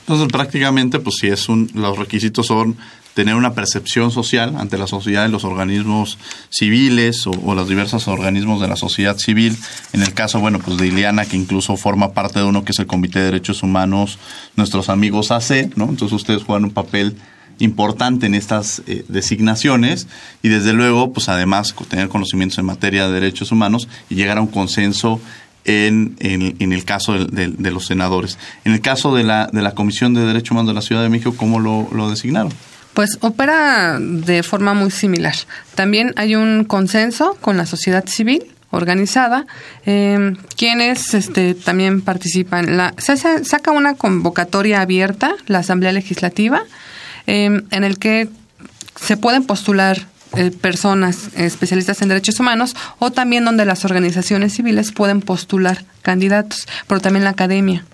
Entonces, 0.03 0.27
prácticamente, 0.27 0.99
pues 0.99 1.15
si 1.19 1.27
es 1.27 1.47
un, 1.47 1.69
los 1.73 1.97
requisitos 1.97 2.47
son 2.47 2.75
tener 3.13 3.35
una 3.35 3.53
percepción 3.53 4.11
social 4.11 4.55
ante 4.57 4.77
la 4.77 4.87
sociedad 4.87 5.27
y 5.27 5.31
los 5.31 5.43
organismos 5.43 6.17
civiles 6.49 7.27
o, 7.27 7.53
los 7.53 7.69
diversos 7.69 8.07
organismos 8.07 8.59
de 8.59 8.67
la 8.67 8.75
sociedad 8.75 9.17
civil. 9.17 9.55
En 9.93 10.01
el 10.01 10.13
caso, 10.13 10.39
bueno, 10.39 10.59
pues 10.59 10.77
de 10.77 10.87
Ileana, 10.87 11.25
que 11.25 11.37
incluso 11.37 11.77
forma 11.77 12.13
parte 12.13 12.39
de 12.39 12.45
uno 12.45 12.63
que 12.63 12.71
es 12.71 12.79
el 12.79 12.87
Comité 12.87 13.19
de 13.19 13.25
Derechos 13.25 13.63
Humanos, 13.63 14.17
nuestros 14.55 14.89
amigos 14.89 15.31
AC, 15.31 15.75
¿no? 15.75 15.85
Entonces 15.85 16.13
ustedes 16.13 16.43
juegan 16.43 16.65
un 16.65 16.71
papel 16.71 17.15
importante 17.59 18.25
en 18.25 18.33
estas 18.33 18.81
eh, 18.87 19.05
designaciones 19.07 20.07
y 20.41 20.49
desde 20.49 20.73
luego, 20.73 21.13
pues 21.13 21.29
además 21.29 21.75
tener 21.87 22.09
conocimientos 22.09 22.57
en 22.57 22.65
materia 22.65 23.07
de 23.07 23.13
derechos 23.13 23.51
humanos 23.51 23.87
y 24.09 24.15
llegar 24.15 24.39
a 24.39 24.41
un 24.41 24.47
consenso 24.47 25.21
en, 25.65 26.15
en, 26.19 26.73
el 26.73 26.85
caso 26.85 27.13
de, 27.13 27.47
de, 27.47 27.71
los 27.71 27.85
senadores. 27.85 28.37
En 28.65 28.73
el 28.73 28.81
caso 28.81 29.15
de 29.15 29.23
la, 29.23 29.47
de 29.51 29.61
la 29.61 29.71
Comisión 29.71 30.13
de 30.13 30.25
Derechos 30.25 30.51
Humanos 30.51 30.69
de 30.69 30.73
la 30.75 30.81
Ciudad 30.81 31.03
de 31.03 31.09
México, 31.09 31.33
¿cómo 31.37 31.59
lo, 31.59 31.87
lo 31.93 32.09
designaron? 32.09 32.51
Pues 32.93 33.17
opera 33.21 33.97
de 33.99 34.43
forma 34.43 34.73
muy 34.73 34.91
similar. 34.91 35.35
También 35.75 36.13
hay 36.15 36.35
un 36.35 36.63
consenso 36.65 37.37
con 37.41 37.57
la 37.57 37.65
sociedad 37.65 38.05
civil 38.07 38.43
organizada, 38.69 39.45
eh, 39.85 40.35
quienes 40.57 41.13
este, 41.13 41.53
también 41.53 42.01
participan. 42.01 42.75
La, 42.75 42.93
se 42.97 43.15
saca 43.17 43.71
una 43.71 43.93
convocatoria 43.93 44.81
abierta, 44.81 45.35
la 45.45 45.59
Asamblea 45.59 45.91
Legislativa, 45.91 46.63
eh, 47.27 47.61
en 47.69 47.83
el 47.83 47.99
que 47.99 48.29
se 48.99 49.15
pueden 49.15 49.45
postular 49.45 50.07
eh, 50.35 50.51
personas 50.51 51.29
especialistas 51.35 52.01
en 52.01 52.09
derechos 52.09 52.39
humanos 52.39 52.75
o 52.99 53.11
también 53.11 53.45
donde 53.45 53.65
las 53.65 53.85
organizaciones 53.85 54.53
civiles 54.53 54.91
pueden 54.91 55.21
postular 55.21 55.83
candidatos, 56.01 56.67
pero 56.87 57.01
también 57.01 57.23
la 57.23 57.31
academia. 57.31 57.85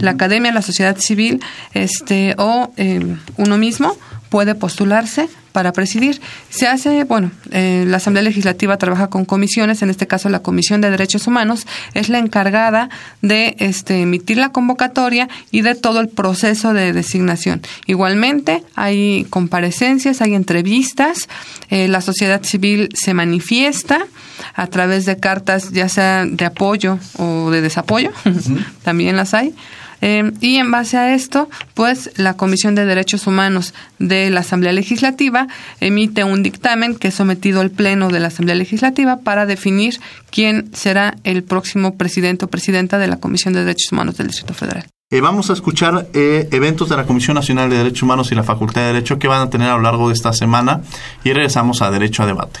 La 0.00 0.10
academia, 0.10 0.50
la 0.50 0.62
sociedad 0.62 0.96
civil, 0.98 1.40
este, 1.72 2.34
o 2.38 2.72
eh, 2.76 3.16
uno 3.36 3.56
mismo 3.56 3.96
puede 4.28 4.54
postularse 4.54 5.28
para 5.52 5.72
presidir. 5.72 6.20
Se 6.50 6.68
hace, 6.68 7.04
bueno, 7.04 7.30
eh, 7.50 7.84
la 7.86 7.96
Asamblea 7.96 8.22
Legislativa 8.22 8.76
trabaja 8.76 9.08
con 9.08 9.24
comisiones, 9.24 9.82
en 9.82 9.90
este 9.90 10.06
caso 10.06 10.28
la 10.28 10.40
Comisión 10.40 10.80
de 10.80 10.90
Derechos 10.90 11.26
Humanos 11.26 11.66
es 11.94 12.08
la 12.08 12.18
encargada 12.18 12.90
de 13.22 13.56
este, 13.58 14.02
emitir 14.02 14.36
la 14.36 14.50
convocatoria 14.50 15.28
y 15.50 15.62
de 15.62 15.74
todo 15.74 16.00
el 16.00 16.08
proceso 16.08 16.74
de 16.74 16.92
designación. 16.92 17.62
Igualmente 17.86 18.62
hay 18.74 19.26
comparecencias, 19.30 20.20
hay 20.20 20.34
entrevistas, 20.34 21.28
eh, 21.70 21.88
la 21.88 22.02
sociedad 22.02 22.42
civil 22.44 22.90
se 22.94 23.14
manifiesta 23.14 24.06
a 24.54 24.66
través 24.68 25.06
de 25.06 25.16
cartas 25.16 25.72
ya 25.72 25.88
sea 25.88 26.24
de 26.24 26.44
apoyo 26.44 26.98
o 27.16 27.50
de 27.50 27.62
desapoyo, 27.62 28.12
también 28.84 29.16
las 29.16 29.34
hay. 29.34 29.54
Eh, 30.00 30.32
y 30.40 30.56
en 30.56 30.70
base 30.70 30.96
a 30.96 31.14
esto, 31.14 31.48
pues 31.74 32.10
la 32.16 32.34
Comisión 32.34 32.74
de 32.74 32.86
Derechos 32.86 33.26
Humanos 33.26 33.74
de 33.98 34.30
la 34.30 34.40
Asamblea 34.40 34.72
Legislativa 34.72 35.48
emite 35.80 36.24
un 36.24 36.42
dictamen 36.42 36.94
que 36.94 37.08
es 37.08 37.14
sometido 37.14 37.60
al 37.60 37.70
Pleno 37.70 38.08
de 38.08 38.20
la 38.20 38.28
Asamblea 38.28 38.56
Legislativa 38.56 39.18
para 39.20 39.46
definir 39.46 40.00
quién 40.30 40.70
será 40.74 41.16
el 41.24 41.42
próximo 41.42 41.96
presidente 41.96 42.44
o 42.44 42.48
presidenta 42.48 42.98
de 42.98 43.08
la 43.08 43.16
Comisión 43.16 43.54
de 43.54 43.60
Derechos 43.60 43.92
Humanos 43.92 44.16
del 44.16 44.28
Distrito 44.28 44.54
Federal. 44.54 44.86
Eh, 45.10 45.22
vamos 45.22 45.48
a 45.48 45.54
escuchar 45.54 46.08
eh, 46.12 46.48
eventos 46.52 46.90
de 46.90 46.96
la 46.96 47.06
Comisión 47.06 47.34
Nacional 47.34 47.70
de 47.70 47.78
Derechos 47.78 48.02
Humanos 48.02 48.30
y 48.30 48.34
la 48.34 48.44
Facultad 48.44 48.82
de 48.82 48.88
Derecho 48.88 49.18
que 49.18 49.26
van 49.26 49.40
a 49.40 49.48
tener 49.48 49.70
a 49.70 49.76
lo 49.76 49.82
largo 49.82 50.08
de 50.08 50.14
esta 50.14 50.34
semana 50.34 50.82
y 51.24 51.32
regresamos 51.32 51.80
a 51.80 51.90
Derecho 51.90 52.24
a 52.24 52.26
Debate. 52.26 52.60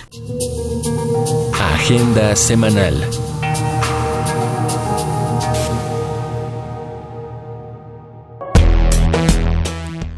Agenda 1.74 2.34
semanal. 2.34 2.94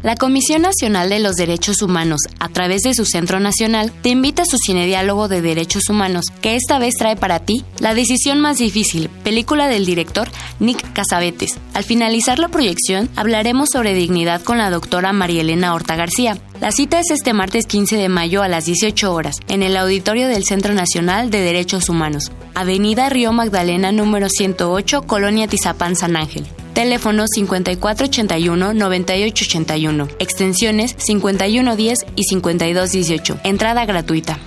La 0.03 0.15
Comisión 0.15 0.63
Nacional 0.63 1.09
de 1.09 1.19
los 1.19 1.35
Derechos 1.35 1.83
Humanos, 1.83 2.21
a 2.39 2.49
través 2.49 2.81
de 2.81 2.95
su 2.95 3.05
Centro 3.05 3.39
Nacional, 3.39 3.91
te 4.01 4.09
invita 4.09 4.41
a 4.41 4.45
su 4.45 4.57
cinediálogo 4.57 5.27
de 5.27 5.43
derechos 5.43 5.89
humanos, 5.89 6.25
que 6.41 6.55
esta 6.55 6.79
vez 6.79 6.95
trae 6.97 7.15
para 7.15 7.39
ti 7.39 7.63
La 7.79 7.93
decisión 7.93 8.39
más 8.39 8.57
difícil, 8.57 9.09
película 9.23 9.67
del 9.67 9.85
director 9.85 10.27
Nick 10.59 10.91
Casabetes. 10.93 11.59
Al 11.75 11.83
finalizar 11.83 12.39
la 12.39 12.47
proyección, 12.47 13.09
hablaremos 13.15 13.69
sobre 13.71 13.93
dignidad 13.93 14.41
con 14.41 14.57
la 14.57 14.71
doctora 14.71 15.13
María 15.13 15.41
Elena 15.41 15.75
Horta 15.75 15.95
García. 15.95 16.35
La 16.59 16.71
cita 16.71 16.99
es 16.99 17.11
este 17.11 17.33
martes 17.33 17.67
15 17.67 17.95
de 17.95 18.09
mayo 18.09 18.41
a 18.41 18.47
las 18.47 18.65
18 18.65 19.13
horas, 19.13 19.37
en 19.49 19.61
el 19.61 19.77
auditorio 19.77 20.27
del 20.27 20.45
Centro 20.45 20.73
Nacional 20.73 21.29
de 21.29 21.41
Derechos 21.41 21.89
Humanos, 21.89 22.31
Avenida 22.55 23.07
Río 23.09 23.33
Magdalena 23.33 23.91
número 23.91 24.29
108, 24.29 25.03
Colonia 25.03 25.47
Tizapán, 25.47 25.95
San 25.95 26.15
Ángel. 26.15 26.47
Teléfono 26.73 27.25
5481-9881. 27.25 30.09
Extensiones 30.19 30.95
5110 30.97 31.99
y 32.15 32.23
5218. 32.23 33.39
Entrada 33.43 33.85
gratuita. 33.85 34.39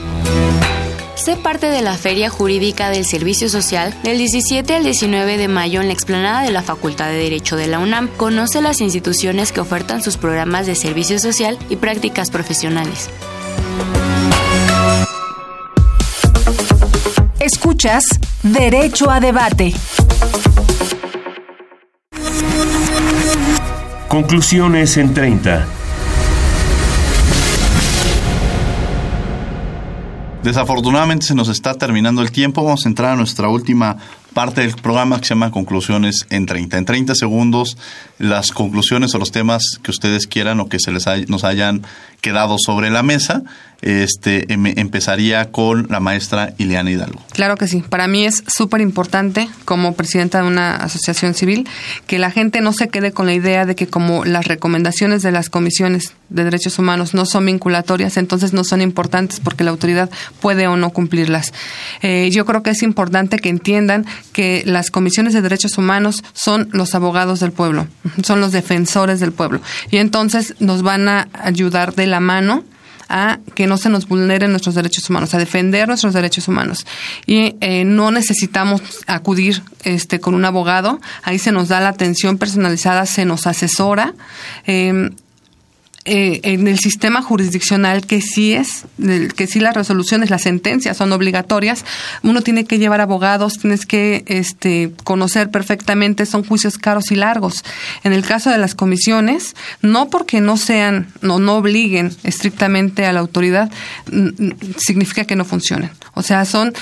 Sé 1.18 1.36
parte 1.36 1.66
de 1.66 1.82
la 1.82 1.94
Feria 1.94 2.30
Jurídica 2.30 2.90
del 2.90 3.04
Servicio 3.04 3.48
Social 3.48 3.92
del 4.04 4.18
17 4.18 4.76
al 4.76 4.84
19 4.84 5.36
de 5.36 5.48
mayo 5.48 5.80
en 5.80 5.88
la 5.88 5.92
explanada 5.92 6.42
de 6.42 6.52
la 6.52 6.62
Facultad 6.62 7.08
de 7.08 7.16
Derecho 7.16 7.56
de 7.56 7.66
la 7.66 7.80
UNAM. 7.80 8.06
Conoce 8.16 8.62
las 8.62 8.80
instituciones 8.80 9.50
que 9.50 9.60
ofertan 9.60 10.00
sus 10.00 10.16
programas 10.16 10.66
de 10.66 10.76
servicio 10.76 11.18
social 11.18 11.58
y 11.68 11.74
prácticas 11.74 12.30
profesionales. 12.30 13.10
Escuchas 17.40 18.04
Derecho 18.44 19.10
a 19.10 19.18
Debate. 19.18 19.74
Conclusiones 24.06 24.96
en 24.96 25.12
30. 25.12 25.77
Desafortunadamente 30.48 31.26
se 31.26 31.34
nos 31.34 31.50
está 31.50 31.74
terminando 31.74 32.22
el 32.22 32.32
tiempo. 32.32 32.64
Vamos 32.64 32.86
a 32.86 32.88
entrar 32.88 33.12
a 33.12 33.16
nuestra 33.16 33.50
última 33.50 33.98
parte 34.32 34.60
del 34.60 34.74
programa 34.74 35.18
que 35.18 35.26
se 35.26 35.34
llama 35.34 35.50
Conclusiones 35.50 36.26
en 36.30 36.46
30. 36.46 36.78
En 36.78 36.84
30 36.84 37.14
segundos, 37.14 37.76
las 38.18 38.52
conclusiones 38.52 39.14
o 39.14 39.18
los 39.18 39.32
temas 39.32 39.62
que 39.82 39.90
ustedes 39.90 40.26
quieran 40.26 40.60
o 40.60 40.68
que 40.68 40.78
se 40.78 40.92
les 40.92 41.06
nos 41.28 41.44
hayan 41.44 41.82
quedado 42.20 42.56
sobre 42.58 42.90
la 42.90 43.02
mesa. 43.02 43.42
Este, 43.80 44.52
em, 44.52 44.66
empezaría 44.66 45.52
con 45.52 45.86
la 45.88 46.00
maestra 46.00 46.52
Ileana 46.58 46.90
Hidalgo. 46.90 47.22
Claro 47.32 47.56
que 47.56 47.68
sí. 47.68 47.84
Para 47.88 48.08
mí 48.08 48.24
es 48.24 48.42
súper 48.48 48.80
importante, 48.80 49.48
como 49.64 49.94
presidenta 49.94 50.42
de 50.42 50.48
una 50.48 50.74
asociación 50.74 51.34
civil, 51.34 51.68
que 52.08 52.18
la 52.18 52.32
gente 52.32 52.60
no 52.60 52.72
se 52.72 52.88
quede 52.88 53.12
con 53.12 53.26
la 53.26 53.34
idea 53.34 53.66
de 53.66 53.76
que 53.76 53.86
como 53.86 54.24
las 54.24 54.48
recomendaciones 54.48 55.22
de 55.22 55.30
las 55.30 55.48
comisiones 55.48 56.12
de 56.28 56.42
derechos 56.42 56.80
humanos 56.80 57.14
no 57.14 57.24
son 57.24 57.46
vinculatorias, 57.46 58.16
entonces 58.16 58.52
no 58.52 58.64
son 58.64 58.82
importantes 58.82 59.38
porque 59.38 59.62
la 59.62 59.70
autoridad 59.70 60.10
puede 60.40 60.66
o 60.66 60.76
no 60.76 60.90
cumplirlas. 60.90 61.52
Eh, 62.02 62.30
yo 62.32 62.44
creo 62.46 62.64
que 62.64 62.70
es 62.70 62.82
importante 62.82 63.38
que 63.38 63.48
entiendan 63.48 64.06
que 64.32 64.62
las 64.66 64.90
comisiones 64.90 65.34
de 65.34 65.42
derechos 65.42 65.78
humanos 65.78 66.24
son 66.32 66.68
los 66.72 66.94
abogados 66.94 67.40
del 67.40 67.52
pueblo, 67.52 67.86
son 68.22 68.40
los 68.40 68.52
defensores 68.52 69.20
del 69.20 69.32
pueblo. 69.32 69.60
Y 69.90 69.98
entonces 69.98 70.54
nos 70.60 70.82
van 70.82 71.08
a 71.08 71.28
ayudar 71.32 71.94
de 71.94 72.06
la 72.06 72.20
mano 72.20 72.64
a 73.08 73.38
que 73.54 73.66
no 73.66 73.78
se 73.78 73.88
nos 73.88 74.06
vulneren 74.06 74.50
nuestros 74.50 74.74
derechos 74.74 75.08
humanos, 75.08 75.34
a 75.34 75.38
defender 75.38 75.88
nuestros 75.88 76.12
derechos 76.14 76.46
humanos. 76.46 76.86
Y 77.26 77.56
eh, 77.60 77.84
no 77.84 78.10
necesitamos 78.10 78.82
acudir 79.06 79.62
este, 79.84 80.20
con 80.20 80.34
un 80.34 80.44
abogado, 80.44 81.00
ahí 81.22 81.38
se 81.38 81.52
nos 81.52 81.68
da 81.68 81.80
la 81.80 81.88
atención 81.88 82.38
personalizada, 82.38 83.06
se 83.06 83.24
nos 83.24 83.46
asesora. 83.46 84.14
Eh, 84.66 85.10
eh, 86.04 86.40
en 86.44 86.68
el 86.68 86.78
sistema 86.78 87.22
jurisdiccional 87.22 88.06
que 88.06 88.20
sí 88.20 88.52
es, 88.52 88.84
que 89.36 89.46
sí 89.46 89.60
las 89.60 89.74
resoluciones, 89.74 90.30
las 90.30 90.42
sentencias 90.42 90.96
son 90.96 91.12
obligatorias, 91.12 91.84
uno 92.22 92.40
tiene 92.40 92.64
que 92.64 92.78
llevar 92.78 93.00
abogados, 93.00 93.54
tienes 93.58 93.84
que 93.84 94.24
este, 94.26 94.92
conocer 95.04 95.50
perfectamente, 95.50 96.24
son 96.24 96.44
juicios 96.44 96.78
caros 96.78 97.10
y 97.10 97.16
largos. 97.16 97.64
En 98.04 98.12
el 98.12 98.24
caso 98.24 98.50
de 98.50 98.58
las 98.58 98.74
comisiones, 98.74 99.54
no 99.82 100.08
porque 100.08 100.40
no 100.40 100.56
sean, 100.56 101.08
no, 101.20 101.38
no 101.38 101.56
obliguen 101.56 102.16
estrictamente 102.22 103.04
a 103.04 103.12
la 103.12 103.20
autoridad, 103.20 103.70
significa 104.78 105.24
que 105.24 105.36
no 105.36 105.44
funcionen. 105.44 105.90
O 106.14 106.22
sea, 106.22 106.44
son, 106.44 106.72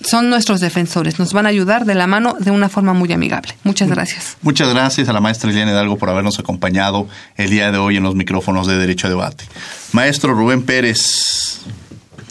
son 0.00 0.30
nuestros 0.30 0.60
defensores, 0.60 1.18
nos 1.18 1.32
van 1.32 1.46
a 1.46 1.48
ayudar 1.48 1.86
de 1.86 1.94
la 1.94 2.06
mano 2.06 2.36
de 2.38 2.50
una 2.50 2.68
forma 2.68 2.92
muy 2.92 3.12
amigable. 3.12 3.54
Muchas 3.64 3.88
gracias. 3.88 4.36
Muchas 4.42 4.72
gracias 4.72 5.08
a 5.08 5.12
la 5.12 5.20
maestra 5.20 5.50
Eliana 5.50 5.72
Hidalgo 5.72 5.98
por 5.98 6.08
habernos 6.08 6.38
acompañado 6.38 7.08
el 7.36 7.50
día 7.50 7.72
de 7.72 7.78
hoy 7.78 7.96
en 7.96 8.02
los 8.02 8.14
micrófonos 8.14 8.65
de 8.66 8.78
Derecho 8.78 9.06
a 9.06 9.10
Debate. 9.10 9.44
Maestro 9.92 10.34
Rubén 10.34 10.62
Pérez, 10.62 11.60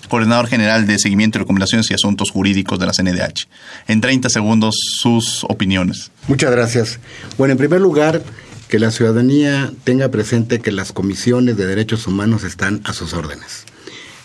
coordinador 0.10 0.48
general 0.48 0.88
de 0.88 1.00
seguimiento 1.00 1.38
y 1.38 1.42
recomendaciones 1.42 1.90
y 1.90 1.94
asuntos 1.94 2.32
jurídicos 2.32 2.80
de 2.80 2.86
la 2.86 2.92
CNDH. 2.94 3.48
En 3.88 4.02
30 4.02 4.30
segundos, 4.30 4.76
sus 5.00 5.44
opiniones. 5.46 6.12
Muchas 6.28 6.52
gracias. 6.52 7.00
Bueno, 7.38 7.54
en 7.54 7.58
primer 7.58 7.82
lugar, 7.82 8.22
que 8.68 8.80
la 8.80 8.92
ciudadanía 8.92 9.72
tenga 9.84 10.10
presente 10.10 10.60
que 10.60 10.72
las 10.72 10.92
comisiones 10.92 11.58
de 11.58 11.66
derechos 11.66 12.08
humanos 12.08 12.44
están 12.44 12.82
a 12.84 12.94
sus 12.94 13.14
órdenes. 13.14 13.66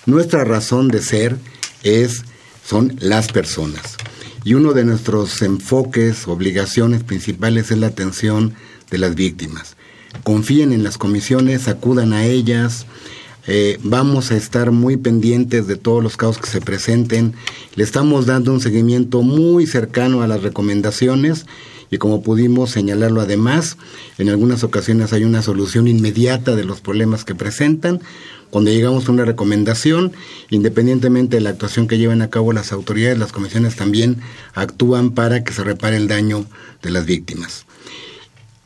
Nuestra 0.07 0.45
razón 0.45 0.89
de 0.89 1.03
ser 1.03 1.37
es, 1.83 2.25
son 2.65 2.97
las 3.01 3.29
personas. 3.29 3.97
Y 4.45 4.55
uno 4.55 4.73
de 4.73 4.85
nuestros 4.85 5.43
enfoques, 5.43 6.27
obligaciones 6.27 7.05
principales 7.05 7.71
es 7.71 7.79
la 7.79 7.89
atención 7.89 8.55
de 8.91 8.99
las 8.99 9.15
víctimas 9.15 9.77
confíen 10.23 10.73
en 10.73 10.83
las 10.83 10.99
comisiones, 10.99 11.69
acudan 11.69 12.13
a 12.13 12.25
ellas. 12.25 12.87
Eh, 13.47 13.79
vamos 13.83 14.31
a 14.31 14.37
estar 14.37 14.71
muy 14.71 14.97
pendientes 14.97 15.67
de 15.67 15.77
todos 15.77 16.03
los 16.03 16.17
casos 16.17 16.39
que 16.39 16.49
se 16.49 16.61
presenten. 16.61 17.35
Le 17.75 17.85
estamos 17.85 18.27
dando 18.27 18.53
un 18.53 18.61
seguimiento 18.61 19.23
muy 19.23 19.67
cercano 19.67 20.23
a 20.23 20.29
las 20.29 20.43
recomendaciones 20.43 21.47
y 21.91 21.99
como 21.99 22.23
pudimos 22.23 22.71
señalarlo 22.71 23.21
además, 23.21 23.77
en 24.19 24.29
algunas 24.29 24.63
ocasiones 24.63 25.13
hay 25.13 25.25
una 25.25 25.43
solución 25.43 25.89
inmediata 25.89 26.55
de 26.55 26.65
los 26.65 26.81
problemas 26.81 27.25
que 27.25 27.35
presentan. 27.35 28.01
Cuando 28.51 28.71
llegamos 28.71 29.09
a 29.09 29.13
una 29.13 29.25
recomendación, 29.25 30.13
independientemente 30.51 31.37
de 31.37 31.43
la 31.43 31.51
actuación 31.51 31.89
que 31.89 31.99
lleven 31.99 32.23
a 32.23 32.31
cabo 32.31 32.53
las 32.53 32.73
autoridades, 32.73 33.19
las 33.19 33.33
comisiones 33.33 33.77
también 33.77 34.19
actúan 34.55 35.11
para 35.11 35.43
que 35.43 35.53
se 35.53 35.65
repare 35.65 35.97
el 35.97 36.09
daño 36.09 36.47
de 36.83 36.91
las 36.91 37.07
víctimas. 37.07 37.67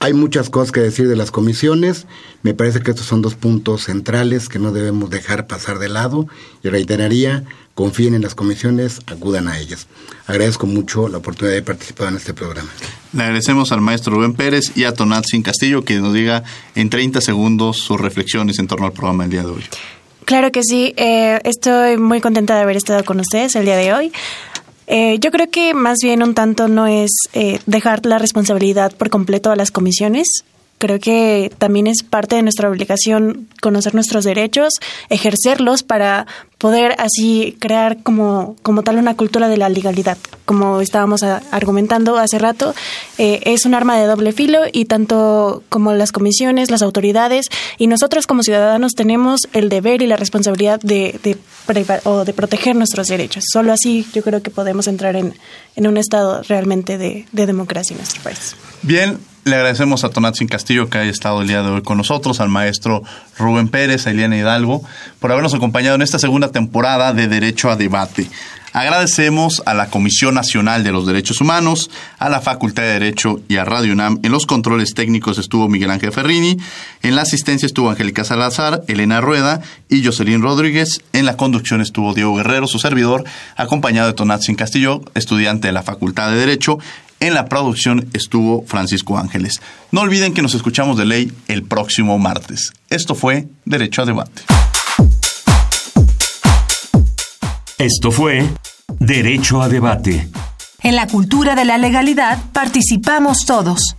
Hay 0.05 0.12
muchas 0.12 0.50
cosas 0.50 0.70
que 0.70 0.80
decir 0.80 1.09
de 1.09 1.16
las 1.16 1.30
comisiones. 1.30 2.07
Me 2.42 2.52
parece 2.52 2.80
que 2.80 2.90
estos 2.90 3.07
son 3.07 3.22
dos 3.22 3.36
puntos 3.36 3.84
centrales 3.84 4.50
que 4.50 4.59
no 4.59 4.70
debemos 4.70 5.09
dejar 5.09 5.46
pasar 5.46 5.78
de 5.78 5.88
lado. 5.88 6.26
Y 6.62 6.68
reiteraría, 6.68 7.44
confíen 7.74 8.14
en 8.14 8.20
las 8.20 8.34
comisiones, 8.34 9.00
acudan 9.07 9.48
a 9.48 9.59
ellas. 9.59 9.86
Agradezco 10.26 10.66
mucho 10.66 11.09
la 11.09 11.16
oportunidad 11.16 11.55
de 11.55 11.62
participar 11.62 12.09
en 12.09 12.16
este 12.16 12.34
programa. 12.34 12.68
Le 13.14 13.22
agradecemos 13.22 13.72
al 13.72 13.80
maestro 13.80 14.14
Rubén 14.16 14.34
Pérez 14.34 14.76
y 14.76 14.84
a 14.84 14.92
Sin 15.22 15.42
Castillo 15.42 15.86
que 15.86 15.94
nos 15.94 16.12
diga 16.12 16.44
en 16.74 16.90
30 16.90 17.22
segundos 17.22 17.78
sus 17.78 17.98
reflexiones 17.98 18.59
en 18.59 18.66
torno 18.66 18.84
al 18.84 18.92
programa 18.92 19.24
del 19.24 19.30
día 19.30 19.42
de 19.42 19.52
hoy. 19.52 19.64
Claro 20.26 20.52
que 20.52 20.62
sí, 20.62 20.92
eh, 20.98 21.40
estoy 21.44 21.96
muy 21.96 22.20
contenta 22.20 22.57
de 22.57 22.61
haber 22.61 22.76
estado 22.76 23.05
con 23.05 23.20
ustedes 23.20 23.57
el 23.57 23.64
día 23.64 23.78
de 23.78 23.94
hoy. 23.94 24.12
Eh, 24.87 25.18
yo 25.18 25.30
creo 25.30 25.51
que 25.51 25.74
más 25.74 25.99
bien 26.03 26.22
un 26.22 26.35
tanto 26.35 26.68
no 26.68 26.87
es 26.87 27.11
eh, 27.32 27.59
dejar 27.66 28.05
la 28.05 28.18
responsabilidad 28.18 28.93
por 28.95 29.11
completo 29.11 29.51
a 29.51 29.57
las 29.57 29.70
comisiones, 29.70 30.45
Creo 30.85 31.01
que 31.01 31.51
también 31.57 31.87
es 31.87 32.03
parte 32.03 32.37
de 32.37 32.43
nuestra 32.43 32.68
obligación 32.68 33.49
conocer 33.62 33.95
nuestros 33.95 34.22
derechos, 34.22 34.74
ejercerlos 35.09 35.82
para 35.82 36.26
poder 36.59 36.95
así 36.99 37.57
crear 37.59 38.03
como, 38.03 38.55
como 38.61 38.82
tal 38.82 38.99
una 38.99 39.16
cultura 39.16 39.49
de 39.49 39.57
la 39.57 39.70
legalidad. 39.70 40.18
Como 40.45 40.82
estábamos 40.82 41.22
argumentando 41.22 42.18
hace 42.18 42.39
rato, 42.39 42.74
eh, 43.16 43.41
es 43.47 43.64
un 43.64 43.72
arma 43.72 43.97
de 43.97 44.05
doble 44.05 44.32
filo 44.32 44.61
y 44.70 44.85
tanto 44.85 45.62
como 45.70 45.95
las 45.95 46.12
comisiones, 46.12 46.70
las 46.70 46.82
autoridades 46.82 47.47
y 47.78 47.87
nosotros 47.87 48.26
como 48.26 48.43
ciudadanos 48.43 48.93
tenemos 48.93 49.49
el 49.55 49.70
deber 49.70 50.03
y 50.03 50.07
la 50.07 50.18
responsabilidad 50.18 50.80
de, 50.82 51.18
de, 51.22 52.32
proteger 52.35 52.76
nuestros 52.76 53.07
derechos. 53.07 53.45
Solo 53.51 53.72
así 53.72 54.07
yo 54.12 54.22
creo 54.22 54.43
que 54.43 54.51
podemos 54.51 54.87
entrar 54.87 55.16
en, 55.16 55.32
en 55.76 55.87
un 55.87 55.97
estado 55.97 56.43
realmente 56.43 56.99
de, 56.99 57.24
de 57.32 57.47
democracia 57.47 57.95
en 57.95 58.01
nuestro 58.01 58.22
país. 58.22 58.55
Bien, 58.82 59.18
le 59.45 59.57
agradecemos 59.57 60.05
a 60.05 60.11
Tonatzin 60.11 60.49
Castillo 60.49 60.88
que 60.88 60.99
haya 60.99 61.11
estado 61.11 61.42
el 61.42 61.49
día 61.49 61.62
de 61.62 61.70
hoy 61.70 61.82
con 61.82 61.99
nosotros, 61.99 62.40
al 62.40 62.49
maestro 62.49 63.03
Rubén 63.38 63.68
Pérez, 63.68 64.07
a 64.07 64.11
Eliana 64.11 64.36
Hidalgo, 64.36 64.82
por 65.20 65.30
habernos 65.30 65.55
acompañado 65.55 65.97
en 65.97 66.03
esta 66.03 66.18
segunda 66.18 66.51
temporada 66.51 67.12
de 67.12 67.28
Derecho 67.28 67.70
a 67.70 67.76
Debate. 67.76 68.28
Agradecemos 68.74 69.62
a 69.66 69.74
la 69.74 69.88
Comisión 69.88 70.34
Nacional 70.34 70.82
de 70.82 70.90
los 70.90 71.07
Derechos 71.07 71.40
Humanos, 71.40 71.92
a 72.18 72.28
la 72.28 72.40
Facultad 72.40 72.82
de 72.82 72.95
Derecho 72.95 73.40
y 73.47 73.57
a 73.57 73.64
Radio 73.64 73.92
UNAM. 73.92 74.18
En 74.24 74.32
los 74.32 74.47
controles 74.47 74.95
técnicos 74.95 75.38
estuvo 75.38 75.68
Miguel 75.68 75.92
Ángel 75.92 76.11
Ferrini, 76.11 76.59
en 77.05 77.14
la 77.14 77.22
asistencia 77.22 77.66
estuvo 77.66 77.88
Angélica 77.88 78.24
Salazar, 78.24 78.82
Elena 78.88 79.20
Rueda 79.20 79.61
y 79.88 80.05
Jocelyn 80.05 80.42
Rodríguez. 80.42 81.03
En 81.12 81.24
la 81.24 81.36
conducción 81.36 81.82
estuvo 81.82 82.14
Diego 82.14 82.34
Guerrero, 82.34 82.66
su 82.66 82.80
servidor, 82.80 83.22
acompañado 83.57 84.09
de 84.09 84.14
Tonatzin 84.14 84.57
Castillo, 84.57 85.03
estudiante 85.14 85.68
de 85.68 85.72
la 85.72 85.84
Facultad 85.84 86.32
de 86.32 86.38
Derecho. 86.38 86.80
En 87.20 87.34
la 87.34 87.46
producción 87.46 88.08
estuvo 88.12 88.64
Francisco 88.66 89.18
Ángeles. 89.18 89.60
No 89.92 90.02
olviden 90.02 90.34
que 90.34 90.42
nos 90.42 90.54
escuchamos 90.54 90.96
de 90.96 91.06
ley 91.06 91.32
el 91.48 91.62
próximo 91.62 92.18
martes. 92.18 92.72
Esto 92.90 93.14
fue 93.14 93.48
Derecho 93.64 94.02
a 94.02 94.04
Debate. 94.04 94.42
Esto 97.78 98.10
fue 98.10 98.48
Derecho 98.98 99.62
a 99.62 99.68
Debate. 99.68 100.28
En 100.82 100.96
la 100.96 101.06
cultura 101.06 101.54
de 101.54 101.64
la 101.64 101.78
legalidad 101.78 102.38
participamos 102.52 103.46
todos. 103.46 103.96